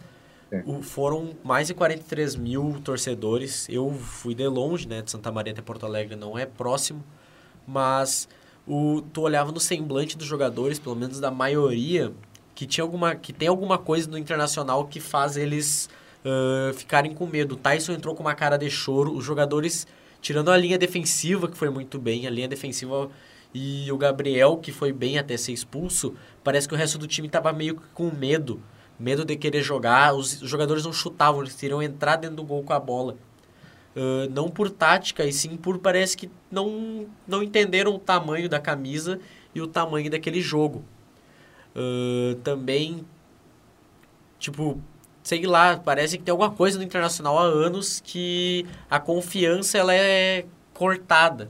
o, 0.66 0.82
foram 0.82 1.36
mais 1.44 1.68
de 1.68 1.74
43 1.74 2.36
mil 2.36 2.82
torcedores. 2.84 3.68
Eu 3.70 3.92
fui 3.92 4.36
de 4.36 4.48
longe, 4.48 4.88
né? 4.88 5.02
De 5.02 5.10
Santa 5.10 5.32
Maria 5.32 5.54
até 5.54 5.62
Porto 5.62 5.86
Alegre 5.86 6.16
não 6.16 6.38
é 6.38 6.46
próximo. 6.46 7.04
Mas 7.66 8.28
o, 8.68 9.02
tu 9.14 9.22
olhava 9.22 9.52
no 9.52 9.60
semblante 9.60 10.18
dos 10.18 10.28
jogadores, 10.28 10.80
pelo 10.80 10.96
menos 10.96 11.20
da 11.20 11.32
maioria, 11.32 12.12
que, 12.54 12.66
tinha 12.66 12.84
alguma, 12.84 13.16
que 13.16 13.32
tem 13.32 13.48
alguma 13.48 13.78
coisa 13.78 14.10
no 14.10 14.18
Internacional 14.18 14.86
que 14.86 15.00
faz 15.00 15.38
eles 15.38 15.90
uh, 16.26 16.74
ficarem 16.74 17.14
com 17.14 17.26
medo. 17.26 17.54
O 17.54 17.58
Tyson 17.58 17.94
entrou 17.94 18.14
com 18.16 18.22
uma 18.22 18.36
cara 18.36 18.58
de 18.58 18.70
choro, 18.70 19.14
os 19.16 19.24
jogadores, 19.24 19.88
tirando 20.22 20.52
a 20.52 20.58
linha 20.58 20.78
defensiva, 20.78 21.48
que 21.50 21.58
foi 21.58 21.70
muito 21.70 22.00
bem, 22.00 22.28
a 22.28 22.30
linha 22.30 22.48
defensiva 22.48 23.10
e 23.54 23.92
o 23.92 23.98
Gabriel, 23.98 24.58
que 24.58 24.72
foi 24.72 24.94
bem 24.94 25.18
até 25.18 25.36
ser 25.36 25.52
expulso, 25.52 26.16
parece 26.44 26.68
que 26.68 26.74
o 26.74 26.78
resto 26.78 26.98
do 26.98 27.08
time 27.08 27.28
estava 27.28 27.52
meio 27.52 27.82
com 27.94 28.10
medo. 28.12 28.62
Medo 28.98 29.26
de 29.26 29.36
querer 29.36 29.64
jogar, 29.64 30.14
os 30.14 30.40
jogadores 30.40 30.86
não 30.86 30.94
chutavam, 30.94 31.42
eles 31.42 31.56
queriam 31.56 31.82
entrar 31.82 32.18
dentro 32.18 32.38
do 32.38 32.44
gol 32.44 32.64
com 32.64 32.72
a 32.72 32.80
bola. 32.80 33.18
Uh, 33.96 34.30
não 34.32 34.50
por 34.50 34.70
tática, 34.70 35.26
e 35.26 35.34
sim 35.34 35.58
por 35.58 35.80
parece 35.80 36.16
que 36.16 36.30
não, 36.50 37.08
não 37.28 37.44
entenderam 37.44 37.94
o 37.94 38.00
tamanho 38.00 38.48
da 38.48 38.60
camisa 38.60 39.20
e 39.54 39.62
o 39.62 39.68
tamanho 39.68 40.10
daquele 40.10 40.40
jogo. 40.40 40.86
Uh, 41.76 42.36
também, 42.36 43.04
tipo, 44.38 44.80
sei 45.24 45.46
lá, 45.46 45.78
parece 45.78 46.18
que 46.18 46.24
tem 46.24 46.32
alguma 46.32 46.52
coisa 46.52 46.78
no 46.78 46.84
Internacional 46.84 47.38
há 47.38 47.44
anos 47.44 48.02
que 48.04 48.66
a 48.90 49.00
confiança 49.00 49.78
ela 49.78 49.94
é 49.94 50.46
cortada, 50.74 51.50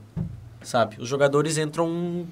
sabe? 0.62 0.96
Os 1.00 1.08
jogadores 1.08 1.56
entram 1.58 2.26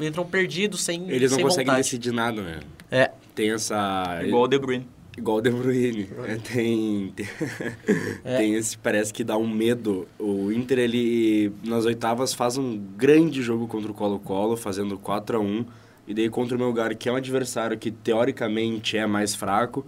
entram 0.00 0.24
perdidos 0.24 0.82
sem 0.82 1.10
Eles 1.10 1.30
não 1.32 1.36
sem 1.38 1.44
conseguem 1.44 1.66
vontade. 1.66 1.82
decidir 1.82 2.12
nada, 2.12 2.40
né? 2.40 2.60
É. 2.90 3.10
Tem 3.34 3.50
essa... 3.52 4.20
Igual 4.24 4.44
o 4.44 4.48
De 4.48 4.58
Bruyne. 4.58 4.86
Igual 5.16 5.38
o 5.38 5.40
De 5.40 5.50
Bruyne. 5.50 6.08
É, 6.26 6.36
tem, 6.36 7.12
tem, 7.16 7.26
É. 8.24 8.36
tem 8.36 8.54
esse, 8.54 8.78
parece 8.78 9.12
que 9.12 9.24
dá 9.24 9.36
um 9.36 9.48
medo. 9.48 10.06
O 10.18 10.52
Inter, 10.52 10.78
ele, 10.78 11.52
nas 11.64 11.84
oitavas, 11.84 12.32
faz 12.32 12.56
um 12.56 12.78
grande 12.96 13.42
jogo 13.42 13.66
contra 13.66 13.90
o 13.90 13.94
Colo-Colo, 13.94 14.56
fazendo 14.56 14.96
4 14.96 15.36
a 15.36 15.40
1 15.40 15.64
E 16.06 16.14
daí 16.14 16.30
contra 16.30 16.56
o 16.56 16.60
Melgar, 16.60 16.96
que 16.96 17.08
é 17.08 17.12
um 17.12 17.16
adversário 17.16 17.76
que, 17.76 17.90
teoricamente, 17.90 18.96
é 18.96 19.06
mais 19.06 19.34
fraco, 19.34 19.84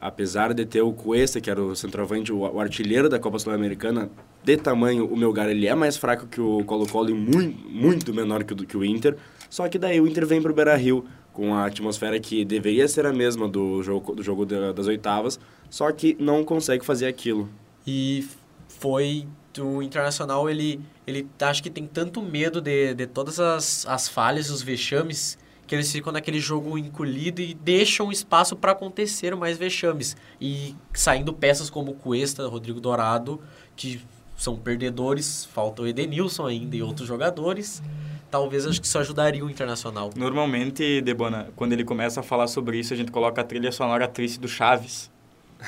apesar 0.00 0.52
de 0.54 0.64
ter 0.66 0.82
o 0.82 0.92
Cuesta, 0.92 1.40
que 1.40 1.50
era 1.50 1.62
o 1.62 1.74
centroavante, 1.74 2.32
o, 2.32 2.38
o 2.40 2.60
artilheiro 2.60 3.08
da 3.08 3.18
Copa 3.18 3.38
Sul-Americana, 3.38 4.10
de 4.44 4.56
tamanho, 4.56 5.06
o 5.06 5.16
Melgar, 5.16 5.48
ele 5.48 5.66
é 5.66 5.74
mais 5.74 5.96
fraco 5.96 6.26
que 6.26 6.40
o 6.40 6.62
Colo-Colo 6.64 7.10
e 7.10 7.14
muito, 7.14 7.68
muito 7.68 8.14
menor 8.14 8.44
que 8.44 8.52
o, 8.52 8.56
que 8.56 8.76
o 8.76 8.84
Inter. 8.84 9.16
Só 9.50 9.68
que 9.68 9.78
daí 9.78 10.00
o 10.00 10.06
Inter 10.06 10.26
vem 10.26 10.40
pro 10.42 10.52
Beira-Rio, 10.54 11.04
com 11.32 11.54
a 11.54 11.66
atmosfera 11.66 12.18
que 12.18 12.44
deveria 12.44 12.88
ser 12.88 13.04
a 13.06 13.12
mesma 13.12 13.46
do 13.48 13.82
jogo, 13.82 14.14
do 14.14 14.22
jogo 14.22 14.46
da- 14.46 14.72
das 14.72 14.86
oitavas, 14.86 15.38
só 15.68 15.90
que 15.92 16.16
não 16.18 16.44
consegue 16.44 16.84
fazer 16.84 17.06
aquilo. 17.06 17.48
E 17.86 18.26
foi 18.68 19.26
o 19.58 19.82
Internacional, 19.82 20.48
ele, 20.50 20.80
ele 21.06 21.26
acho 21.40 21.62
que 21.62 21.70
tem 21.70 21.86
tanto 21.86 22.20
medo 22.22 22.60
de, 22.60 22.92
de 22.94 23.06
todas 23.06 23.40
as, 23.40 23.86
as 23.86 24.06
falhas, 24.08 24.50
os 24.50 24.60
vexames, 24.62 25.38
que 25.66 25.74
eles 25.74 25.90
ficam 25.90 26.12
naquele 26.12 26.38
jogo 26.38 26.78
encolhido 26.78 27.40
e 27.40 27.52
deixam 27.54 28.12
espaço 28.12 28.54
para 28.56 28.72
acontecer 28.72 29.34
mais 29.34 29.58
vexames. 29.58 30.16
E 30.40 30.74
saindo 30.94 31.32
peças 31.32 31.68
como 31.68 31.94
Cuesta, 31.94 32.46
Rodrigo 32.46 32.80
Dourado, 32.80 33.40
que 33.74 34.00
são 34.36 34.54
perdedores, 34.56 35.44
falta 35.46 35.82
o 35.82 35.86
Edenilson 35.86 36.46
ainda 36.46 36.76
e 36.76 36.82
outros 36.82 37.08
jogadores. 37.08 37.82
talvez 38.30 38.66
acho 38.66 38.80
que 38.80 38.86
isso 38.86 38.98
ajudaria 38.98 39.44
o 39.44 39.48
Internacional. 39.50 40.10
Normalmente, 40.14 41.00
Debona, 41.00 41.48
quando 41.56 41.72
ele 41.72 41.84
começa 41.84 42.20
a 42.20 42.22
falar 42.22 42.46
sobre 42.48 42.78
isso, 42.78 42.92
a 42.92 42.96
gente 42.96 43.10
coloca 43.10 43.40
a 43.40 43.44
trilha 43.44 43.72
sonora 43.72 44.06
triste 44.06 44.38
do 44.38 44.46
Chaves. 44.48 45.10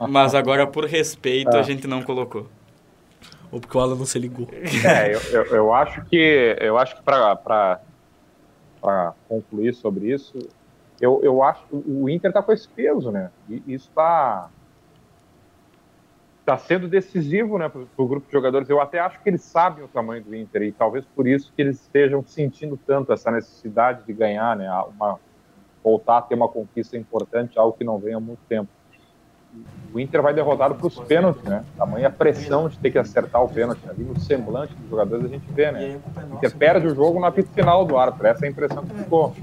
Ah. 0.00 0.06
Mas 0.08 0.34
agora, 0.34 0.66
por 0.66 0.84
respeito, 0.84 1.56
Ah. 1.56 1.60
a 1.60 1.62
gente 1.62 1.86
não 1.86 2.02
colocou. 2.02 2.48
Ou 3.50 3.60
porque 3.60 3.76
o 3.76 3.80
Alan 3.80 3.96
não 3.96 4.04
se 4.06 4.18
ligou. 4.18 4.48
É, 4.84 5.14
eu, 5.14 5.20
eu, 5.30 5.44
eu 5.54 5.74
acho 5.74 6.04
que 6.04 6.56
eu 6.60 6.76
acho 6.78 6.96
que 6.96 7.02
para 7.02 7.80
concluir 9.28 9.74
sobre 9.74 10.12
isso, 10.12 10.38
eu, 11.00 11.20
eu 11.22 11.42
acho 11.42 11.64
que 11.66 11.74
o 11.74 12.08
Inter 12.08 12.30
está 12.30 12.42
com 12.42 12.52
esse 12.52 12.68
peso, 12.68 13.10
né? 13.10 13.30
E 13.48 13.62
isso 13.66 13.88
está 13.88 14.50
tá 16.44 16.56
sendo 16.56 16.88
decisivo, 16.88 17.58
né, 17.58 17.68
para 17.68 17.82
o 17.82 18.08
grupo 18.08 18.26
de 18.26 18.32
jogadores. 18.32 18.70
Eu 18.70 18.80
até 18.80 18.98
acho 18.98 19.22
que 19.22 19.28
eles 19.28 19.42
sabem 19.42 19.84
o 19.84 19.88
tamanho 19.88 20.24
do 20.24 20.34
Inter 20.34 20.62
e 20.62 20.72
talvez 20.72 21.04
por 21.04 21.28
isso 21.28 21.52
que 21.54 21.60
eles 21.60 21.78
estejam 21.78 22.24
sentindo 22.24 22.78
tanto 22.86 23.12
essa 23.12 23.30
necessidade 23.30 24.02
de 24.06 24.14
ganhar, 24.14 24.56
né? 24.56 24.66
Uma, 24.96 25.20
voltar 25.84 26.18
a 26.18 26.22
ter 26.22 26.34
uma 26.34 26.48
conquista 26.48 26.96
importante, 26.96 27.58
algo 27.58 27.76
que 27.76 27.84
não 27.84 27.98
vem 27.98 28.14
há 28.14 28.20
muito 28.20 28.40
tempo. 28.48 28.70
O 29.92 29.98
Inter 29.98 30.20
vai 30.20 30.34
derrotado 30.34 30.74
para 30.74 30.86
os 30.86 30.98
pênaltis, 31.00 31.42
né? 31.44 31.64
Tamanha 31.76 32.10
pressão 32.10 32.68
de 32.68 32.78
ter 32.78 32.90
que 32.90 32.98
acertar 32.98 33.42
o 33.42 33.48
pênalti 33.48 33.80
ali 33.88 34.04
no 34.04 34.18
semblante 34.20 34.74
dos 34.74 34.90
jogadores 34.90 35.24
a 35.24 35.28
gente 35.28 35.50
vê, 35.50 35.72
né? 35.72 35.98
O 36.30 36.36
Inter 36.36 36.56
perde 36.56 36.86
o 36.86 36.94
jogo 36.94 37.18
no 37.18 37.24
apito 37.24 37.50
final 37.52 37.84
do 37.86 37.96
árbitro. 37.96 38.26
Essa 38.26 38.44
é 38.44 38.48
a 38.48 38.50
impressão 38.50 38.84
que 38.84 38.94
ficou 38.94 39.34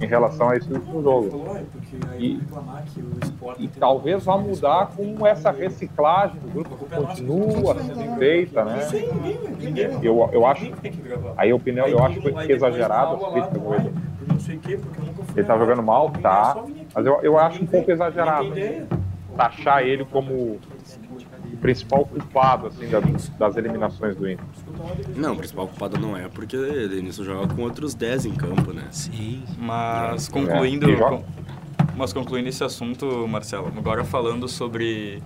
em 0.00 0.06
relação 0.06 0.50
a 0.50 0.56
esse 0.56 0.72
último 0.72 1.02
jogo. 1.02 1.58
E, 2.16 2.40
e 3.58 3.68
talvez 3.68 4.24
vá 4.24 4.38
mudar 4.38 4.92
com 4.96 5.26
essa 5.26 5.50
reciclagem 5.50 6.38
do 6.38 6.48
grupo 6.48 6.76
que 6.76 6.94
continua 6.94 7.74
sendo 7.74 8.18
feita, 8.18 8.64
né? 8.64 8.88
Eu, 10.00 10.30
eu 10.32 10.46
acho, 10.46 10.72
aí 11.36 11.50
a 11.50 11.56
opinião, 11.56 11.86
eu 11.88 12.04
acho 12.04 12.20
que 12.20 12.32
foi 12.32 12.52
exagerado 12.52 13.16
as 13.16 13.32
críticas 13.32 13.60
do. 13.60 14.08
Ele 15.36 15.46
tá 15.46 15.58
jogando 15.58 15.82
mal, 15.82 16.10
tá, 16.10 16.56
mas 16.94 17.04
eu, 17.04 17.20
eu 17.22 17.38
acho 17.38 17.62
um 17.64 17.66
pouco 17.66 17.90
exagerado 17.90 18.52
taxar 19.38 19.82
ele 19.84 20.04
como 20.04 20.32
o 20.34 20.60
principal 21.60 22.04
culpado 22.04 22.66
assim, 22.66 22.88
das, 22.88 23.28
das 23.30 23.56
eliminações 23.56 24.16
do 24.16 24.28
Inter. 24.28 24.44
Não, 25.16 25.34
o 25.34 25.36
principal 25.36 25.68
culpado 25.68 25.96
não 25.98 26.16
é, 26.16 26.28
porque 26.28 26.56
o 26.56 26.88
Denilson 26.88 27.22
joga 27.22 27.54
com 27.54 27.62
outros 27.62 27.94
10 27.94 28.26
em 28.26 28.34
campo, 28.34 28.72
né? 28.72 28.82
Sim. 28.90 29.44
Mas 29.56 30.28
concluindo, 30.28 30.90
É, 30.90 30.96
com- 30.96 31.22
mas 31.96 32.12
concluindo 32.12 32.48
esse 32.48 32.64
assunto, 32.64 33.26
Marcelo, 33.28 33.72
agora 33.76 34.02
falando 34.04 34.48
sobre 34.48 35.22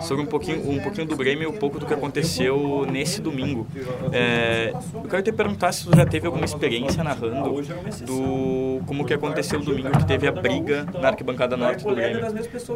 sobre 0.00 0.22
um 0.22 0.26
pouquinho 0.26 0.70
um 0.70 0.80
pouquinho 0.80 1.06
do 1.06 1.16
Grêmio 1.16 1.44
e 1.44 1.46
um 1.46 1.56
pouco 1.58 1.78
do 1.78 1.86
que 1.86 1.94
aconteceu 1.94 2.86
nesse 2.90 3.20
domingo. 3.20 3.66
É, 4.12 4.72
eu 4.94 5.02
quero 5.08 5.22
te 5.22 5.32
perguntar 5.32 5.72
se 5.72 5.84
tu 5.84 5.96
já 5.96 6.04
teve 6.06 6.26
alguma 6.26 6.44
experiência 6.44 7.04
narrando 7.04 7.62
do 8.06 8.80
como 8.86 9.04
que 9.04 9.14
aconteceu 9.14 9.60
o 9.60 9.62
domingo 9.64 9.90
que 9.90 10.06
teve 10.06 10.26
a 10.26 10.32
briga 10.32 10.86
na 11.00 11.08
arquibancada 11.08 11.56
norte 11.56 11.84
do 11.84 11.94
Grêmio. 11.94 12.20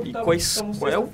E 0.05 0.13
quais 0.13 0.63
qual 0.79 0.91
é 0.91 0.99
o 0.99 1.07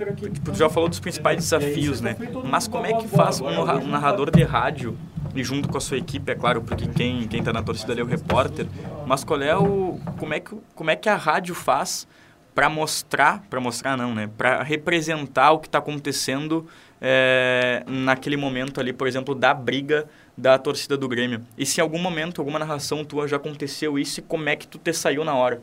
tu 0.45 0.55
já 0.55 0.69
falou 0.69 0.89
dos 0.89 1.01
principais 1.01 1.37
desafios, 1.37 2.01
né? 2.01 2.17
Mas 2.45 2.67
como 2.69 2.87
é 2.87 2.93
que 2.95 3.09
faz 3.09 3.41
um 3.41 3.51
narra- 3.51 3.81
narrador 3.81 4.31
de 4.31 4.43
rádio 4.43 4.97
e 5.35 5.43
junto 5.43 5.69
com 5.69 5.79
a 5.79 5.81
sua 5.81 5.97
equipe, 5.97 6.31
é 6.31 6.35
claro, 6.35 6.61
porque 6.63 6.87
quem 6.87 7.27
quem 7.27 7.43
tá 7.43 7.53
na 7.53 7.63
torcida 7.63 7.93
ali 7.93 8.01
é 8.01 8.05
o 8.05 8.07
repórter, 8.07 8.67
mas 9.07 9.25
qual 9.25 9.41
é 9.41 9.57
o 9.57 9.99
como 10.19 10.35
é 10.35 10.41
que 10.41 10.55
como 10.75 10.91
é 10.91 10.97
que 10.97 11.09
a 11.09 11.17
rádio 11.17 11.55
faz 11.55 12.07
para 12.55 12.69
mostrar, 12.69 13.43
para 13.49 13.61
mostrar 13.61 13.97
não, 13.97 14.15
né, 14.15 14.31
para 14.37 14.63
representar 14.63 15.53
o 15.53 15.59
que 15.59 15.69
está 15.69 15.79
acontecendo 15.79 16.67
é, 17.01 17.83
naquele 17.87 18.37
momento 18.37 18.81
ali, 18.81 18.93
por 18.93 19.09
exemplo, 19.09 19.35
da 19.35 19.53
briga 19.53 20.09
da 20.37 20.59
torcida 20.59 20.97
do 20.97 21.09
Grêmio. 21.09 21.43
E 21.59 21.67
se 21.67 21.81
em 21.81 21.83
algum 21.83 21.99
momento, 21.99 22.41
alguma 22.41 22.59
narração 22.59 23.05
tua 23.05 23.27
já 23.27 23.37
aconteceu 23.37 23.99
isso 23.99 24.21
e 24.21 24.23
como 24.23 24.49
é 24.49 24.57
que 24.57 24.67
tu 24.67 24.79
te 24.79 24.93
saiu 24.93 25.25
na 25.25 25.35
hora? 25.35 25.61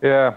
É, 0.00 0.34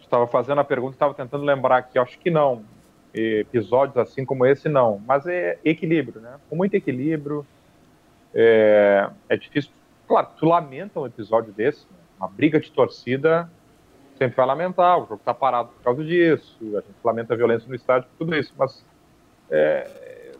estava 0.00 0.26
fazendo 0.26 0.60
a 0.60 0.64
pergunta, 0.64 0.94
estava 0.94 1.14
tentando 1.14 1.44
lembrar 1.44 1.78
aqui, 1.78 1.98
acho 1.98 2.18
que 2.18 2.30
não. 2.30 2.64
Episódios 3.12 3.96
assim 3.96 4.24
como 4.24 4.44
esse, 4.44 4.68
não. 4.68 5.00
Mas 5.06 5.26
é 5.26 5.58
equilíbrio, 5.64 6.20
né? 6.20 6.36
Com 6.50 6.56
muito 6.56 6.74
equilíbrio. 6.74 7.46
É, 8.34 9.08
é 9.28 9.36
difícil. 9.36 9.70
Claro, 10.06 10.28
tu 10.38 10.46
lamenta 10.46 11.00
um 11.00 11.06
episódio 11.06 11.52
desse, 11.52 11.86
né? 11.90 12.05
Uma 12.18 12.28
briga 12.28 12.60
de 12.60 12.70
torcida, 12.70 13.50
sempre 14.16 14.36
vai 14.36 14.46
lamentar. 14.46 14.98
O 14.98 15.02
jogo 15.02 15.16
está 15.16 15.34
parado 15.34 15.68
por 15.68 15.82
causa 15.82 16.04
disso, 16.04 16.56
a 16.62 16.80
gente 16.80 16.96
lamenta 17.04 17.34
a 17.34 17.36
violência 17.36 17.68
no 17.68 17.74
estádio, 17.74 18.08
tudo 18.18 18.34
isso. 18.34 18.52
Mas 18.56 18.84
é, 19.50 20.32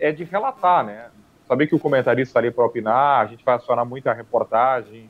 é 0.00 0.12
de 0.12 0.24
relatar, 0.24 0.84
né? 0.84 1.10
Saber 1.46 1.66
que 1.66 1.74
o 1.74 1.78
comentarista 1.78 2.30
está 2.30 2.40
ali 2.40 2.50
para 2.50 2.64
opinar, 2.64 3.24
a 3.24 3.26
gente 3.26 3.44
vai 3.44 3.54
acionar 3.54 3.84
muito 3.84 4.06
a 4.08 4.12
reportagem, 4.12 5.08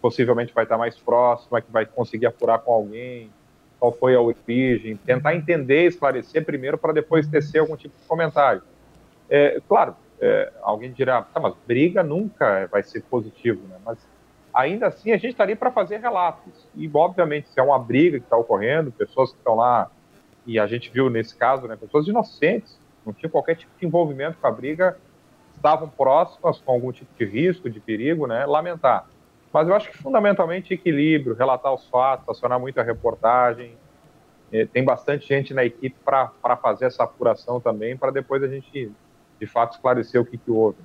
possivelmente 0.00 0.52
vai 0.52 0.64
estar 0.64 0.76
mais 0.76 0.98
próximo, 0.98 1.56
é 1.56 1.60
que 1.60 1.70
vai 1.70 1.86
conseguir 1.86 2.26
apurar 2.26 2.58
com 2.58 2.72
alguém, 2.72 3.30
qual 3.78 3.92
foi 3.92 4.14
a 4.14 4.20
origem, 4.20 4.96
tentar 4.96 5.34
entender, 5.34 5.86
esclarecer 5.86 6.44
primeiro 6.44 6.78
para 6.78 6.92
depois 6.92 7.26
tecer 7.26 7.60
algum 7.60 7.76
tipo 7.76 7.94
de 8.00 8.06
comentário. 8.06 8.62
É, 9.28 9.60
claro, 9.68 9.94
é, 10.20 10.52
alguém 10.62 10.92
dirá, 10.92 11.22
tá, 11.22 11.38
mas 11.38 11.54
briga 11.66 12.02
nunca 12.02 12.66
vai 12.66 12.82
ser 12.82 13.02
positivo, 13.02 13.66
né? 13.68 13.76
Mas 13.84 13.98
ainda 14.56 14.86
assim 14.86 15.12
a 15.12 15.18
gente 15.18 15.32
está 15.32 15.44
ali 15.44 15.54
para 15.54 15.70
fazer 15.70 15.98
relatos. 15.98 16.66
E, 16.74 16.90
obviamente, 16.92 17.48
se 17.50 17.60
é 17.60 17.62
uma 17.62 17.78
briga 17.78 18.18
que 18.18 18.24
está 18.24 18.38
ocorrendo, 18.38 18.90
pessoas 18.90 19.30
que 19.30 19.36
estão 19.36 19.54
lá, 19.54 19.90
e 20.46 20.58
a 20.58 20.66
gente 20.66 20.90
viu 20.90 21.10
nesse 21.10 21.36
caso, 21.36 21.66
né, 21.68 21.76
pessoas 21.76 22.08
inocentes, 22.08 22.80
não 23.04 23.12
tinham 23.12 23.30
qualquer 23.30 23.56
tipo 23.56 23.72
de 23.78 23.86
envolvimento 23.86 24.38
com 24.40 24.46
a 24.46 24.50
briga, 24.50 24.96
estavam 25.54 25.88
próximas 25.88 26.58
com 26.58 26.72
algum 26.72 26.90
tipo 26.90 27.10
de 27.18 27.24
risco, 27.24 27.68
de 27.68 27.78
perigo, 27.80 28.26
né, 28.26 28.46
lamentar. 28.46 29.06
Mas 29.52 29.68
eu 29.68 29.74
acho 29.74 29.90
que 29.90 29.98
fundamentalmente 29.98 30.72
equilíbrio, 30.72 31.34
relatar 31.34 31.72
os 31.72 31.86
fatos, 31.88 32.28
acionar 32.28 32.58
muito 32.58 32.78
a 32.80 32.82
reportagem. 32.82 33.76
Eh, 34.52 34.66
Tem 34.66 34.84
bastante 34.84 35.26
gente 35.28 35.52
na 35.52 35.64
equipe 35.64 35.96
para 36.04 36.56
fazer 36.56 36.86
essa 36.86 37.04
apuração 37.04 37.60
também, 37.60 37.96
para 37.96 38.10
depois 38.10 38.42
a 38.42 38.48
gente, 38.48 38.90
de 39.38 39.46
fato, 39.46 39.74
esclarecer 39.74 40.20
o 40.20 40.24
que, 40.24 40.38
que 40.38 40.50
houve. 40.50 40.78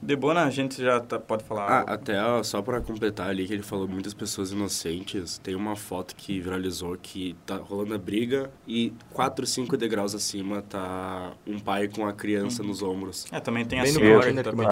Debona, 0.00 0.44
a 0.44 0.50
gente 0.50 0.80
já 0.82 1.00
tá- 1.00 1.18
pode 1.18 1.42
falar. 1.44 1.66
Ah, 1.88 1.94
até 1.94 2.22
ó, 2.22 2.42
só 2.42 2.60
pra 2.62 2.80
completar 2.80 3.28
ali 3.30 3.46
que 3.46 3.52
ele 3.52 3.62
falou 3.62 3.88
muitas 3.88 4.14
pessoas 4.14 4.52
inocentes, 4.52 5.38
tem 5.38 5.54
uma 5.54 5.74
foto 5.74 6.14
que 6.14 6.38
viralizou 6.40 6.96
que 7.00 7.34
tá 7.46 7.56
rolando 7.56 7.94
a 7.94 7.98
briga 7.98 8.50
e 8.68 8.92
4, 9.12 9.46
5 9.46 9.76
degraus 9.76 10.14
acima 10.14 10.62
tá 10.62 11.32
um 11.46 11.58
pai 11.58 11.88
com 11.88 12.06
a 12.06 12.12
criança 12.12 12.62
nos 12.62 12.82
ombros. 12.82 13.26
É, 13.32 13.40
também 13.40 13.64
tem 13.64 13.80
a 13.80 13.82
Bem 13.82 13.92
no 13.92 13.98
senhora 13.98 14.14
cantinho 14.14 14.36
que 14.36 14.42
tá 14.42 14.52
bem 14.52 14.66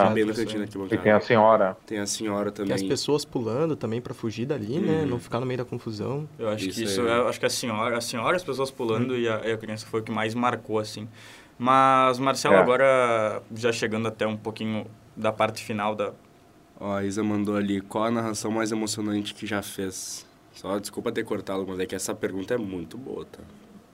aqui 0.84 0.94
E 0.94 0.98
tem 0.98 1.12
a 1.12 1.20
senhora. 1.20 1.76
Tem 1.86 1.98
a 1.98 2.06
senhora 2.06 2.50
Tem 2.52 2.64
também. 2.64 2.74
as 2.74 2.82
pessoas 2.82 3.24
pulando 3.24 3.74
também 3.76 4.00
para 4.00 4.14
fugir 4.14 4.46
dali, 4.46 4.78
né? 4.78 5.00
Uhum. 5.02 5.06
Não 5.06 5.18
ficar 5.18 5.40
no 5.40 5.46
meio 5.46 5.58
da 5.58 5.64
confusão. 5.64 6.28
Eu 6.38 6.48
acho 6.50 6.68
Isso 6.68 6.78
que 6.78 6.84
isso, 6.84 7.00
aí. 7.00 7.06
eu 7.08 7.28
acho 7.28 7.40
que 7.40 7.46
a 7.46 7.50
senhora, 7.50 7.98
a 7.98 8.00
senhora, 8.00 8.36
as 8.36 8.44
pessoas 8.44 8.70
pulando 8.70 9.16
e, 9.16 9.28
a, 9.28 9.40
e 9.46 9.52
a 9.52 9.56
criança 9.56 9.86
foi 9.86 10.00
o 10.00 10.02
que 10.02 10.12
mais 10.12 10.34
marcou, 10.34 10.78
assim. 10.78 11.08
Mas, 11.58 12.18
Marcelo, 12.18 12.54
É. 12.56 12.58
agora 12.58 13.42
já 13.54 13.72
chegando 13.72 14.08
até 14.08 14.26
um 14.26 14.36
pouquinho 14.36 14.86
da 15.16 15.32
parte 15.32 15.64
final 15.64 15.94
da... 15.94 16.12
Ó, 16.80 16.96
a 16.96 17.04
Isa 17.04 17.22
mandou 17.22 17.56
ali, 17.56 17.80
qual 17.80 18.04
a 18.04 18.10
narração 18.10 18.50
mais 18.50 18.72
emocionante 18.72 19.34
que 19.34 19.46
já 19.46 19.62
fez? 19.62 20.26
Só 20.52 20.78
desculpa 20.78 21.12
ter 21.12 21.24
cortado, 21.24 21.64
mas 21.66 21.78
é 21.80 21.86
que 21.86 21.94
essa 21.94 22.14
pergunta 22.14 22.54
é 22.54 22.58
muito 22.58 22.96
boa, 22.96 23.24
tá? 23.24 23.40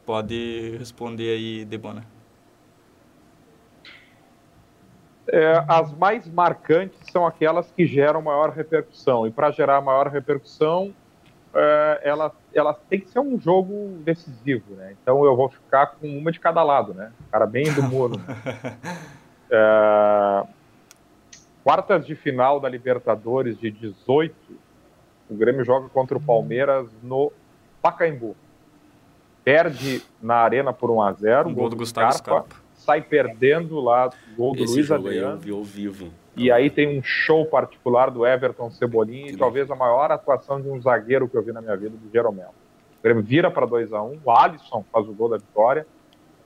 Pode 0.05 0.77
responder 0.79 1.31
aí, 1.35 1.64
Debona. 1.64 2.05
É, 5.33 5.64
as 5.68 5.93
mais 5.93 6.29
marcantes 6.29 6.99
são 7.12 7.27
aquelas 7.27 7.71
que 7.71 7.87
geram 7.87 8.21
maior 8.21 8.51
repercussão. 8.51 9.27
E 9.27 9.31
para 9.31 9.51
gerar 9.51 9.81
maior 9.81 10.09
repercussão, 10.09 10.93
é, 11.55 12.01
ela, 12.03 12.33
ela 12.53 12.75
tem 12.75 13.01
que 13.01 13.09
ser 13.09 13.21
um 13.21 13.39
jogo 13.39 13.99
decisivo, 14.05 14.75
né? 14.75 14.95
Então 15.01 15.25
eu 15.25 15.37
vou 15.37 15.49
ficar 15.49 15.87
com 15.87 16.07
uma 16.07 16.33
de 16.33 16.41
cada 16.41 16.62
lado, 16.62 16.93
né? 16.95 17.12
Cara 17.31 17.47
bem 17.47 17.73
do 17.73 17.83
muro. 17.83 18.18
né? 18.18 18.77
É, 19.53 20.47
quartas 21.63 22.07
de 22.07 22.15
final 22.15 22.61
da 22.61 22.69
Libertadores 22.69 23.59
de 23.59 23.71
18, 23.71 24.35
o 25.29 25.35
Grêmio 25.35 25.65
joga 25.65 25.89
contra 25.89 26.17
o 26.17 26.21
Palmeiras 26.21 26.89
no 27.03 27.33
Pacaembu. 27.83 28.37
Perde 29.45 30.03
na 30.21 30.37
arena 30.37 30.73
por 30.73 30.91
1 30.91 31.03
a 31.03 31.13
0 31.13 31.49
Um 31.49 31.55
gol 31.55 31.69
do 31.69 31.77
Gustavo 31.77 32.13
Scarpa. 32.13 32.57
sai 32.75 33.01
perdendo 33.01 33.81
lá, 33.81 34.11
gol 34.37 34.55
do 34.55 34.65
Esse 34.65 34.75
Luiz 34.75 34.91
eu 34.91 34.97
Adriano. 34.97 35.39
vi 35.39 35.51
ao 35.51 35.65
vivo. 35.65 36.11
E 36.37 36.51
aí 36.51 36.71
tem 36.71 36.99
um 36.99 37.03
show 37.03 37.45
particular 37.45 38.11
do 38.11 38.27
Everton 38.27 38.71
Cebolinha 38.71 39.31
e 39.31 39.37
talvez 39.37 39.71
a 39.71 39.75
maior 39.75 40.11
atuação 40.13 40.61
de 40.61 40.69
um 40.69 40.81
zagueiro 40.81 41.29
que 41.29 41.37
eu 41.37 41.43
vi 41.43 41.53
na 41.53 41.61
minha 41.61 41.77
vida, 41.77 41.97
do 41.97 42.11
Jeromel. 42.13 42.55
O 42.99 43.03
Grêmio 43.03 43.23
vira 43.23 43.51
para 43.51 43.67
2 43.67 43.93
a 43.93 44.03
1 44.03 44.21
o 44.25 44.31
Alisson 44.31 44.85
faz 44.93 45.09
o 45.09 45.13
gol 45.13 45.29
da 45.31 45.39
vitória. 45.39 45.87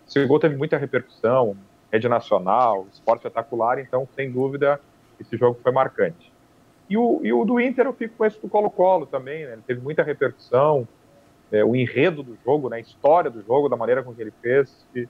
Esse 0.06 0.24
gol 0.26 0.38
teve 0.38 0.56
muita 0.56 0.76
repercussão, 0.76 1.56
rede 1.92 2.08
nacional, 2.08 2.86
esporte 2.92 3.20
espetacular, 3.20 3.78
então, 3.78 4.08
sem 4.14 4.30
dúvida, 4.30 4.80
esse 5.20 5.36
jogo 5.36 5.58
foi 5.62 5.72
marcante. 5.72 6.32
E 6.88 6.96
o, 6.96 7.20
e 7.22 7.32
o 7.32 7.44
do 7.44 7.60
Inter 7.60 7.86
eu 7.86 7.92
fico 7.92 8.16
com 8.16 8.24
esse 8.24 8.40
do 8.40 8.48
Colo-Colo 8.48 9.06
também, 9.06 9.46
né? 9.46 9.54
Ele 9.54 9.62
teve 9.66 9.80
muita 9.80 10.02
repercussão, 10.02 10.86
é, 11.50 11.64
o 11.64 11.74
enredo 11.74 12.22
do 12.22 12.36
jogo, 12.44 12.68
né? 12.68 12.76
a 12.76 12.80
história 12.80 13.30
do 13.30 13.42
jogo, 13.42 13.68
da 13.68 13.76
maneira 13.76 14.02
com 14.02 14.14
que 14.14 14.20
ele 14.20 14.32
fez. 14.42 14.86
E 14.94 15.08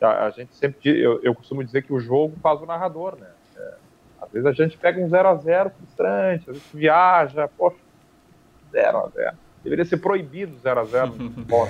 a, 0.00 0.26
a 0.26 0.30
gente 0.30 0.54
sempre, 0.54 1.00
eu, 1.00 1.20
eu 1.22 1.34
costumo 1.34 1.64
dizer 1.64 1.82
que 1.82 1.92
o 1.92 2.00
jogo 2.00 2.36
faz 2.42 2.60
o 2.60 2.66
narrador, 2.66 3.16
né? 3.16 3.28
É, 3.56 3.74
às 4.20 4.30
vezes 4.30 4.46
a 4.46 4.52
gente 4.52 4.76
pega 4.76 5.00
um 5.00 5.08
0 5.08 5.28
a 5.28 5.34
0 5.34 5.70
frustrante, 5.70 6.50
às 6.50 6.56
vezes 6.56 6.72
viaja, 6.72 7.48
poxa, 7.48 7.78
0 8.72 8.98
a 8.98 9.08
0 9.08 9.36
Deveria 9.62 9.84
ser 9.84 9.96
proibido 9.98 10.56
0 10.58 10.80
a 10.80 10.84
0 10.84 11.06
no 11.14 11.30
futebol. 11.30 11.68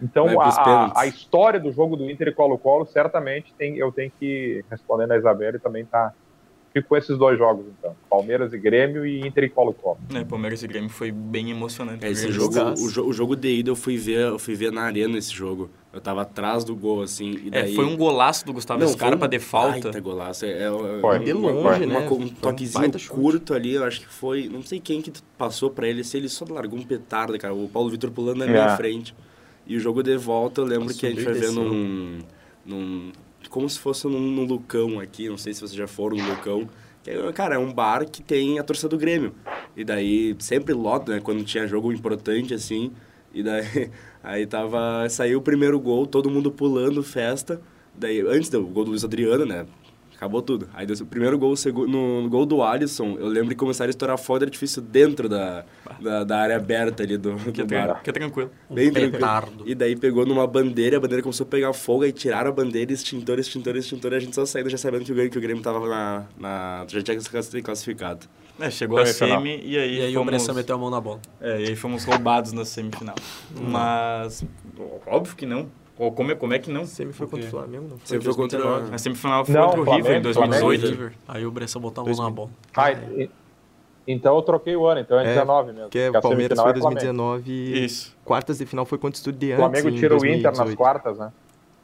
Então, 0.00 0.40
a, 0.40 1.00
a, 1.00 1.06
história 1.06 1.58
do 1.58 1.72
jogo 1.72 1.96
do 1.96 2.10
Inter 2.10 2.28
e 2.28 2.32
Colo-Colo, 2.32 2.86
certamente, 2.86 3.54
tem, 3.54 3.78
eu 3.78 3.90
tenho 3.90 4.12
que, 4.18 4.64
respondendo 4.70 5.12
a 5.12 5.16
Isabela, 5.16 5.56
e 5.56 5.60
também 5.60 5.84
tá. 5.86 6.12
Fico 6.76 6.88
com 6.90 6.96
esses 6.98 7.16
dois 7.16 7.38
jogos, 7.38 7.64
então. 7.78 7.96
Palmeiras 8.10 8.52
e 8.52 8.58
Grêmio 8.58 9.06
e 9.06 9.26
Inter 9.26 9.44
e 9.44 9.48
Colo-Colo. 9.48 9.96
É, 10.14 10.22
Palmeiras 10.24 10.62
e 10.62 10.66
Grêmio 10.68 10.90
foi 10.90 11.10
bem 11.10 11.50
emocionante. 11.50 12.04
É, 12.04 12.10
esse 12.10 12.30
jogo, 12.30 12.54
o, 12.78 12.90
jo- 12.90 13.06
o 13.06 13.12
jogo 13.14 13.34
de 13.34 13.48
ida 13.48 13.70
eu 13.70 13.76
fui 13.76 13.96
ver, 13.96 14.20
eu 14.26 14.38
fui 14.38 14.54
ver 14.54 14.70
na 14.70 14.82
arena 14.82 15.16
esse 15.16 15.32
jogo. 15.32 15.70
Eu 15.90 16.02
tava 16.02 16.20
atrás 16.20 16.64
do 16.64 16.76
gol, 16.76 17.00
assim, 17.00 17.30
e 17.44 17.48
É, 17.48 17.62
daí... 17.62 17.74
foi 17.74 17.86
um 17.86 17.96
golaço 17.96 18.44
do 18.44 18.52
Gustavo 18.52 18.78
Não, 18.80 18.88
Scarpa 18.88 19.16
foi 19.20 19.26
um 19.26 19.30
de 19.30 19.38
falta. 19.38 19.80
baita 19.80 20.00
golaço. 20.00 20.44
É, 20.44 20.50
é, 20.64 21.00
Foi. 21.00 21.16
é 21.16 21.18
De 21.20 21.32
uma- 21.32 21.50
longe, 21.50 21.84
uma- 21.86 21.98
né? 22.00 22.04
Um 22.04 22.08
Foi 22.08 22.18
um 22.18 22.28
toquezinho 22.28 22.92
chute. 22.98 23.08
curto 23.08 23.54
ali, 23.54 23.72
eu 23.72 23.84
acho 23.84 24.00
que 24.02 24.06
foi... 24.06 24.46
Não 24.50 24.60
sei 24.62 24.78
quem 24.78 25.00
que 25.00 25.10
passou 25.38 25.70
pra 25.70 25.88
ele, 25.88 26.04
se 26.04 26.18
ele 26.18 26.28
só 26.28 26.44
largou 26.50 26.78
um 26.78 26.82
petardo, 26.84 27.38
cara. 27.38 27.54
O 27.54 27.66
Paulo 27.68 27.88
Vitor 27.88 28.10
pulando 28.10 28.40
na 28.40 28.46
minha 28.46 28.66
É. 28.66 28.76
frente. 28.76 29.14
E 29.66 29.74
o 29.76 29.80
jogo 29.80 30.02
de 30.02 30.14
volta, 30.18 30.60
eu 30.60 30.66
lembro 30.66 30.92
que 30.94 31.06
a 31.06 31.08
gente 31.08 31.22
foi 31.24 31.32
ver 31.32 31.50
num... 31.52 32.18
Como 33.48 33.68
se 33.68 33.78
fosse 33.78 34.06
num, 34.06 34.20
num 34.20 34.44
Lucão 34.44 35.00
aqui, 35.00 35.28
não 35.28 35.38
sei 35.38 35.54
se 35.54 35.60
vocês 35.60 35.74
já 35.74 35.86
foram 35.86 36.16
no 36.16 36.28
Lucão. 36.28 36.68
Que 37.02 37.10
é, 37.10 37.32
cara, 37.32 37.54
é 37.54 37.58
um 37.58 37.72
bar 37.72 38.04
que 38.04 38.22
tem 38.22 38.58
a 38.58 38.64
torcida 38.64 38.88
do 38.88 38.98
Grêmio. 38.98 39.32
E 39.76 39.84
daí 39.84 40.34
sempre 40.38 40.74
lota, 40.74 41.12
né? 41.12 41.20
Quando 41.20 41.44
tinha 41.44 41.66
jogo 41.66 41.92
importante, 41.92 42.52
assim. 42.52 42.92
E 43.32 43.42
daí 43.42 43.90
aí 44.22 44.46
tava. 44.46 45.08
Saiu 45.08 45.38
o 45.38 45.42
primeiro 45.42 45.78
gol, 45.78 46.06
todo 46.06 46.30
mundo 46.30 46.50
pulando, 46.50 47.02
festa. 47.02 47.60
Daí, 47.94 48.20
antes 48.20 48.50
do 48.50 48.66
gol 48.66 48.84
do 48.84 48.90
Luiz 48.90 49.04
Adriano, 49.04 49.46
né? 49.46 49.66
Acabou 50.16 50.40
tudo. 50.40 50.66
Aí 50.72 50.86
deu 50.86 50.96
o 50.98 51.06
primeiro 51.06 51.38
gol, 51.38 51.52
o 51.52 51.56
segundo, 51.56 51.88
no, 51.88 52.22
no 52.22 52.28
gol 52.30 52.46
do 52.46 52.62
Alisson, 52.62 53.16
eu 53.18 53.26
lembro 53.28 53.50
que 53.50 53.54
começaram 53.56 53.88
a 53.88 53.90
estourar 53.90 54.16
fogo 54.16 54.38
de 54.38 54.44
artifício 54.46 54.80
dentro 54.80 55.28
da, 55.28 55.64
da, 56.00 56.24
da 56.24 56.38
área 56.38 56.56
aberta 56.56 57.02
ali 57.02 57.18
do, 57.18 57.36
Que, 57.52 57.62
do 57.62 57.74
é, 57.74 57.86
bar. 57.86 58.02
que 58.02 58.08
é 58.08 58.12
tranquilo. 58.14 58.50
Bem 58.70 58.90
tranquilo. 58.90 59.62
E 59.66 59.74
daí 59.74 59.94
pegou 59.94 60.24
numa 60.24 60.46
bandeira, 60.46 60.96
a 60.96 61.00
bandeira 61.00 61.22
começou 61.22 61.44
a 61.44 61.48
pegar 61.48 61.72
fogo, 61.74 62.02
aí 62.02 62.12
tiraram 62.12 62.48
a 62.48 62.52
bandeira, 62.52 62.90
extintor, 62.92 63.38
extintor, 63.38 63.76
extintor, 63.76 64.12
e 64.14 64.16
a 64.16 64.20
gente 64.20 64.34
só 64.34 64.46
saindo 64.46 64.70
já 64.70 64.78
sabendo 64.78 65.04
que 65.04 65.12
o 65.12 65.14
Grêmio, 65.14 65.30
que 65.30 65.38
o 65.38 65.40
Grêmio 65.40 65.62
tava 65.62 65.86
na, 65.86 66.24
na. 66.38 66.86
já 66.88 67.02
tinha 67.02 67.18
classificado. 67.62 68.26
É, 68.58 68.70
chegou 68.70 68.98
a 68.98 69.04
Semifinal. 69.04 69.42
semi 69.42 69.60
e 69.66 69.76
aí 69.76 69.98
E 69.98 70.00
aí 70.00 70.10
o 70.12 70.14
fomos... 70.20 70.26
Bressan 70.30 70.54
meteu 70.54 70.76
a 70.76 70.78
mão 70.78 70.88
na 70.88 70.98
bola. 70.98 71.20
É, 71.42 71.60
e 71.60 71.68
aí 71.68 71.76
fomos 71.76 72.04
roubados 72.04 72.52
na 72.54 72.64
semifinal. 72.64 73.14
Mas, 73.60 74.42
óbvio 75.06 75.36
que 75.36 75.44
não. 75.44 75.68
Ou 75.98 76.12
como, 76.12 76.36
como 76.36 76.52
é 76.52 76.58
que 76.58 76.70
não? 76.70 76.84
Sempre 76.84 77.14
foi 77.14 77.26
contra 77.26 77.46
o? 77.46 77.50
Flamengo, 77.50 77.84
não 77.90 77.98
foi? 77.98 78.06
Sempre 78.06 78.24
foi 78.26 78.34
contra- 78.34 78.58
2019. 78.58 78.94
A 78.94 78.98
semifinal 78.98 79.44
foi 79.46 79.54
Não, 79.54 79.64
contra 79.66 79.80
o 79.80 79.84
River 79.84 79.98
em 79.98 80.02
Flamengo, 80.02 80.22
2018. 80.22 80.94
Flamengo. 80.96 81.16
Aí 81.28 81.46
o 81.46 81.50
Bressan 81.50 81.80
botou 81.80 82.04
a 82.04 82.08
mão 82.10 82.24
na 82.24 82.30
bola. 82.30 82.50
Ah, 82.76 82.92
e- 82.92 83.30
então 84.06 84.36
eu 84.36 84.42
troquei 84.42 84.76
o 84.76 84.86
ano, 84.86 85.00
então 85.00 85.18
é, 85.18 85.22
É, 85.24 85.28
19 85.28 85.72
mesmo. 85.72 85.82
Porque 85.88 85.98
a 86.14 86.18
o 86.18 86.22
Palmeiras 86.22 86.58
foi 86.60 86.70
é 86.70 86.74
Flamengo. 86.74 86.90
2019 86.90 87.50
e 87.50 87.84
Isso, 87.84 88.14
quartas 88.24 88.58
de 88.58 88.66
final 88.66 88.84
foi 88.84 88.98
contra 88.98 89.16
o 89.16 89.18
Estudiantes 89.18 89.58
O 89.64 89.68
Flamengo 89.68 89.88
em 89.88 89.94
tira 89.98 90.14
o 90.14 90.18
Inter 90.18 90.42
nas 90.42 90.58
2018. 90.58 90.76
quartas, 90.76 91.18
né? 91.18 91.32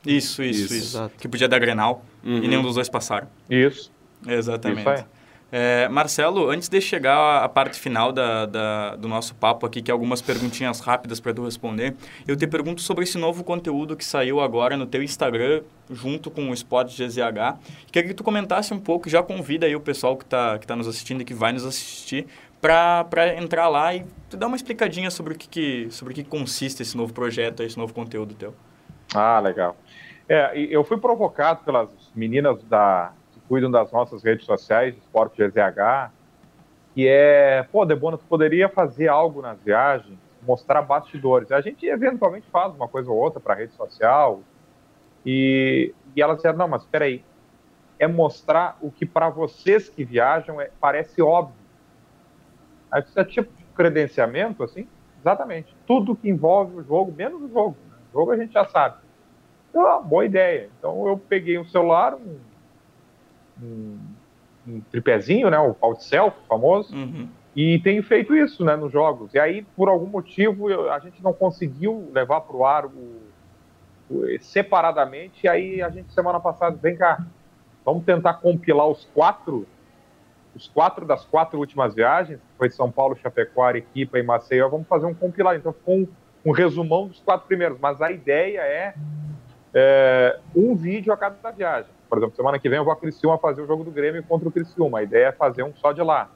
isso, 0.05 0.43
isso, 0.43 0.65
Isso. 0.75 0.75
isso. 0.75 1.11
Que 1.19 1.27
podia 1.29 1.49
dar 1.49 1.59
Grenal 1.59 2.05
Uhum. 2.25 2.39
e 2.39 2.49
nenhum 2.49 2.63
dos 2.63 2.75
dois 2.75 2.89
passaram. 2.89 3.29
Isso. 3.49 3.91
Exatamente. 4.27 4.81
Isso 4.81 4.89
aí. 4.91 5.05
É, 5.55 5.87
Marcelo, 5.91 6.49
antes 6.49 6.67
de 6.67 6.81
chegar 6.81 7.45
à 7.45 7.47
parte 7.47 7.79
final 7.79 8.11
da, 8.11 8.47
da- 8.47 8.97
do 8.97 9.07
nosso 9.07 9.35
papo 9.35 9.67
aqui, 9.67 9.83
que 9.83 9.91
é 9.91 9.93
algumas 9.93 10.23
perguntinhas 10.23 10.81
rápidas 10.81 11.21
para 11.21 11.35
tu 11.35 11.45
responder, 11.45 11.95
eu 12.27 12.35
te 12.35 12.47
pergunto 12.47 12.81
sobre 12.81 13.05
esse 13.05 13.19
novo 13.19 13.45
conteúdo 13.45 13.95
que 13.95 14.03
saiu 14.03 14.41
agora 14.41 14.79
no 14.79 14.87
teu 14.87 15.03
Instagram, 15.03 15.61
junto 15.91 16.31
com 16.31 16.49
o 16.49 16.55
Spot 16.55 16.89
GZH. 16.89 17.59
Queria 17.93 18.09
que 18.09 18.15
tu 18.15 18.25
comentasse 18.25 18.73
um 18.73 18.81
pouco, 18.81 19.11
já 19.11 19.23
convida 19.23 19.67
aí 19.67 19.77
o 19.77 19.81
pessoal 19.81 20.17
que 20.17 20.25
está 20.25 20.59
que 20.59 20.67
tá 20.67 20.75
nos 20.75 20.89
assistindo 20.89 21.21
e 21.21 21.25
que 21.25 21.35
vai 21.35 21.53
nos 21.53 21.67
assistir, 21.67 22.27
para 22.59 23.37
entrar 23.37 23.69
lá 23.69 23.95
e 23.95 24.07
tu 24.31 24.39
dar 24.39 24.47
uma 24.47 24.57
explicadinha 24.57 25.11
sobre 25.11 25.35
o 25.35 25.37
que, 25.37 25.49
que, 25.49 25.89
sobre 25.91 26.13
o 26.13 26.15
que 26.15 26.25
consiste 26.25 26.81
esse 26.83 26.97
novo 26.97 27.13
projeto, 27.13 27.63
esse 27.63 27.77
novo 27.77 27.93
conteúdo 27.93 28.33
teu. 28.35 28.55
Ah, 29.15 29.39
legal. 29.39 29.77
É, 30.27 30.57
eu 30.57 30.83
fui 30.83 30.97
provocado 30.97 31.63
pelas 31.65 31.91
meninas 32.15 32.63
da, 32.65 33.13
cuidam 33.53 33.71
das 33.71 33.93
nossas 33.93 34.23
redes 34.23 34.47
sociais, 34.47 34.97
Esporte 34.97 35.37
GZH, 35.37 36.11
que 36.95 37.07
é, 37.07 37.63
pô, 37.65 37.85
Debona, 37.85 38.17
tu 38.17 38.25
poderia 38.25 38.67
fazer 38.67 39.09
algo 39.09 39.43
nas 39.43 39.63
viagens, 39.63 40.19
mostrar 40.43 40.81
bastidores. 40.81 41.53
A 41.53 41.61
gente 41.61 41.85
eventualmente 41.85 42.47
faz 42.51 42.75
uma 42.75 42.89
coisa 42.89 43.11
ou 43.11 43.19
outra 43.19 43.41
para 43.41 43.53
rede 43.53 43.75
social, 43.75 44.41
e, 45.27 45.93
e 46.17 46.23
elas 46.23 46.37
disseram, 46.37 46.57
não, 46.57 46.67
mas 46.67 46.81
espera 46.81 47.05
aí, 47.05 47.23
é 47.99 48.09
mostrar 48.09 48.79
o 48.81 48.91
que 48.91 49.05
para 49.05 49.29
vocês 49.29 49.87
que 49.87 50.03
viajam 50.03 50.59
é, 50.59 50.71
parece 50.81 51.21
óbvio. 51.21 51.55
Aí 52.91 53.03
precisa 53.03 53.23
tipo 53.23 53.55
de 53.55 53.65
credenciamento, 53.77 54.63
assim? 54.63 54.89
Exatamente. 55.21 55.77
Tudo 55.87 56.17
que 56.17 56.31
envolve 56.31 56.77
o 56.77 56.83
jogo, 56.83 57.13
menos 57.13 57.43
o 57.43 57.53
jogo. 57.53 57.77
né? 57.91 57.97
O 58.15 58.19
jogo 58.19 58.31
a 58.31 58.37
gente 58.39 58.55
já 58.55 58.65
sabe. 58.65 58.97
Então, 59.69 60.03
boa 60.05 60.25
ideia. 60.25 60.71
Então 60.79 61.07
eu 61.07 61.19
peguei 61.19 61.59
um 61.59 61.67
celular, 61.67 62.15
um, 62.15 62.39
um, 63.61 63.99
um 64.67 64.81
tripézinho, 64.91 65.51
né, 65.51 65.59
o 65.59 65.95
de 65.95 66.05
selfie 66.05 66.39
famoso, 66.49 66.95
Uhum. 66.95 67.29
e 67.57 67.79
tenho 67.81 68.03
feito 68.03 68.35
isso, 68.37 68.65
né, 68.65 68.77
nos 68.77 68.93
jogos. 68.93 69.35
E 69.35 69.39
aí, 69.39 69.63
por 69.77 69.89
algum 69.89 70.07
motivo, 70.07 70.71
eu- 70.71 70.91
a 70.93 70.99
gente 71.01 71.23
não 71.23 71.33
conseguiu 71.33 72.09
levar 72.13 72.43
para 72.43 72.57
o 72.57 72.65
ar 72.65 72.87
separadamente. 74.41 75.45
E 75.45 75.49
aí 75.49 75.83
a 75.83 75.89
gente 75.91 76.13
semana 76.13 76.41
passada, 76.41 76.77
vem 76.81 76.97
cá, 76.97 77.25
vamos 77.85 78.05
tentar 78.05 78.35
compilar 78.35 78.87
os 78.89 79.05
quatro, 79.15 79.67
os 80.55 80.69
quatro 80.69 81.07
das 81.07 81.25
quatro 81.25 81.59
últimas 81.59 81.95
viagens, 81.95 82.39
que 82.39 82.59
foi 82.59 82.71
São 82.71 82.91
Paulo, 82.91 83.17
Chapecó, 83.17 83.65
Arequipa 83.65 84.19
e 84.19 84.23
Maceió. 84.23 84.69
Vamos 84.69 84.87
fazer 84.87 85.07
um 85.07 85.15
compilado. 85.15 85.59
Então 85.59 85.73
ficou 85.73 85.97
um, 85.97 86.09
um 86.45 86.51
resumão 86.53 87.09
dos 87.09 87.21
quatro 87.21 87.47
primeiros. 87.47 87.79
Mas 87.81 88.01
a 88.03 88.11
ideia 88.11 88.61
é, 88.61 88.95
é, 89.75 90.39
um 90.55 90.75
vídeo 90.75 91.13
a 91.13 91.17
cada 91.17 91.51
viagem. 91.51 91.91
Por 92.13 92.19
exemplo, 92.19 92.37
semana 92.37 92.59
que 92.59 92.69
vem 92.69 92.77
eu 92.77 92.85
vou 92.85 92.93
a 92.93 92.97
Criciúma 92.97 93.39
fazer 93.39 93.63
o 93.63 93.67
jogo 93.67 93.85
do 93.85 93.91
Grêmio 93.91 94.23
contra 94.25 94.47
o 94.47 94.53
Criciúma. 94.53 94.99
A 94.99 95.03
ideia 95.03 95.29
é 95.29 95.33
fazer 95.33 95.63
um 95.63 95.73
só 95.77 95.93
de 95.93 96.03
lá. 96.03 96.29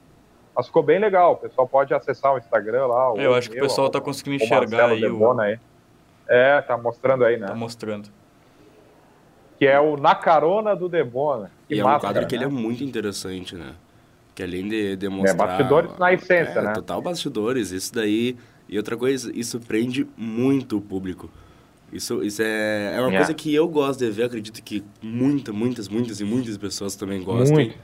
Mas 0.57 0.68
ficou 0.68 0.83
bem 0.83 0.99
legal. 0.99 1.35
O 1.35 1.37
pessoal 1.37 1.68
pode 1.68 1.93
acessar 1.93 2.33
o 2.33 2.39
Instagram 2.39 2.87
lá. 2.87 3.12
Eu 3.16 3.35
acho 3.35 3.51
que 3.51 3.59
o 3.59 3.61
pessoal 3.61 3.91
tá 3.91 4.01
conseguindo 4.01 4.43
enxergar 4.43 4.89
aí 4.89 5.05
o... 5.05 5.12
Debona 5.12 5.43
aí. 5.43 5.59
É, 6.27 6.62
tá 6.62 6.79
mostrando 6.79 7.27
aí, 7.27 7.37
né? 7.37 7.49
Tá 7.49 7.55
mostrando. 7.55 8.09
Que 9.59 9.66
é 9.66 9.79
o 9.79 9.99
Na 9.99 10.14
Carona 10.14 10.74
do 10.74 10.89
Debona. 10.89 11.51
Que 11.68 11.74
E 11.74 11.81
é 11.81 11.85
um 11.85 11.89
quadro 11.89 12.14
cara, 12.14 12.24
que 12.24 12.35
ele 12.35 12.45
é 12.45 12.49
né? 12.49 12.55
muito 12.55 12.83
interessante, 12.83 13.55
né? 13.55 13.74
Que 14.35 14.43
além 14.43 14.66
de 14.66 14.97
demonstrar... 14.97 15.37
bastidores 15.37 15.99
na 15.99 16.11
essência, 16.11 16.59
é, 16.59 16.62
né? 16.62 16.72
total 16.72 17.03
bastidores. 17.03 17.70
Isso 17.70 17.93
daí... 17.93 18.35
E 18.66 18.79
outra 18.79 18.97
coisa, 18.97 19.31
isso 19.39 19.61
prende 19.61 20.09
muito 20.16 20.79
o 20.79 20.81
público. 20.81 21.29
Isso, 21.93 22.22
isso 22.22 22.43
é, 22.43 22.97
é 22.97 23.01
uma 23.01 23.12
É. 23.12 23.16
coisa 23.16 23.32
que 23.34 23.55
eu 23.55 23.68
gosto 23.68 24.01
de 24.01 24.11
ver. 24.11 24.24
Acredito 24.24 24.62
que 24.62 24.84
muita, 25.03 25.53
muitas, 25.53 25.89
muitas 25.89 26.20
e 26.20 26.24
muitas 26.24 26.57
pessoas 26.59 26.97
também 26.97 27.22
gostam. 27.22 27.55
Muito. 27.57 27.76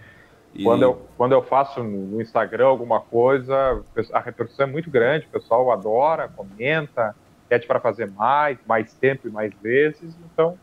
E- 0.54 0.64
Quando, 0.64 0.82
eu, 0.82 1.08
quando 1.16 1.32
eu 1.32 1.42
faço 1.42 1.82
no 1.82 2.06
no 2.08 2.20
Instagram 2.20 2.66
alguma 2.66 3.00
coisa, 3.00 3.82
a 4.12 4.20
repercussão 4.20 4.66
é 4.66 4.70
muito 4.70 4.90
grande, 4.90 5.26
o 5.26 5.30
pessoal 5.30 5.70
adora, 5.72 6.28
comenta, 6.28 7.14
pede 7.48 7.66
para 7.66 7.80
fazer 7.80 8.10
mais, 8.10 8.58
mais 8.66 8.92
tempo 8.94 9.28
e 9.28 9.30
mais 9.30 9.52
vezes. 9.62 10.14
Então, 10.32 10.58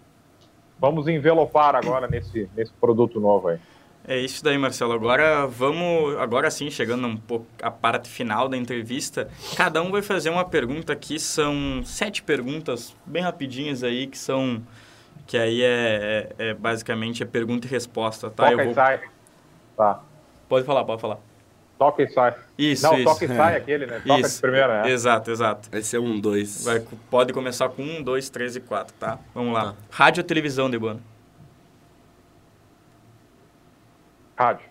vamos 0.78 1.08
envelopar 1.08 1.76
agora 1.76 2.08
nesse, 2.08 2.48
nesse 2.56 2.72
produto 2.74 3.20
novo 3.20 3.48
aí. 3.48 3.58
É 4.12 4.18
isso 4.18 4.44
daí, 4.44 4.58
Marcelo. 4.58 4.92
Agora 4.92 5.46
vamos, 5.46 6.18
agora 6.18 6.50
sim, 6.50 6.72
chegando 6.72 7.06
um 7.06 7.16
pouco 7.16 7.46
à 7.62 7.70
parte 7.70 8.10
final 8.10 8.50
da 8.50 8.58
entrevista, 8.58 9.30
cada 9.56 9.84
um 9.84 9.92
vai 9.92 10.02
fazer 10.02 10.32
uma 10.32 10.44
pergunta 10.44 10.92
aqui, 10.92 11.20
são 11.20 11.84
sete 11.86 12.24
perguntas 12.24 12.96
bem 13.06 13.22
rapidinhas 13.22 13.84
aí, 13.84 14.08
que 14.08 14.18
são, 14.18 14.64
que 15.28 15.38
aí 15.38 15.62
é, 15.62 16.34
é- 16.40 16.48
é 16.50 16.54
basicamente 16.56 17.22
é 17.22 17.26
pergunta 17.28 17.68
e 17.68 17.70
resposta, 17.70 18.32
tá? 18.32 18.46
toca 18.50 18.54
Eu 18.56 18.62
e 18.62 18.66
vou, 18.66 18.74
sai. 18.74 19.00
Tá. 19.78 20.02
pode 20.50 20.66
falar, 20.66 20.84
pode 20.86 21.02
falar. 21.02 21.20
Toca 21.78 22.02
e 22.02 22.10
sai. 22.10 22.34
Isso, 22.58 22.84
Não, 22.88 22.96
isso. 22.96 23.04
toca 23.04 23.26
e 23.26 23.28
sai 23.28 23.56
aquele, 23.58 23.86
né? 23.86 24.02
Toca 24.06 24.22
Isso. 24.22 24.36
de 24.38 24.42
primeira, 24.42 24.82
né? 24.82 24.90
Exato, 24.92 25.30
exato. 25.30 25.70
Vai 25.72 25.84
ser 25.84 26.00
um, 26.00 26.20
dois. 26.20 26.66
Vai, 26.66 26.84
pode 27.12 27.32
começar 27.32 27.70
com 27.70 27.84
um, 27.84 28.02
dois, 28.02 28.28
três 28.28 28.56
e 28.56 28.60
quatro, 28.60 28.92
tá? 29.00 29.20
Vamos 29.36 29.54
lá. 29.54 29.66
Tá. 29.74 29.76
Rádio 29.92 30.22
ou 30.24 30.28
televisão, 30.28 30.68
Debano? 30.68 31.00
Rádio, 34.40 34.66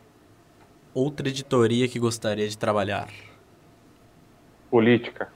Outra 0.94 1.28
editoria 1.28 1.86
que 1.86 1.98
gostaria 1.98 2.48
de 2.48 2.56
trabalhar. 2.56 3.10
política, 4.70 5.30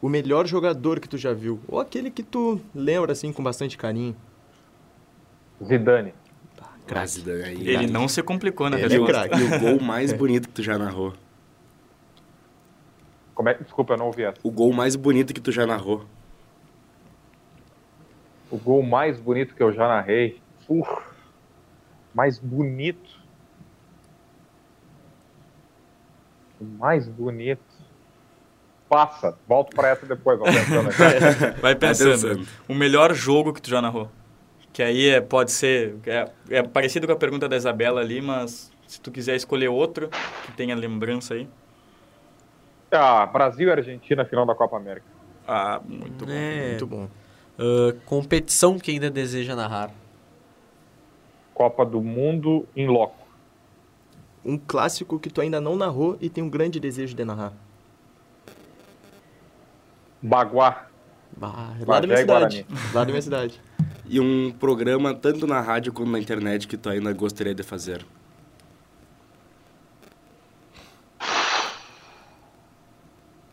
O 0.00 0.08
melhor 0.08 0.48
jogador 0.48 0.98
que 0.98 1.08
tu 1.08 1.16
já 1.16 1.32
viu. 1.32 1.60
Ou 1.68 1.78
aquele 1.78 2.10
que 2.10 2.24
tu 2.24 2.60
lembra, 2.74 3.12
assim, 3.12 3.32
com 3.32 3.40
bastante 3.40 3.78
carinho. 3.78 4.16
Zidane. 5.64 6.12
Crase 6.88 7.22
daí. 7.22 7.68
Ele 7.68 7.86
não 7.86 8.08
se 8.08 8.20
complicou 8.24 8.68
na 8.68 8.76
Ele 8.80 8.86
é 8.86 8.88
resposta. 8.98 9.28
craque. 9.28 9.40
E 9.40 9.44
o 9.44 9.60
gol 9.60 9.80
mais 9.80 10.10
bonito 10.18 10.48
que 10.48 10.54
tu 10.54 10.62
já 10.64 10.76
narrou. 10.76 11.12
Como 13.32 13.48
é? 13.48 13.54
Desculpa, 13.54 13.92
eu 13.94 13.98
não 13.98 14.06
ouvi 14.06 14.24
essa. 14.24 14.38
O 14.42 14.50
gol 14.50 14.72
mais 14.72 14.96
bonito 14.96 15.32
que 15.32 15.40
tu 15.40 15.52
já 15.52 15.64
narrou. 15.68 16.04
O 18.50 18.58
gol 18.58 18.82
mais 18.82 19.20
bonito 19.20 19.54
que 19.54 19.62
eu 19.62 19.72
já 19.72 19.86
narrei. 19.86 20.40
Uf, 20.68 20.90
mais 22.12 22.40
bonito. 22.40 23.22
O 26.51 26.51
mais 26.62 27.06
bonito. 27.08 27.60
Passa. 28.88 29.36
Volto 29.48 29.74
pra 29.74 29.88
essa 29.88 30.04
depois. 30.06 30.38
Vou 30.38 30.46
pensando 30.46 30.88
aqui. 30.90 31.60
Vai 31.62 31.74
pensando. 31.74 32.46
O 32.68 32.74
melhor 32.74 33.14
jogo 33.14 33.52
que 33.52 33.62
tu 33.62 33.70
já 33.70 33.80
narrou. 33.80 34.10
Que 34.72 34.82
aí 34.82 35.08
é, 35.08 35.20
pode 35.20 35.50
ser. 35.52 35.96
É, 36.06 36.30
é 36.50 36.62
parecido 36.62 37.06
com 37.06 37.12
a 37.12 37.16
pergunta 37.16 37.48
da 37.48 37.56
Isabela 37.56 38.00
ali, 38.00 38.20
mas 38.20 38.70
se 38.86 39.00
tu 39.00 39.10
quiser 39.10 39.34
escolher 39.36 39.68
outro 39.68 40.08
que 40.44 40.52
tenha 40.52 40.74
lembrança 40.74 41.34
aí. 41.34 41.48
ah, 42.90 43.26
Brasil 43.26 43.68
e 43.68 43.72
Argentina, 43.72 44.24
final 44.24 44.44
da 44.46 44.54
Copa 44.54 44.76
América. 44.76 45.06
Ah, 45.46 45.80
muito 45.84 46.24
bom. 46.26 46.32
É, 46.32 46.68
Muito 46.68 46.86
bom. 46.86 47.08
ah, 47.58 47.94
competição 48.06 48.78
que 48.78 48.90
ainda 48.90 49.10
deseja 49.10 49.54
narrar. 49.56 49.90
Copa 51.54 51.84
do 51.84 52.00
Mundo 52.00 52.66
em 52.76 52.86
loco. 52.86 53.21
Um 54.44 54.58
clássico 54.58 55.18
que 55.18 55.30
tu 55.30 55.40
ainda 55.40 55.60
não 55.60 55.76
narrou 55.76 56.16
e 56.20 56.28
tem 56.28 56.42
um 56.42 56.50
grande 56.50 56.80
desejo 56.80 57.14
de 57.14 57.24
narrar. 57.24 57.52
Baguá. 60.20 60.86
Bah, 61.36 61.74
lá 61.86 62.00
da 62.00 62.06
minha 62.06 62.18
e 62.18 62.20
cidade. 62.20 62.66
Lá 62.92 63.04
da 63.04 63.10
minha 63.10 63.22
cidade. 63.22 63.60
E 64.04 64.20
um 64.20 64.52
programa 64.52 65.14
tanto 65.14 65.46
na 65.46 65.60
rádio 65.60 65.92
quanto 65.92 66.10
na 66.10 66.18
internet 66.18 66.66
que 66.66 66.76
tu 66.76 66.88
ainda 66.88 67.12
gostaria 67.12 67.54
de 67.54 67.62
fazer. 67.62 68.04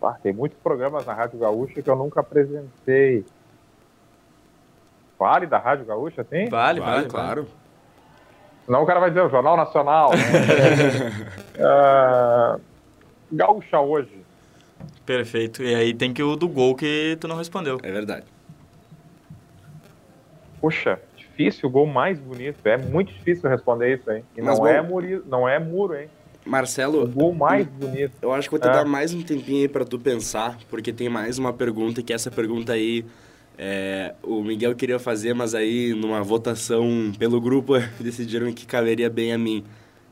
Ah, 0.01 0.17
tem 0.23 0.33
muitos 0.33 0.57
programas 0.59 1.05
na 1.05 1.13
Rádio 1.13 1.37
Gaúcha 1.37 1.81
que 1.81 1.89
eu 1.89 1.95
nunca 1.95 2.21
apresentei. 2.21 3.23
Vale 5.19 5.45
da 5.45 5.59
Rádio 5.59 5.85
Gaúcha, 5.85 6.23
tem? 6.23 6.49
Vale, 6.49 6.79
vale, 6.79 6.91
Vale, 6.91 7.09
vale. 7.09 7.09
claro. 7.09 7.47
Senão 8.69 8.83
o 8.83 8.85
cara 8.85 8.99
vai 8.99 9.09
dizer 9.09 9.21
o 9.23 9.29
Jornal 9.29 9.57
Nacional. 9.57 10.11
Né? 10.11 11.25
Ah, 11.59 12.55
Gaúcha 13.33 13.79
hoje. 13.79 14.11
Perfeito. 15.07 15.63
E 15.63 15.73
aí 15.73 15.91
tem 15.91 16.13
que 16.13 16.21
o 16.21 16.35
do 16.35 16.47
gol 16.47 16.75
que 16.75 17.17
tu 17.19 17.27
não 17.27 17.35
respondeu. 17.35 17.79
É 17.81 17.91
verdade. 17.91 18.25
Puxa, 20.61 20.99
difícil, 21.17 21.67
o 21.67 21.71
gol 21.71 21.87
mais 21.87 22.19
bonito. 22.19 22.59
É 22.63 22.77
muito 22.77 23.11
difícil 23.11 23.49
responder 23.49 23.95
isso, 23.97 24.11
hein? 24.11 24.23
E 24.37 24.41
Mas 24.43 24.59
não, 24.59 24.65
bom- 24.65 24.67
é 24.71 24.81
muri, 24.83 25.21
não 25.25 25.49
é 25.49 25.57
muro, 25.57 25.95
hein? 25.95 26.07
O 26.45 26.49
Marcelo, 26.51 27.07
gol 27.07 27.33
mais 27.33 27.65
bonito. 27.67 28.13
eu 28.21 28.31
acho 28.31 28.47
que 28.47 28.51
vou 28.51 28.59
te 28.59 28.67
É. 28.67 28.71
dar 28.71 28.85
mais 28.85 29.11
um 29.15 29.23
tempinho 29.23 29.61
aí 29.63 29.67
pra 29.67 29.83
tu 29.83 29.97
pensar, 29.97 30.59
porque 30.69 30.93
tem 30.93 31.09
mais 31.09 31.39
uma 31.39 31.51
pergunta, 31.53 32.03
que 32.03 32.13
essa 32.13 32.29
pergunta 32.29 32.73
aí 32.73 33.03
é, 33.61 34.15
o 34.23 34.41
Miguel 34.41 34.73
queria 34.73 34.97
fazer, 34.97 35.33
mas 35.33 35.53
aí 35.53 35.93
numa 35.93 36.23
votação 36.23 37.11
pelo 37.19 37.41
grupo 37.41 37.73
decidiram 37.99 38.53
que 38.53 38.65
caberia 38.65 39.09
bem 39.09 39.33
a 39.33 39.37
mim. 39.37 39.65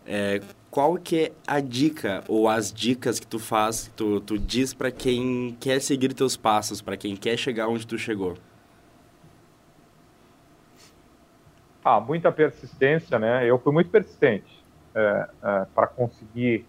É, 0.06 0.42
qual 0.70 0.98
que 0.98 1.18
é 1.18 1.32
a 1.48 1.62
dica 1.62 2.26
ou 2.28 2.50
as 2.50 2.74
dicas 2.74 3.22
que 3.22 3.26
tu 3.26 3.40
faz, 3.40 3.90
tu, 3.96 4.20
tu 4.20 4.38
diz 4.38 4.74
pra 4.74 4.92
quem 4.92 5.56
quer 5.62 5.80
seguir 5.80 6.14
teus 6.14 6.36
passos, 6.36 6.82
pra 6.82 6.98
quem 6.98 7.16
quer 7.16 7.38
chegar 7.38 7.70
onde 7.70 7.88
tu 7.88 7.98
chegou? 7.98 8.36
Ah, 11.86 12.02
muita 12.02 12.30
persistência, 12.34 13.18
né? 13.18 13.50
Eu 13.50 13.58
fui 13.60 13.72
muito 13.72 13.90
persistente 13.90 14.62
para 15.74 15.88
conseguir 15.88 16.66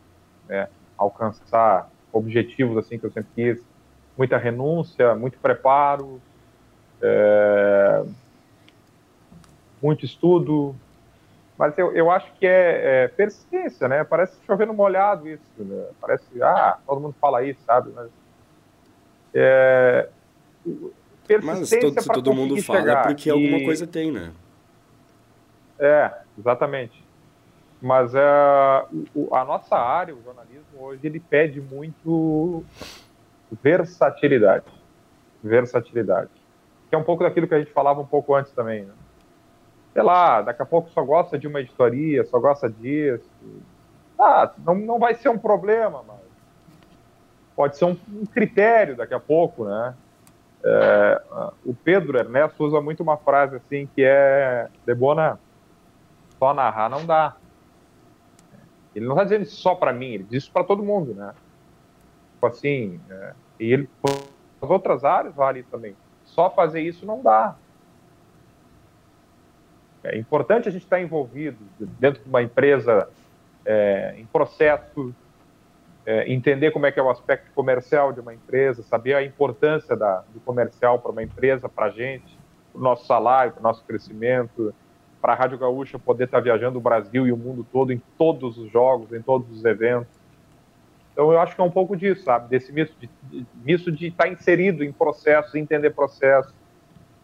né, 0.49 0.69
alcançar 0.97 1.91
objetivos 2.13 2.77
assim 2.77 3.01
que 3.01 3.07
eu 3.07 3.11
sempre 3.11 3.31
quis. 3.35 3.67
Muita 4.17 4.39
renúncia, 4.39 5.17
muito 5.17 5.39
preparo, 5.39 6.21
é, 7.03 8.03
muito 9.83 10.05
estudo. 10.05 10.75
Mas 11.57 11.77
eu, 11.77 11.95
eu 11.95 12.11
acho 12.11 12.33
que 12.39 12.47
é, 12.47 13.05
é 13.05 13.09
persistência, 13.09 13.89
né? 13.89 14.05
Parece 14.05 14.41
chover 14.45 14.67
no 14.67 14.75
molhado 14.75 15.29
isso. 15.29 15.65
Né? 15.65 15.91
Parece, 16.01 16.43
ah, 16.43 16.79
todo 16.87 17.01
mundo 17.01 17.17
fala 17.21 17.43
isso, 17.43 17.63
sabe? 17.65 17.91
Mas, 17.93 18.11
é, 19.35 20.09
Mas 20.67 21.27
persistência 21.27 22.03
todo, 22.03 22.03
se 22.03 22.09
todo 22.13 22.33
mundo 22.35 22.57
fala 22.63 22.79
é 22.79 22.83
chegar. 22.85 23.07
porque 23.07 23.31
alguma 23.31 23.59
E- 23.59 23.65
coisa 23.65 23.87
tem, 23.87 24.13
né? 24.13 24.33
É, 25.81 26.13
exatamente. 26.37 27.07
Mas 27.81 28.15
é, 28.15 28.21
o- 29.15 29.35
a 29.35 29.45
nossa 29.45 29.77
área, 29.77 30.15
o 30.17 30.23
jornalismo, 30.23 30.81
hoje, 30.81 31.07
ele 31.07 31.21
pede 31.21 31.61
muito 31.61 32.65
versatilidade. 33.63 34.67
Versatilidade. 35.43 36.31
Que 36.89 36.95
é 36.95 36.99
um 36.99 37.05
pouco 37.05 37.23
daquilo 37.23 37.47
que 37.47 37.55
a 37.55 37.59
gente 37.59 37.73
falava 37.73 38.01
um 38.01 38.07
pouco 38.07 38.35
antes 38.35 38.53
também, 38.53 38.85
né? 38.85 38.93
Sei 39.93 40.03
lá, 40.03 40.43
daqui 40.43 40.63
a 40.63 40.67
pouco 40.67 40.91
só 40.91 41.03
gosta 41.03 41.39
de 41.39 41.47
uma 41.47 41.61
editoria, 41.61 42.25
só 42.25 42.39
gosta 42.39 42.71
disso. 42.71 43.29
Ah, 44.19 44.53
não, 44.65 44.75
não 44.75 44.99
vai 44.99 45.15
ser 45.15 45.29
um 45.29 45.39
problema, 45.39 46.05
mas 46.07 46.19
pode 47.55 47.77
ser 47.77 47.85
um, 47.85 47.97
um 48.13 48.25
critério 48.25 48.97
daqui 48.97 49.15
a 49.15 49.21
pouco, 49.21 49.65
né? 49.65 49.95
É, 50.65 51.23
o 51.65 51.73
Pedro 51.73 52.19
Ernesto 52.19 52.65
usa 52.65 52.81
muito 52.81 53.03
uma 53.03 53.17
frase 53.17 53.57
assim 53.57 53.89
que 53.95 54.03
é 54.05 54.69
Debona, 54.85 55.39
só 56.39 56.53
narrar 56.53 56.89
não 56.89 57.05
dá. 57.05 57.37
Ele 58.95 59.07
não 59.07 59.15
está 59.15 59.25
dizendo 59.25 59.43
isso 59.43 59.57
só 59.57 59.75
para 59.75 59.93
mim, 59.93 60.15
ele 60.15 60.25
diz 60.25 60.45
isso 60.45 60.53
para 60.53 60.65
todo 60.65 60.83
mundo, 60.83 61.15
né? 61.15 61.33
Tipo 62.35 62.47
assim, 62.47 63.01
é, 63.11 63.33
e 63.61 63.73
ele 63.73 63.89
as 64.61 64.71
outras 64.71 65.05
áreas 65.05 65.35
vale 65.35 65.63
também. 65.65 65.97
Só 66.39 66.49
fazer 66.49 66.83
isso 66.83 67.05
não 67.05 67.21
dá. 67.21 67.57
É 70.05 70.17
importante 70.17 70.69
a 70.69 70.71
gente 70.71 70.85
estar 70.85 71.01
envolvido 71.01 71.59
dentro 71.99 72.23
de 72.23 72.29
uma 72.29 72.41
empresa 72.41 73.11
é, 73.67 74.15
em 74.17 74.25
processo, 74.25 75.13
é, 76.07 76.33
entender 76.33 76.71
como 76.71 76.87
é 76.87 76.93
que 76.93 77.01
é 77.01 77.03
o 77.03 77.11
aspecto 77.11 77.51
comercial 77.57 78.13
de 78.13 78.21
uma 78.21 78.33
empresa, 78.33 78.85
saber 78.85 79.15
a 79.15 79.25
importância 79.25 79.97
da, 79.97 80.23
do 80.33 80.39
comercial 80.39 81.01
para 81.01 81.11
uma 81.11 81.25
empresa, 81.25 81.69
para 81.69 81.87
a 81.87 81.91
gente, 81.91 82.39
para 82.73 82.79
o 82.81 82.85
nosso 82.85 83.05
salário, 83.05 83.51
para 83.55 83.61
o 83.61 83.65
nosso 83.65 83.83
crescimento, 83.85 84.73
para 85.21 85.33
a 85.33 85.37
Rádio 85.37 85.59
Gaúcha 85.59 85.99
poder 85.99 86.27
estar 86.27 86.39
viajando 86.39 86.79
o 86.79 86.81
Brasil 86.81 87.27
e 87.27 87.33
o 87.33 87.37
mundo 87.37 87.67
todo 87.73 87.93
em 87.93 88.01
todos 88.17 88.59
os 88.59 88.71
jogos, 88.71 89.13
em 89.13 89.21
todos 89.21 89.51
os 89.51 89.65
eventos. 89.65 90.18
Então 91.19 91.33
eu 91.33 91.41
acho 91.41 91.53
que 91.57 91.61
é 91.61 91.65
um 91.65 91.71
pouco 91.71 91.97
disso, 91.97 92.23
sabe? 92.23 92.49
Desse 92.49 92.71
misto 92.71 92.95
de, 93.01 93.11
de, 93.25 93.45
misto 93.65 93.91
de 93.91 94.07
estar 94.07 94.29
inserido 94.29 94.85
em 94.85 94.93
processos, 94.93 95.53
entender 95.57 95.91
processo 95.91 96.55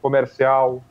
comercial 0.03 0.83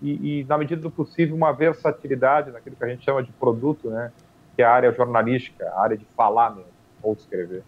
e, 0.00 0.40
e, 0.40 0.44
na 0.44 0.56
medida 0.56 0.80
do 0.80 0.90
possível, 0.90 1.36
uma 1.36 1.52
versatilidade 1.52 2.50
naquilo 2.50 2.74
que 2.74 2.84
a 2.84 2.88
gente 2.88 3.04
chama 3.04 3.22
de 3.22 3.30
produto, 3.32 3.90
né? 3.90 4.10
Que 4.56 4.62
é 4.62 4.64
a 4.64 4.72
área 4.72 4.90
jornalística, 4.92 5.62
a 5.74 5.82
área 5.82 5.94
de 5.94 6.06
falar 6.16 6.56
mesmo, 6.56 6.72
ou 7.02 7.14
de 7.14 7.20
escrever. 7.20 7.62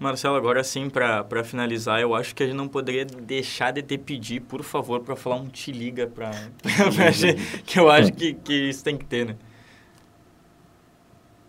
Marcelo, 0.00 0.34
agora 0.34 0.64
sim, 0.64 0.90
para 0.90 1.44
finalizar, 1.44 2.00
eu 2.00 2.12
acho 2.12 2.34
que 2.34 2.42
a 2.42 2.46
gente 2.46 2.56
não 2.56 2.66
poderia 2.66 3.04
deixar 3.04 3.70
de 3.70 3.82
te 3.84 3.96
pedir, 3.96 4.40
por 4.40 4.64
favor, 4.64 4.98
para 4.98 5.14
falar 5.14 5.36
um 5.36 5.46
te 5.46 5.70
liga 5.70 6.08
para 6.08 6.30
a 7.06 7.10
gente, 7.12 7.62
que 7.62 7.78
eu 7.78 7.88
acho 7.88 8.12
que, 8.12 8.34
que 8.34 8.68
isso 8.68 8.82
tem 8.82 8.96
que 8.96 9.04
ter, 9.04 9.26
né? 9.26 9.36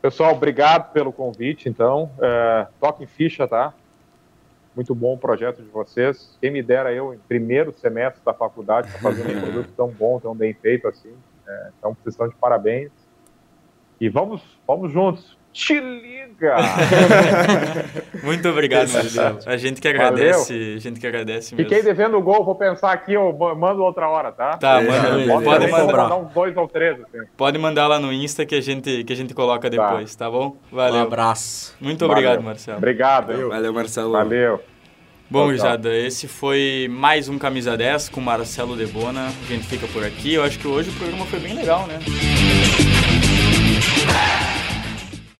Pessoal, 0.01 0.31
obrigado 0.31 0.91
pelo 0.91 1.13
convite, 1.13 1.69
então. 1.69 2.09
É, 2.19 2.67
toquem 2.79 3.05
ficha, 3.05 3.47
tá? 3.47 3.71
Muito 4.75 4.95
bom 4.95 5.13
o 5.13 5.17
projeto 5.17 5.61
de 5.61 5.69
vocês. 5.69 6.35
Quem 6.41 6.49
me 6.49 6.63
dera 6.63 6.91
eu, 6.91 7.13
em 7.13 7.19
primeiro 7.19 7.71
semestre 7.71 8.19
da 8.25 8.33
faculdade, 8.33 8.91
tá 8.91 8.97
fazendo 8.97 9.37
um 9.37 9.41
produto 9.41 9.69
tão 9.77 9.89
bom, 9.89 10.19
tão 10.19 10.33
bem 10.33 10.55
feito 10.55 10.87
assim. 10.87 11.13
É, 11.47 11.69
então, 11.77 11.93
vocês 11.93 12.15
estão 12.15 12.27
de 12.27 12.35
parabéns. 12.35 12.91
E 13.99 14.09
vamos, 14.09 14.41
vamos 14.65 14.91
juntos. 14.91 15.37
Te 15.53 15.79
liga! 15.79 16.55
Muito 18.23 18.47
obrigado, 18.47 18.89
Marcelo. 18.89 19.39
A 19.45 19.57
gente 19.57 19.81
que 19.81 19.87
agradece, 19.87 20.53
Valeu. 20.53 20.75
a 20.75 20.79
gente 20.79 20.99
que 20.99 21.07
agradece 21.07 21.55
mesmo. 21.55 21.69
Fiquei 21.69 21.83
devendo 21.83 22.17
o 22.17 22.21
gol, 22.21 22.45
vou 22.45 22.55
pensar 22.55 22.93
aqui, 22.93 23.13
eu 23.13 23.33
mando 23.57 23.83
outra 23.83 24.07
hora, 24.07 24.31
tá? 24.31 24.57
Tá, 24.57 24.81
manda. 24.81 25.21
É, 25.21 25.27
pode, 25.27 25.43
pode 25.43 25.71
mandar. 25.71 26.03
mandar 26.03 26.15
uns 26.15 26.33
dois 26.33 26.55
ou 26.55 26.67
três, 26.67 26.97
assim. 27.01 27.25
Pode 27.35 27.57
mandar 27.57 27.87
lá 27.87 27.99
no 27.99 28.13
Insta 28.13 28.45
que 28.45 28.55
a 28.55 28.61
gente, 28.61 29.03
que 29.03 29.11
a 29.11 29.15
gente 29.15 29.33
coloca 29.33 29.69
depois, 29.69 30.15
tá, 30.15 30.25
tá 30.25 30.31
bom? 30.31 30.55
Valeu. 30.71 30.95
Um 30.95 31.03
abraço. 31.03 31.75
Muito 31.81 32.05
obrigado, 32.05 32.35
Valeu. 32.35 32.45
Marcelo. 32.45 32.77
Obrigado. 32.77 33.27
Valeu, 33.27 33.49
Valeu 33.49 33.73
Marcelo. 33.73 34.11
Valeu. 34.13 34.61
Bom, 35.29 35.53
Jada, 35.55 35.95
esse 35.95 36.27
foi 36.27 36.89
mais 36.89 37.29
um 37.29 37.37
Camisa 37.37 37.77
10 37.77 38.09
com 38.09 38.19
Marcelo 38.19 38.75
Debona. 38.75 39.27
A 39.27 39.47
gente 39.47 39.65
fica 39.65 39.87
por 39.87 40.03
aqui. 40.03 40.33
Eu 40.33 40.43
acho 40.43 40.59
que 40.59 40.67
hoje 40.67 40.89
o 40.89 40.93
programa 40.93 41.25
foi 41.25 41.39
bem 41.39 41.53
legal, 41.53 41.87
né? 41.87 41.99